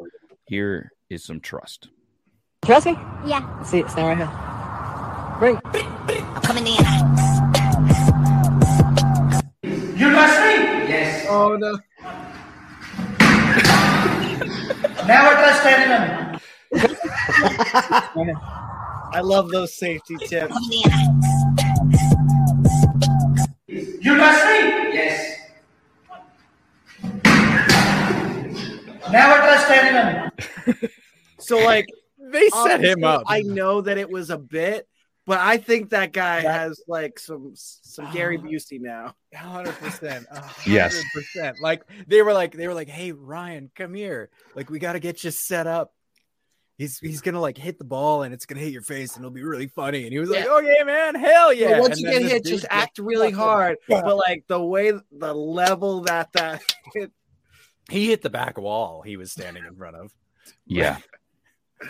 here 0.45 0.91
is 1.09 1.23
some 1.23 1.39
trust 1.39 1.89
Trust 2.65 2.87
me? 2.87 2.97
Yeah. 3.27 3.61
See 3.61 3.79
it, 3.79 3.89
stand 3.91 4.07
right 4.07 4.17
here. 4.17 4.29
Bring. 5.37 5.59
I'm 5.63 6.41
coming 6.41 6.65
in. 6.65 6.73
You 9.95 10.09
trust 10.09 10.39
me? 10.39 10.53
Yes. 10.89 11.27
Oh 11.29 11.55
no. 11.57 11.77
Never 14.39 15.31
trust 15.35 15.65
anyone. 15.65 16.39
I 19.13 19.21
love 19.21 19.49
those 19.49 19.73
safety 19.73 20.15
tips. 20.27 20.55
You 23.67 24.15
trust 24.15 24.45
me? 24.45 24.57
Yes. 24.93 25.39
Never 29.11 29.35
trust 29.37 29.69
anyone. 29.69 30.31
So 31.37 31.59
like 31.59 31.85
They 32.17 32.47
set 32.49 32.83
him 32.83 33.03
obviously, 33.03 33.03
up. 33.03 33.23
I 33.27 33.41
know 33.41 33.81
that 33.81 33.99
it 33.99 34.09
was 34.09 34.31
a 34.31 34.37
bit, 34.37 34.87
but 35.25 35.39
I 35.39 35.57
think 35.57 35.89
that 35.89 36.11
guy 36.13 36.41
has 36.41 36.81
like 36.87 37.17
some 37.19 37.51
some 37.55 38.11
Gary 38.11 38.37
Busey 38.37 38.79
now. 38.79 39.15
hundred 39.35 39.73
percent. 39.75 40.25
Yes. 40.65 41.01
percent. 41.13 41.57
Like 41.61 41.83
they 42.07 42.21
were 42.21 42.33
like 42.33 42.53
they 42.53 42.67
were 42.67 42.73
like, 42.73 42.89
"Hey 42.89 43.11
Ryan, 43.11 43.69
come 43.75 43.93
here. 43.93 44.29
Like 44.55 44.69
we 44.69 44.79
got 44.79 44.93
to 44.93 44.99
get 44.99 45.23
you 45.23 45.31
set 45.31 45.67
up. 45.67 45.93
He's 46.77 46.99
he's 46.99 47.21
gonna 47.21 47.39
like 47.39 47.57
hit 47.57 47.77
the 47.77 47.85
ball 47.85 48.23
and 48.23 48.33
it's 48.33 48.45
gonna 48.45 48.59
hit 48.61 48.73
your 48.73 48.81
face 48.81 49.15
and 49.15 49.23
it'll 49.23 49.33
be 49.33 49.43
really 49.43 49.67
funny." 49.67 50.03
And 50.03 50.11
he 50.11 50.19
was 50.19 50.29
like, 50.29 50.39
Yeah. 50.43 50.49
"Oh 50.49 50.59
yeah, 50.59 50.83
man, 50.83 51.15
hell 51.15 51.53
yeah!" 51.53 51.71
But 51.71 51.79
once 51.81 51.97
And 51.97 52.13
you 52.13 52.19
get 52.19 52.21
hit, 52.31 52.45
just 52.45 52.65
act 52.69 52.99
really 52.99 53.27
fucking- 53.31 53.35
hard. 53.37 53.77
But 53.87 54.15
like 54.17 54.43
the 54.47 54.61
way 54.61 54.91
the 55.11 55.33
level 55.33 56.01
that 56.01 56.31
that 56.33 56.61
He 57.89 58.07
hit 58.07 58.21
the 58.23 58.29
back 58.31 58.57
wall 58.57 59.03
he 59.03 59.15
was 59.15 59.31
standing 59.31 59.63
in 59.63 59.75
front 59.75 59.95
of. 59.95 60.11
yeah 60.65 60.97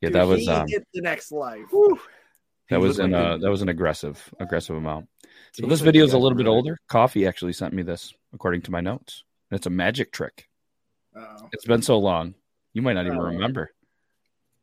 yeah 0.00 0.10
that 0.10 0.26
was 0.26 0.40
he 0.40 0.48
um 0.48 0.66
hit 0.68 0.86
the 0.94 1.00
next 1.00 1.32
life. 1.32 1.64
That 2.70 2.80
was 2.80 2.98
looked 2.98 3.06
an 3.06 3.12
like 3.12 3.26
uh, 3.26 3.34
a- 3.34 3.38
that 3.38 3.50
was 3.50 3.62
an 3.62 3.68
aggressive 3.68 4.32
aggressive 4.40 4.76
amount. 4.76 5.08
So 5.52 5.66
this 5.66 5.80
video 5.80 6.04
is 6.04 6.12
a 6.12 6.18
little 6.18 6.38
bit 6.38 6.46
older. 6.46 6.78
Coffee 6.88 7.26
actually 7.26 7.52
sent 7.52 7.74
me 7.74 7.82
this 7.82 8.14
according 8.32 8.62
to 8.62 8.70
my 8.70 8.80
notes. 8.80 9.24
And 9.50 9.56
it's 9.58 9.66
a 9.66 9.70
magic 9.70 10.12
trick. 10.12 10.48
Oh. 11.16 11.48
it's 11.52 11.64
been 11.64 11.82
so 11.82 11.98
long 11.98 12.34
you 12.72 12.82
might 12.82 12.92
not 12.92 13.04
even 13.06 13.18
remember 13.18 13.72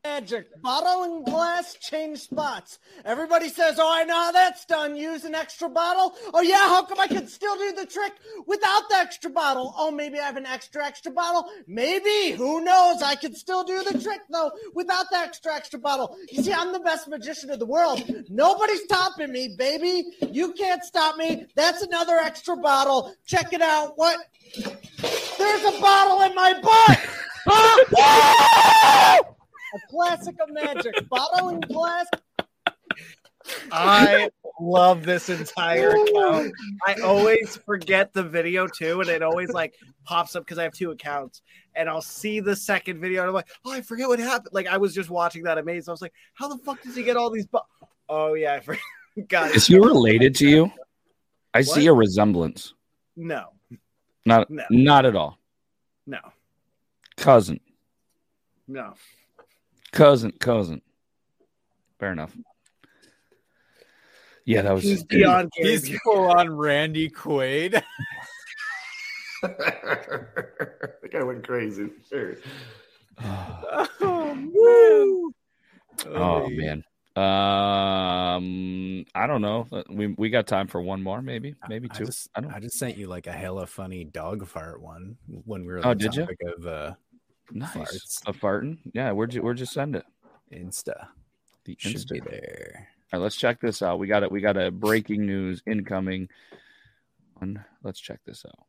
Magic. 0.07 0.61
Bottle 0.61 1.03
and 1.03 1.25
glass 1.25 1.75
change 1.81 2.19
spots. 2.19 2.79
Everybody 3.03 3.49
says, 3.49 3.75
Oh, 3.77 3.93
I 3.93 4.05
know 4.05 4.15
how 4.15 4.31
that's 4.31 4.63
done. 4.63 4.95
Use 4.95 5.25
an 5.25 5.35
extra 5.35 5.67
bottle. 5.67 6.15
Oh, 6.33 6.41
yeah. 6.41 6.69
How 6.69 6.85
come 6.85 6.97
I 6.97 7.07
can 7.07 7.27
still 7.27 7.57
do 7.57 7.73
the 7.73 7.85
trick 7.85 8.13
without 8.47 8.87
the 8.89 8.95
extra 8.95 9.29
bottle? 9.29 9.75
Oh, 9.77 9.91
maybe 9.91 10.17
I 10.17 10.23
have 10.23 10.37
an 10.37 10.45
extra, 10.45 10.85
extra 10.85 11.11
bottle. 11.11 11.51
Maybe. 11.67 12.31
Who 12.37 12.63
knows? 12.63 13.01
I 13.01 13.15
can 13.15 13.35
still 13.35 13.65
do 13.65 13.83
the 13.83 13.99
trick, 14.01 14.21
though, 14.31 14.49
without 14.73 15.07
the 15.11 15.17
extra, 15.17 15.53
extra 15.53 15.77
bottle. 15.77 16.15
You 16.31 16.41
see, 16.41 16.53
I'm 16.53 16.71
the 16.71 16.79
best 16.79 17.09
magician 17.09 17.51
in 17.51 17.59
the 17.59 17.65
world. 17.65 18.01
Nobody's 18.29 18.83
stopping 18.83 19.33
me, 19.33 19.55
baby. 19.57 20.05
You 20.31 20.53
can't 20.53 20.83
stop 20.85 21.17
me. 21.17 21.47
That's 21.55 21.81
another 21.81 22.15
extra 22.15 22.55
bottle. 22.55 23.13
Check 23.25 23.51
it 23.51 23.61
out. 23.61 23.97
What? 23.97 24.17
There's 24.55 25.63
a 25.65 25.81
bottle 25.81 26.21
in 26.21 26.33
my 26.33 26.53
butt. 26.61 26.99
Ah! 27.99 29.19
Woo! 29.73 29.79
A 29.79 29.91
classic 29.91 30.35
of 30.41 30.49
magic. 30.51 30.93
Bottle 31.09 31.49
and 31.49 31.67
glass. 31.67 32.05
I 33.71 34.29
love 34.59 35.05
this 35.05 35.29
entire 35.29 35.91
account. 35.91 36.51
I 36.85 36.95
always 37.03 37.55
forget 37.65 38.11
the 38.13 38.23
video 38.23 38.67
too, 38.67 38.99
and 39.01 39.09
it 39.09 39.23
always 39.23 39.49
like 39.49 39.73
pops 40.03 40.35
up 40.35 40.43
because 40.43 40.57
I 40.57 40.63
have 40.63 40.73
two 40.73 40.91
accounts, 40.91 41.41
and 41.75 41.87
I'll 41.89 42.01
see 42.01 42.39
the 42.41 42.55
second 42.55 42.99
video, 42.99 43.21
and 43.21 43.29
I'm 43.29 43.33
like, 43.33 43.47
oh, 43.65 43.71
I 43.71 43.81
forget 43.81 44.07
what 44.09 44.19
happened. 44.19 44.49
Like 44.51 44.67
I 44.67 44.77
was 44.77 44.93
just 44.93 45.09
watching 45.09 45.43
that 45.43 45.57
amazing. 45.57 45.89
I 45.89 45.93
was 45.93 46.01
like, 46.01 46.13
how 46.33 46.49
the 46.49 46.57
fuck 46.63 46.81
does 46.83 46.95
he 46.95 47.03
get 47.03 47.15
all 47.15 47.29
these? 47.29 47.45
Bu- 47.45 47.59
oh 48.09 48.33
yeah, 48.33 48.53
I 48.55 48.59
forgot. 49.15 49.55
is 49.55 49.67
he 49.67 49.77
related 49.79 50.35
to 50.35 50.47
you 50.47 50.71
i 51.53 51.61
see 51.61 51.87
a 51.87 51.93
resemblance 51.93 52.73
No, 53.15 53.45
not 54.25 54.47
No. 54.51 54.63
not 54.69 55.05
at 55.05 55.15
all 55.15 55.39
no, 56.05 56.19
cousin 57.15 57.59
no. 58.67 58.93
Cousin 59.91 60.31
cousin 60.39 60.81
fair 61.99 62.11
enough 62.11 62.35
yeah 64.45 64.61
that 64.61 64.73
was 64.73 64.83
He's 64.83 65.03
beyond. 65.03 65.49
He's 65.55 65.89
Busey. 65.89 65.97
full 66.03 66.29
on 66.31 66.55
Randy 66.55 67.09
Quaid. 67.09 67.81
the 69.41 71.09
guy 71.11 71.23
went 71.23 71.45
crazy. 71.45 71.89
Sure. 72.09 72.35
oh, 73.23 75.31
Oh 76.05 76.49
man. 76.49 76.83
Um, 77.15 79.05
I 79.15 79.25
don't 79.25 79.41
know. 79.41 79.67
Uh, 79.71 79.83
We 79.89 80.07
we 80.17 80.29
got 80.29 80.45
time 80.47 80.67
for 80.67 80.81
one 80.81 81.01
more, 81.01 81.21
maybe, 81.23 81.55
maybe 81.67 81.87
I 81.91 81.97
two. 81.97 82.05
just, 82.05 82.29
I 82.35 82.41
don't. 82.41 82.53
I 82.53 82.59
just 82.59 82.77
sent 82.77 82.95
you 82.95 83.07
like 83.07 83.25
a 83.25 83.31
hella 83.31 83.65
funny 83.65 84.03
dog 84.03 84.45
fart 84.47 84.81
one 84.81 85.17
when 85.45 85.61
we 85.65 85.73
were 85.73 85.79
on 85.79 85.85
Oh, 85.85 85.89
the 85.89 85.95
did 85.95 86.15
you? 86.15 86.27
of 86.55 86.67
uh, 86.67 86.93
Nice. 87.51 87.73
farts. 87.75 88.21
A 88.27 88.33
farting. 88.33 88.77
Yeah. 88.93 89.11
Where'd 89.11 89.33
you 89.33 89.41
Where'd 89.41 89.59
you 89.59 89.65
send 89.65 89.95
it? 89.95 90.05
Insta. 90.51 91.07
The 91.65 91.75
Should 91.79 91.95
Insta. 91.95 92.11
be 92.13 92.19
there. 92.21 92.89
All 93.13 93.19
right, 93.19 93.23
let's 93.23 93.35
check 93.37 93.59
this 93.61 93.81
out. 93.81 93.99
We 93.99 94.07
got 94.07 94.23
it. 94.23 94.31
We 94.31 94.41
got 94.41 94.57
a 94.57 94.69
breaking 94.71 95.25
news 95.25 95.61
incoming. 95.65 96.29
Let's 97.83 97.99
check 97.99 98.19
this 98.25 98.45
out. 98.45 98.65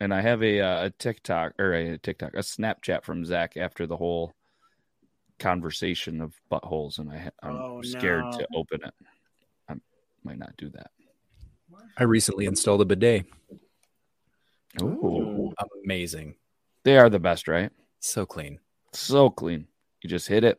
And 0.00 0.12
I 0.14 0.20
have 0.20 0.42
a 0.42 0.60
uh, 0.60 0.84
a 0.86 0.90
TikTok 0.90 1.52
or 1.58 1.72
a 1.74 1.98
TikTok 1.98 2.34
a 2.34 2.38
Snapchat 2.38 3.02
from 3.04 3.24
Zach 3.24 3.56
after 3.56 3.86
the 3.86 3.96
whole 3.96 4.32
conversation 5.38 6.20
of 6.20 6.32
buttholes, 6.50 6.98
and 6.98 7.10
I 7.10 7.30
I'm 7.42 7.56
Oh, 7.56 7.82
scared 7.82 8.24
no. 8.24 8.38
to 8.38 8.48
open 8.54 8.80
it. 8.84 8.94
I 9.68 9.74
might 10.24 10.38
not 10.38 10.56
do 10.56 10.68
that. 10.70 10.90
I 11.98 12.04
recently 12.04 12.46
installed 12.46 12.80
a 12.82 12.84
bidet. 12.84 13.26
Ooh. 14.82 15.52
Amazing. 15.84 16.34
They 16.84 16.98
are 16.98 17.08
the 17.10 17.18
best, 17.20 17.48
right? 17.48 17.70
So 18.06 18.26
clean. 18.26 18.60
So 18.92 19.30
clean. 19.30 19.66
You 20.02 20.10
just 20.10 20.28
hit 20.28 20.44
it. 20.44 20.58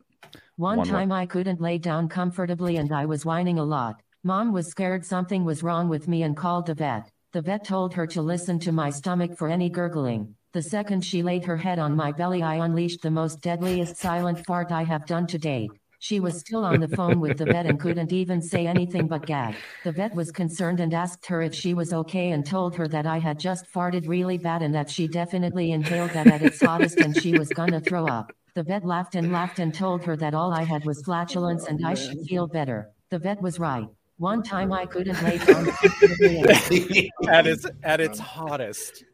One, 0.56 0.78
One 0.78 0.88
time 0.88 1.12
I 1.12 1.26
couldn't 1.26 1.60
lay 1.60 1.78
down 1.78 2.08
comfortably 2.08 2.78
and 2.78 2.92
I 2.92 3.06
was 3.06 3.24
whining 3.24 3.60
a 3.60 3.64
lot. 3.64 4.02
Mom 4.24 4.52
was 4.52 4.66
scared 4.66 5.04
something 5.06 5.44
was 5.44 5.62
wrong 5.62 5.88
with 5.88 6.08
me 6.08 6.24
and 6.24 6.36
called 6.36 6.66
the 6.66 6.74
vet. 6.74 7.08
The 7.32 7.42
vet 7.42 7.64
told 7.64 7.94
her 7.94 8.04
to 8.08 8.20
listen 8.20 8.58
to 8.58 8.72
my 8.72 8.90
stomach 8.90 9.38
for 9.38 9.46
any 9.46 9.70
gurgling. 9.70 10.34
The 10.54 10.62
second 10.62 11.04
she 11.04 11.22
laid 11.22 11.44
her 11.44 11.56
head 11.56 11.78
on 11.78 11.94
my 11.94 12.10
belly, 12.10 12.42
I 12.42 12.56
unleashed 12.64 13.02
the 13.02 13.12
most 13.12 13.42
deadliest 13.42 13.96
silent 13.96 14.44
fart 14.44 14.72
I 14.72 14.82
have 14.82 15.06
done 15.06 15.28
to 15.28 15.38
date. 15.38 15.70
She 15.98 16.20
was 16.20 16.38
still 16.38 16.64
on 16.64 16.80
the 16.80 16.88
phone 16.88 17.20
with 17.20 17.38
the 17.38 17.46
vet 17.46 17.66
and 17.66 17.80
couldn't 17.80 18.12
even 18.12 18.42
say 18.42 18.66
anything 18.66 19.08
but 19.08 19.26
gag. 19.26 19.54
The 19.84 19.92
vet 19.92 20.14
was 20.14 20.30
concerned 20.30 20.80
and 20.80 20.92
asked 20.92 21.26
her 21.26 21.42
if 21.42 21.54
she 21.54 21.74
was 21.74 21.92
okay 21.92 22.30
and 22.30 22.44
told 22.44 22.76
her 22.76 22.88
that 22.88 23.06
I 23.06 23.18
had 23.18 23.38
just 23.38 23.66
farted 23.72 24.08
really 24.08 24.38
bad 24.38 24.62
and 24.62 24.74
that 24.74 24.90
she 24.90 25.08
definitely 25.08 25.72
inhaled 25.72 26.10
that 26.10 26.26
at 26.26 26.42
its 26.42 26.60
hottest 26.60 26.98
and 26.98 27.16
she 27.16 27.38
was 27.38 27.48
gonna 27.48 27.80
throw 27.80 28.06
up. 28.06 28.32
The 28.54 28.62
vet 28.62 28.84
laughed 28.84 29.14
and 29.14 29.32
laughed 29.32 29.58
and 29.58 29.74
told 29.74 30.04
her 30.04 30.16
that 30.16 30.34
all 30.34 30.52
I 30.52 30.62
had 30.62 30.84
was 30.84 31.02
flatulence 31.02 31.66
and 31.66 31.84
I 31.86 31.94
should 31.94 32.20
feel 32.28 32.46
better. 32.46 32.90
The 33.10 33.18
vet 33.18 33.42
was 33.42 33.58
right. 33.58 33.86
One 34.18 34.42
time 34.42 34.72
I 34.72 34.86
couldn't 34.86 35.22
lay 35.22 35.36
down 35.36 35.68
at 37.28 37.46
its 37.46 37.66
at 37.82 38.00
its 38.00 38.18
hottest. 38.18 39.04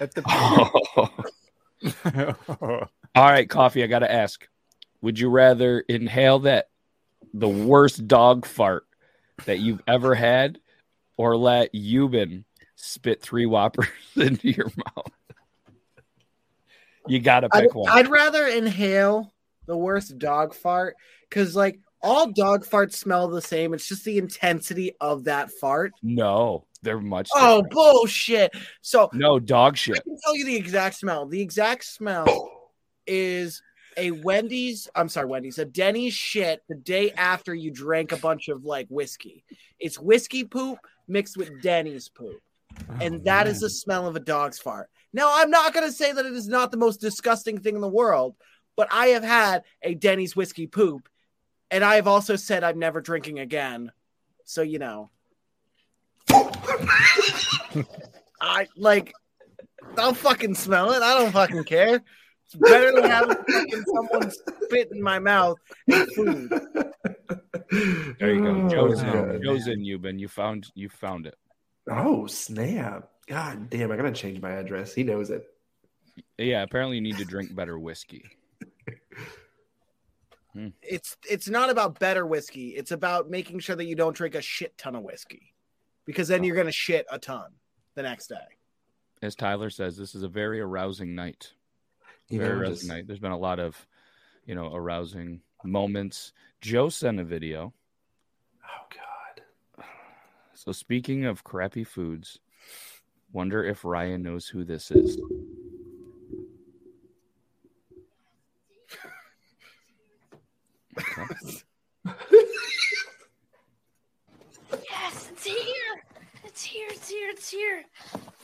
At 0.00 0.12
the 0.14 0.22
All 3.14 3.24
right, 3.24 3.48
coffee. 3.48 3.84
I 3.84 3.86
got 3.86 4.00
to 4.00 4.12
ask: 4.12 4.48
Would 5.00 5.18
you 5.18 5.30
rather 5.30 5.80
inhale 5.80 6.40
that 6.40 6.68
the 7.32 7.48
worst 7.48 8.08
dog 8.08 8.46
fart 8.46 8.84
that 9.46 9.60
you've 9.60 9.82
ever 9.86 10.14
had, 10.14 10.58
or 11.16 11.36
let 11.36 11.72
Euban 11.72 12.44
spit 12.74 13.22
three 13.22 13.46
whoppers 13.46 13.86
into 14.16 14.50
your 14.50 14.70
mouth? 14.76 15.12
You 17.06 17.20
got 17.20 17.40
to 17.40 17.48
I'd, 17.52 17.62
pick 17.62 17.74
one. 17.74 17.90
I'd 17.90 18.08
rather 18.08 18.46
inhale 18.46 19.32
the 19.66 19.76
worst 19.76 20.18
dog 20.18 20.54
fart 20.54 20.96
because, 21.28 21.54
like, 21.56 21.78
all 22.02 22.30
dog 22.30 22.64
farts 22.64 22.94
smell 22.94 23.28
the 23.28 23.42
same. 23.42 23.74
It's 23.74 23.88
just 23.88 24.04
the 24.04 24.18
intensity 24.18 24.92
of 25.00 25.24
that 25.24 25.50
fart. 25.50 25.92
no, 26.02 26.64
they're 26.82 27.00
much. 27.00 27.28
Oh, 27.34 27.62
bullshit. 27.70 28.52
So, 28.82 29.10
no 29.12 29.40
dog 29.40 29.76
shit. 29.76 29.96
I 29.96 30.00
can 30.00 30.18
tell 30.24 30.36
you 30.36 30.44
the 30.44 30.56
exact 30.56 30.96
smell. 30.96 31.26
The 31.26 31.40
exact 31.40 31.84
smell 31.84 32.26
is 33.06 33.62
a 33.98 34.12
Wendy's, 34.12 34.88
I'm 34.94 35.08
sorry, 35.08 35.26
Wendy's, 35.26 35.58
a 35.58 35.64
Denny's 35.64 36.14
shit 36.14 36.62
the 36.68 36.76
day 36.76 37.10
after 37.10 37.54
you 37.54 37.70
drank 37.70 38.12
a 38.12 38.16
bunch 38.16 38.48
of 38.48 38.64
like 38.64 38.86
whiskey. 38.88 39.44
It's 39.78 39.98
whiskey 39.98 40.44
poop 40.44 40.78
mixed 41.06 41.36
with 41.36 41.60
Denny's 41.60 42.08
poop. 42.08 42.40
Oh, 42.88 42.96
and 43.00 43.24
that 43.24 43.46
is 43.48 43.60
the 43.60 43.68
smell 43.68 44.06
of 44.06 44.16
a 44.16 44.20
dog's 44.20 44.58
fart. 44.58 44.88
Now, 45.12 45.30
I'm 45.32 45.50
not 45.50 45.74
going 45.74 45.86
to 45.86 45.92
say 45.92 46.12
that 46.12 46.26
it 46.26 46.32
is 46.32 46.48
not 46.48 46.70
the 46.70 46.76
most 46.76 47.00
disgusting 47.00 47.58
thing 47.58 47.74
in 47.74 47.80
the 47.80 47.88
world, 47.88 48.36
but 48.76 48.88
I 48.92 49.08
have 49.08 49.24
had 49.24 49.64
a 49.82 49.94
Denny's 49.94 50.36
whiskey 50.36 50.66
poop, 50.66 51.08
and 51.70 51.82
I 51.82 51.96
have 51.96 52.06
also 52.06 52.36
said 52.36 52.62
I'm 52.62 52.78
never 52.78 53.00
drinking 53.00 53.40
again. 53.40 53.90
So, 54.44 54.62
you 54.62 54.78
know. 54.78 55.10
I 58.40 58.68
like, 58.76 59.12
I'll 59.96 60.14
fucking 60.14 60.54
smell 60.54 60.92
it. 60.92 61.02
I 61.02 61.18
don't 61.18 61.32
fucking 61.32 61.64
care. 61.64 62.02
It's 62.50 62.54
better 62.56 62.92
than 62.92 63.10
having 63.10 63.36
someone 63.94 64.30
spit 64.30 64.88
in 64.90 65.02
my 65.02 65.18
mouth 65.18 65.58
and 65.86 66.10
food. 66.14 66.50
There 68.18 68.32
you 68.34 68.40
go. 68.42 68.68
Joe's 68.68 69.02
Oh, 69.02 69.06
in. 69.06 69.32
God. 69.32 69.42
Joe's 69.42 69.66
in. 69.66 69.80
Euban. 69.80 70.18
You 70.18 70.28
found. 70.28 70.66
You 70.74 70.88
found 70.88 71.26
it. 71.26 71.34
Oh 71.90 72.26
snap! 72.26 73.10
God 73.26 73.68
damn! 73.68 73.92
I 73.92 73.96
gotta 73.96 74.12
change 74.12 74.40
my 74.40 74.52
address. 74.52 74.94
He 74.94 75.02
knows 75.02 75.28
it. 75.30 75.44
Yeah. 76.38 76.62
Apparently, 76.62 76.96
you 76.96 77.02
need 77.02 77.18
to 77.18 77.24
drink 77.26 77.54
better 77.54 77.78
whiskey. 77.78 78.24
Hmm. 80.54 80.68
It's 80.80 81.16
it's 81.28 81.48
not 81.48 81.68
about 81.68 81.98
better 82.00 82.26
whiskey. 82.26 82.70
It's 82.70 82.90
about 82.92 83.28
making 83.28 83.58
sure 83.60 83.76
that 83.76 83.84
you 83.84 83.94
don't 83.94 84.16
drink 84.16 84.34
a 84.34 84.40
shit 84.42 84.76
ton 84.78 84.96
of 84.96 85.02
whiskey, 85.02 85.52
because 86.06 86.28
then 86.28 86.44
you're 86.44 86.56
gonna 86.56 86.72
shit 86.72 87.04
a 87.10 87.18
ton 87.18 87.50
the 87.94 88.02
next 88.02 88.28
day. 88.28 88.36
As 89.20 89.34
Tyler 89.34 89.68
says, 89.68 89.96
this 89.98 90.14
is 90.14 90.22
a 90.22 90.28
very 90.28 90.60
arousing 90.60 91.14
night. 91.14 91.52
You 92.28 92.38
very 92.40 92.54
know, 92.54 92.60
arousing 92.60 92.74
just- 92.76 92.88
night. 92.88 93.06
There's 93.06 93.18
been 93.18 93.32
a 93.32 93.38
lot 93.38 93.58
of, 93.58 93.86
you 94.46 94.54
know, 94.54 94.74
arousing 94.74 95.40
moments. 95.64 96.32
Joe 96.60 96.88
sent 96.88 97.20
a 97.20 97.24
video. 97.24 97.72
Oh 98.64 98.86
God. 98.94 99.84
So 100.54 100.72
speaking 100.72 101.24
of 101.24 101.44
crappy 101.44 101.84
foods, 101.84 102.38
wonder 103.32 103.64
if 103.64 103.84
Ryan 103.84 104.22
knows 104.22 104.46
who 104.48 104.64
this 104.64 104.90
is. 104.90 105.18
Yes, 114.72 115.30
it's 115.32 115.44
here. 115.44 116.02
It's 116.44 116.62
here. 116.62 116.88
It's 116.90 117.08
here. 117.08 117.30
It's 117.30 117.50
here. 117.50 117.84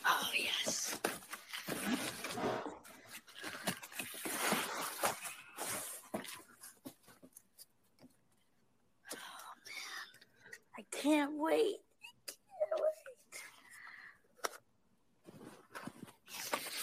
Oh 0.07 0.31
yes. 0.37 0.99
Oh 9.13 9.17
man, 9.67 10.79
I 10.79 10.83
can't 11.05 11.33
wait. 11.37 11.77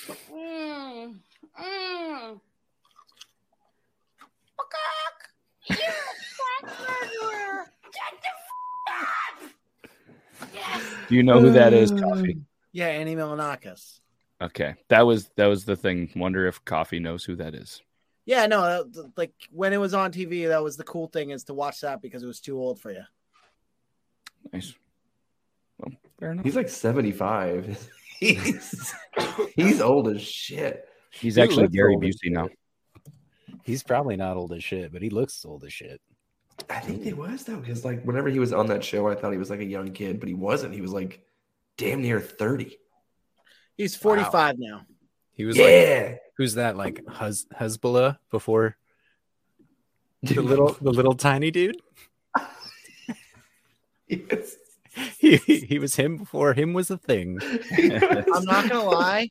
I 0.08 0.16
can't 0.30 0.38
wait. 0.38 0.38
Mmm. 0.38 1.16
Mmm. 1.60 2.40
You're 5.70 5.78
a 5.78 5.82
fat 5.82 6.64
murderer. 6.64 7.66
Get 7.84 8.14
the 8.22 8.30
f- 8.30 9.02
up. 9.44 10.50
Yes. 10.54 10.84
Do 11.10 11.16
you 11.16 11.24
know 11.24 11.40
who 11.40 11.52
that 11.52 11.74
is, 11.74 11.92
mm. 11.92 12.02
Coffee? 12.02 12.38
Yeah, 12.74 12.88
Andy 12.88 13.16
Milonakis. 13.16 14.00
Okay, 14.42 14.76
that 14.90 15.06
was 15.06 15.30
that 15.38 15.46
was 15.48 15.66
the 15.66 15.76
thing. 15.76 16.12
Wonder 16.16 16.48
if 16.48 16.64
Coffee 16.66 17.00
knows 17.00 17.24
who 17.24 17.36
that 17.38 17.54
is. 17.56 17.82
Yeah, 18.26 18.46
no, 18.48 18.60
uh, 18.62 18.84
that- 18.92 19.12
like 19.18 19.34
when 19.52 19.74
it 19.74 19.78
was 19.78 19.94
on 19.94 20.12
TV, 20.12 20.48
that 20.48 20.64
was 20.64 20.78
the 20.78 20.84
cool 20.84 21.08
thing 21.08 21.32
is 21.32 21.44
to 21.46 21.54
watch 21.54 21.82
that 21.82 22.02
because 22.02 22.22
it 22.24 22.28
was 22.28 22.40
too 22.40 22.60
old 22.60 22.80
for 22.80 22.92
you. 22.92 23.04
Nice. 24.54 24.74
Well, 25.78 25.92
fair 26.20 26.32
enough. 26.32 26.46
He's 26.46 26.56
like 26.56 26.70
seventy-five. 26.70 27.90
he's 28.20 28.94
he's 29.56 29.82
old 29.82 30.08
as 30.10 30.22
shit. 30.22 30.86
He's 31.12 31.36
He 31.36 31.42
actually 31.42 31.68
Gary 31.68 31.96
Busey 31.98 32.32
now. 32.32 32.50
He's 33.64 33.84
probably 33.84 34.16
not 34.16 34.38
old 34.38 34.54
as 34.54 34.64
shit, 34.64 34.92
but 34.92 35.02
he 35.02 35.10
looks 35.10 35.46
old 35.46 35.64
as 35.64 35.74
shit. 35.74 36.02
I 36.70 36.80
think 36.80 37.06
it 37.06 37.18
was 37.18 37.44
though, 37.44 37.58
because 37.58 37.84
like 37.86 38.04
whenever 38.04 38.30
he 38.30 38.40
was 38.40 38.54
on 38.54 38.68
that 38.68 38.84
show, 38.84 39.08
I 39.08 39.16
thought 39.16 39.32
he 39.32 39.38
was 39.38 39.50
like 39.50 39.60
a 39.60 39.66
young 39.66 39.92
kid, 39.92 40.20
but 40.20 40.28
he 40.30 40.36
wasn't. 40.36 40.74
He 40.74 40.82
was 40.82 40.92
like 40.92 41.22
damn 41.78 42.02
near 42.02 42.20
thirty. 42.20 42.78
He's 43.78 43.96
45 43.96 44.60
now. 44.60 44.86
He 45.34 45.46
was 45.46 45.58
Yeah. 45.58 46.10
like, 46.12 46.22
who's 46.38 46.54
that? 46.56 46.78
Like 46.78 47.02
Huz 47.08 47.48
Hasbulla 47.60 48.18
before 48.30 48.76
the 50.24 50.40
little 50.42 50.74
the 50.80 50.92
little 50.92 51.16
tiny 51.16 51.50
dude. 51.50 51.82
Yes. 54.32 54.56
He, 55.20 55.38
he 55.38 55.80
was 55.80 55.96
him 55.96 56.18
before 56.18 56.54
him 56.54 56.74
was 56.74 56.92
a 56.92 56.98
thing. 56.98 57.40
I'm 57.78 58.44
not 58.44 58.70
gonna 58.70 58.84
lie, 58.84 59.30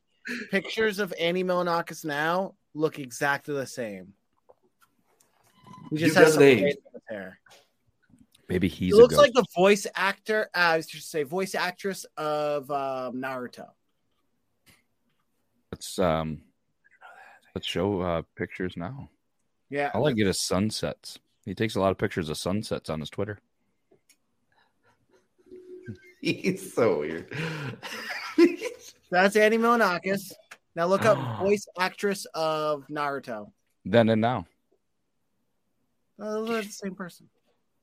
pictures 0.51 0.99
of 0.99 1.13
Andy 1.21 1.45
Milonakis 1.45 2.03
now 2.03 2.55
look 2.73 2.99
exactly 2.99 3.55
the 3.55 3.67
same. 3.67 4.15
He 5.91 5.97
just 5.99 6.17
He 6.17 6.23
has 6.25 6.33
some 6.35 6.43
age. 6.43 6.59
fade 6.61 6.67
in 6.69 6.93
his 6.95 7.03
hair. 7.11 7.39
Maybe 8.49 8.69
He 8.69 8.87
he's. 8.87 8.95
looks 8.95 9.17
a 9.17 9.19
like 9.19 9.35
the 9.35 9.45
voice 9.55 9.87
actor. 9.95 10.49
Uh, 10.55 10.59
I 10.59 10.77
was 10.79 10.87
just 10.87 11.11
say 11.11 11.25
voice 11.25 11.55
actress 11.55 12.07
of 12.17 12.71
um, 12.71 13.17
Naruto. 13.17 13.67
Let's 15.71 15.99
um, 15.99 16.41
let's 17.55 17.67
show 17.67 18.01
uh 18.01 18.23
pictures 18.35 18.79
now. 18.79 19.11
Yeah, 19.69 19.91
All 19.93 20.09
I 20.09 20.13
get 20.13 20.27
is 20.27 20.41
sunsets. 20.43 21.19
He 21.45 21.55
takes 21.55 21.77
a 21.77 21.81
lot 21.81 21.91
of 21.91 21.99
pictures 21.99 22.31
of 22.31 22.39
sunsets 22.39 22.89
on 22.89 23.01
his 23.01 23.11
Twitter. 23.11 23.41
He's 26.23 26.73
so 26.75 27.01
weird. 27.01 27.33
that's 29.11 29.37
Andy 29.37 29.59
Milonakis. 29.59 30.33
Now 30.77 30.87
look 30.87 31.05
up 31.05 31.19
voice 31.41 31.67
actress 31.79 32.27
of 32.35 32.87
Naruto. 32.89 33.51
Then 33.85 34.09
and 34.11 34.21
now. 34.21 34.47
Uh, 36.21 36.31
those 36.33 36.51
are 36.51 36.63
the 36.63 36.69
same 36.69 36.95
person. 36.95 37.29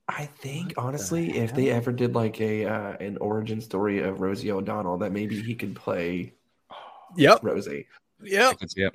I 0.07 0.25
think 0.25 0.73
honestly, 0.77 1.37
if 1.37 1.53
they 1.53 1.69
ever 1.69 1.91
did 1.91 2.15
like 2.15 2.39
a 2.39 2.65
uh, 2.65 2.93
an 2.97 3.17
origin 3.17 3.59
story 3.59 3.99
of 3.99 4.21
Rosie 4.21 4.51
O'Donnell, 4.51 4.99
that 4.99 5.11
maybe 5.11 5.41
he 5.41 5.53
could 5.55 5.75
play 5.75 6.33
Yep. 7.17 7.39
Rosie. 7.43 7.87
I 8.21 8.25
Yep. 8.25 8.59
can 8.59 8.69
see 8.69 8.83
it. 8.83 8.93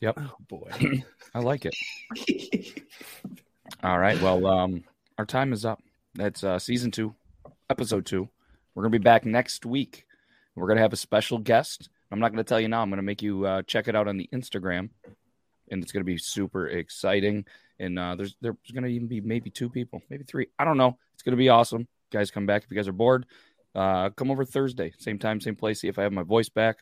Yep. 0.00 0.18
Oh 0.20 0.36
boy. 0.48 0.70
I 1.34 1.40
like 1.40 1.66
it. 1.66 1.74
All 3.82 3.98
right. 3.98 4.20
Well, 4.22 4.46
um, 4.46 4.84
our 5.18 5.26
time 5.26 5.52
is 5.52 5.64
up. 5.64 5.80
That's 6.14 6.44
uh, 6.44 6.58
season 6.58 6.90
two, 6.90 7.14
episode 7.72 8.04
two. 8.04 8.28
We're 8.74 8.82
gonna 8.82 8.90
be 8.90 8.98
back 8.98 9.24
next 9.24 9.64
week. 9.64 10.04
We're 10.54 10.68
gonna 10.68 10.82
have 10.82 10.92
a 10.92 10.96
special 10.96 11.38
guest. 11.38 11.88
I'm 12.10 12.20
not 12.20 12.30
gonna 12.30 12.44
tell 12.44 12.60
you 12.60 12.68
now. 12.68 12.82
I'm 12.82 12.90
gonna 12.90 13.00
make 13.00 13.22
you 13.22 13.46
uh, 13.46 13.62
check 13.62 13.88
it 13.88 13.96
out 13.96 14.08
on 14.08 14.18
the 14.18 14.28
Instagram, 14.34 14.90
and 15.70 15.82
it's 15.82 15.90
gonna 15.90 16.04
be 16.04 16.18
super 16.18 16.68
exciting. 16.68 17.46
And 17.78 17.98
uh, 17.98 18.14
there's 18.14 18.36
there's 18.42 18.56
gonna 18.74 18.88
even 18.88 19.08
be 19.08 19.22
maybe 19.22 19.48
two 19.48 19.70
people, 19.70 20.02
maybe 20.10 20.24
three. 20.24 20.48
I 20.58 20.66
don't 20.66 20.76
know. 20.76 20.98
It's 21.14 21.22
gonna 21.22 21.38
be 21.38 21.48
awesome. 21.48 21.88
Guys, 22.10 22.30
come 22.30 22.44
back 22.44 22.62
if 22.62 22.70
you 22.70 22.76
guys 22.76 22.88
are 22.88 22.92
bored. 22.92 23.24
Uh, 23.74 24.10
come 24.10 24.30
over 24.30 24.44
Thursday, 24.44 24.92
same 24.98 25.18
time, 25.18 25.40
same 25.40 25.56
place. 25.56 25.80
See 25.80 25.88
if 25.88 25.98
I 25.98 26.02
have 26.02 26.12
my 26.12 26.24
voice 26.24 26.50
back. 26.50 26.76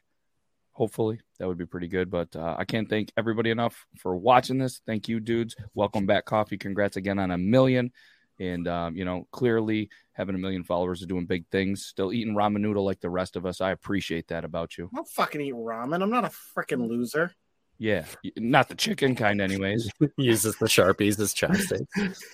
Hopefully, 0.73 1.21
that 1.39 1.47
would 1.47 1.59
be 1.59 1.67
pretty 1.67 1.87
good. 1.87 2.11
But 2.11 2.35
uh, 2.35 2.57
I 2.59 2.65
can't 2.65 2.89
thank 2.89 3.13
everybody 3.17 3.51
enough 3.51 3.87
for 3.97 4.17
watching 4.17 4.59
this. 4.59 4.81
Thank 4.87 5.09
you, 5.09 5.21
dudes. 5.21 5.55
Welcome 5.73 6.07
back, 6.07 6.25
Coffee. 6.25 6.59
Congrats 6.59 6.97
again 6.97 7.21
on 7.21 7.31
a 7.31 7.39
million. 7.39 7.93
And, 8.41 8.67
um, 8.67 8.97
you 8.97 9.05
know, 9.05 9.29
clearly 9.31 9.91
having 10.13 10.35
a 10.35 10.39
million 10.39 10.65
followers 10.65 11.03
is 11.03 11.07
doing 11.07 11.27
big 11.27 11.47
things. 11.53 11.85
Still 11.85 12.13
eating 12.13 12.35
ramen 12.35 12.63
noodle 12.63 12.85
like 12.85 13.01
the 13.01 13.11
rest 13.11 13.37
of 13.37 13.47
us. 13.47 13.61
I 13.61 13.71
appreciate 13.71 14.29
that 14.29 14.45
about 14.45 14.77
you. 14.77 14.91
I 14.93 14.97
don't 14.97 15.09
fucking 15.09 15.41
eat 15.41 15.55
ramen. 15.55 16.03
I'm 16.03 16.11
not 16.11 16.25
a 16.25 16.33
freaking 16.57 16.89
loser. 16.89 17.33
Yeah. 17.79 18.05
Not 18.37 18.69
the 18.69 18.75
chicken 18.75 19.15
kind, 19.15 19.41
anyways. 19.41 19.91
Uses 20.19 20.57
the 20.57 20.67
sharpies 20.67 21.19
as 21.21 21.33
chopsticks. 21.33 21.87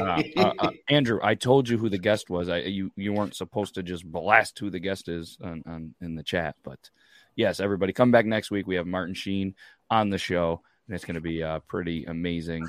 Uh, 0.00 0.22
uh, 0.36 0.52
uh, 0.58 0.70
Andrew, 0.88 1.20
I 1.22 1.34
told 1.34 1.68
you 1.68 1.78
who 1.78 1.88
the 1.88 1.98
guest 1.98 2.28
was. 2.28 2.48
I 2.48 2.58
you 2.58 2.90
you 2.96 3.12
weren't 3.12 3.36
supposed 3.36 3.74
to 3.74 3.82
just 3.82 4.04
blast 4.04 4.58
who 4.58 4.68
the 4.68 4.80
guest 4.80 5.08
is 5.08 5.38
on, 5.42 5.62
on 5.66 5.94
in 6.00 6.16
the 6.16 6.22
chat, 6.22 6.56
but 6.64 6.90
yes, 7.36 7.60
everybody 7.60 7.92
come 7.92 8.10
back 8.10 8.26
next 8.26 8.50
week. 8.50 8.66
We 8.66 8.74
have 8.76 8.86
Martin 8.86 9.14
Sheen 9.14 9.54
on 9.90 10.10
the 10.10 10.18
show, 10.18 10.62
and 10.86 10.94
it's 10.94 11.04
going 11.04 11.14
to 11.14 11.20
be 11.20 11.42
uh, 11.42 11.60
pretty 11.60 12.04
amazing. 12.04 12.68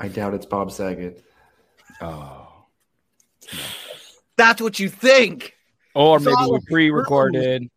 I 0.00 0.08
doubt 0.08 0.34
it's 0.34 0.46
Bob 0.46 0.70
Saget. 0.70 1.24
Oh, 2.00 2.64
That's 4.36 4.60
what 4.62 4.78
you 4.78 4.88
think. 4.88 5.54
or 5.94 6.16
It's 6.16 6.26
maybe 6.26 6.36
we 6.50 6.58
pre-recorded. 6.70 7.68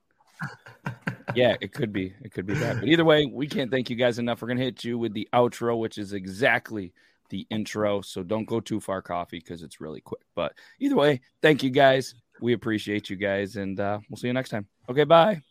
yeah, 1.36 1.55
it 1.62 1.74
could 1.74 1.91
be. 1.93 2.14
It 2.22 2.32
could 2.34 2.45
be 2.45 2.53
that. 2.55 2.80
But 2.80 2.88
either 2.89 3.05
way, 3.05 3.26
we 3.26 3.47
can't 3.47 3.72
thank 3.72 3.89
you 3.89 3.95
guys 3.95 4.20
enough. 4.20 4.41
We're 4.41 4.47
gonna 4.49 4.62
hit 4.62 4.84
you 4.84 4.97
with 4.97 5.14
the 5.14 5.28
outro, 5.34 5.80
which 5.80 5.97
is 5.97 6.14
exactly 6.14 6.93
the 7.30 7.47
intro. 7.49 8.01
So 8.01 8.24
don't 8.24 8.45
go 8.45 8.59
too 8.59 8.80
far, 8.80 9.01
coffee, 9.01 9.39
because 9.39 9.64
it's 9.64 9.80
really 9.82 10.01
quick. 10.01 10.22
But 10.36 10.53
either 10.80 10.95
way, 10.95 11.22
thank 11.41 11.64
you 11.64 11.70
guys. 11.70 12.14
We 12.41 12.53
appreciate 12.53 13.09
you 13.09 13.16
guys, 13.16 13.55
and 13.55 13.80
uh, 13.80 13.99
we'll 14.09 14.18
see 14.18 14.28
you 14.28 14.34
next 14.34 14.49
time. 14.49 14.68
Okay, 14.89 15.03
bye. 15.03 15.41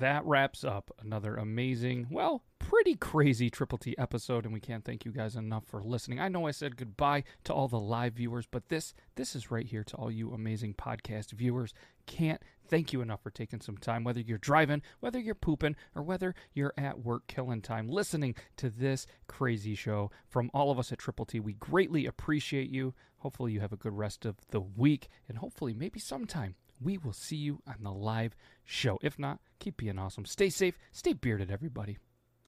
That 0.00 0.24
wraps 0.24 0.64
up 0.64 0.90
another 1.02 1.36
amazing, 1.36 2.06
well, 2.10 2.42
pretty 2.58 2.94
crazy 2.94 3.50
Triple 3.50 3.76
T 3.76 3.94
episode, 3.98 4.44
and 4.44 4.52
we 4.52 4.60
can't 4.60 4.82
thank 4.84 5.04
you 5.04 5.12
guys 5.12 5.36
enough 5.36 5.64
for 5.66 5.82
listening. 5.82 6.18
I 6.18 6.28
know 6.28 6.46
I 6.46 6.52
said 6.52 6.78
goodbye 6.78 7.24
to 7.44 7.52
all 7.52 7.68
the 7.68 7.78
live 7.78 8.14
viewers, 8.14 8.46
but 8.46 8.70
this 8.70 8.94
this 9.14 9.36
is 9.36 9.50
right 9.50 9.66
here 9.66 9.84
to 9.84 9.96
all 9.96 10.10
you 10.10 10.32
amazing 10.32 10.74
podcast 10.74 11.32
viewers. 11.32 11.74
Can't 12.06 12.40
thank 12.66 12.94
you 12.94 13.02
enough 13.02 13.22
for 13.22 13.30
taking 13.30 13.60
some 13.60 13.76
time, 13.76 14.02
whether 14.02 14.20
you're 14.20 14.38
driving, 14.38 14.80
whether 15.00 15.18
you're 15.18 15.34
pooping, 15.34 15.76
or 15.94 16.02
whether 16.02 16.34
you're 16.54 16.74
at 16.78 17.04
work 17.04 17.26
killing 17.26 17.60
time, 17.60 17.86
listening 17.86 18.34
to 18.56 18.70
this 18.70 19.06
crazy 19.26 19.74
show. 19.74 20.10
From 20.26 20.50
all 20.54 20.70
of 20.70 20.78
us 20.78 20.90
at 20.92 20.98
Triple 20.98 21.26
T, 21.26 21.40
we 21.40 21.52
greatly 21.52 22.06
appreciate 22.06 22.70
you. 22.70 22.94
Hopefully, 23.18 23.52
you 23.52 23.60
have 23.60 23.72
a 23.72 23.76
good 23.76 23.96
rest 23.96 24.24
of 24.24 24.36
the 24.48 24.62
week, 24.62 25.08
and 25.28 25.38
hopefully, 25.38 25.74
maybe 25.74 26.00
sometime 26.00 26.54
we 26.80 26.98
will 26.98 27.12
see 27.12 27.36
you 27.36 27.60
on 27.66 27.76
the 27.82 27.92
live 27.92 28.34
show. 28.64 28.98
If 29.02 29.18
not, 29.18 29.40
keep 29.58 29.76
being 29.76 29.98
awesome. 29.98 30.24
Stay 30.24 30.50
safe, 30.50 30.78
stay 30.92 31.12
bearded, 31.12 31.50
everybody. 31.50 31.98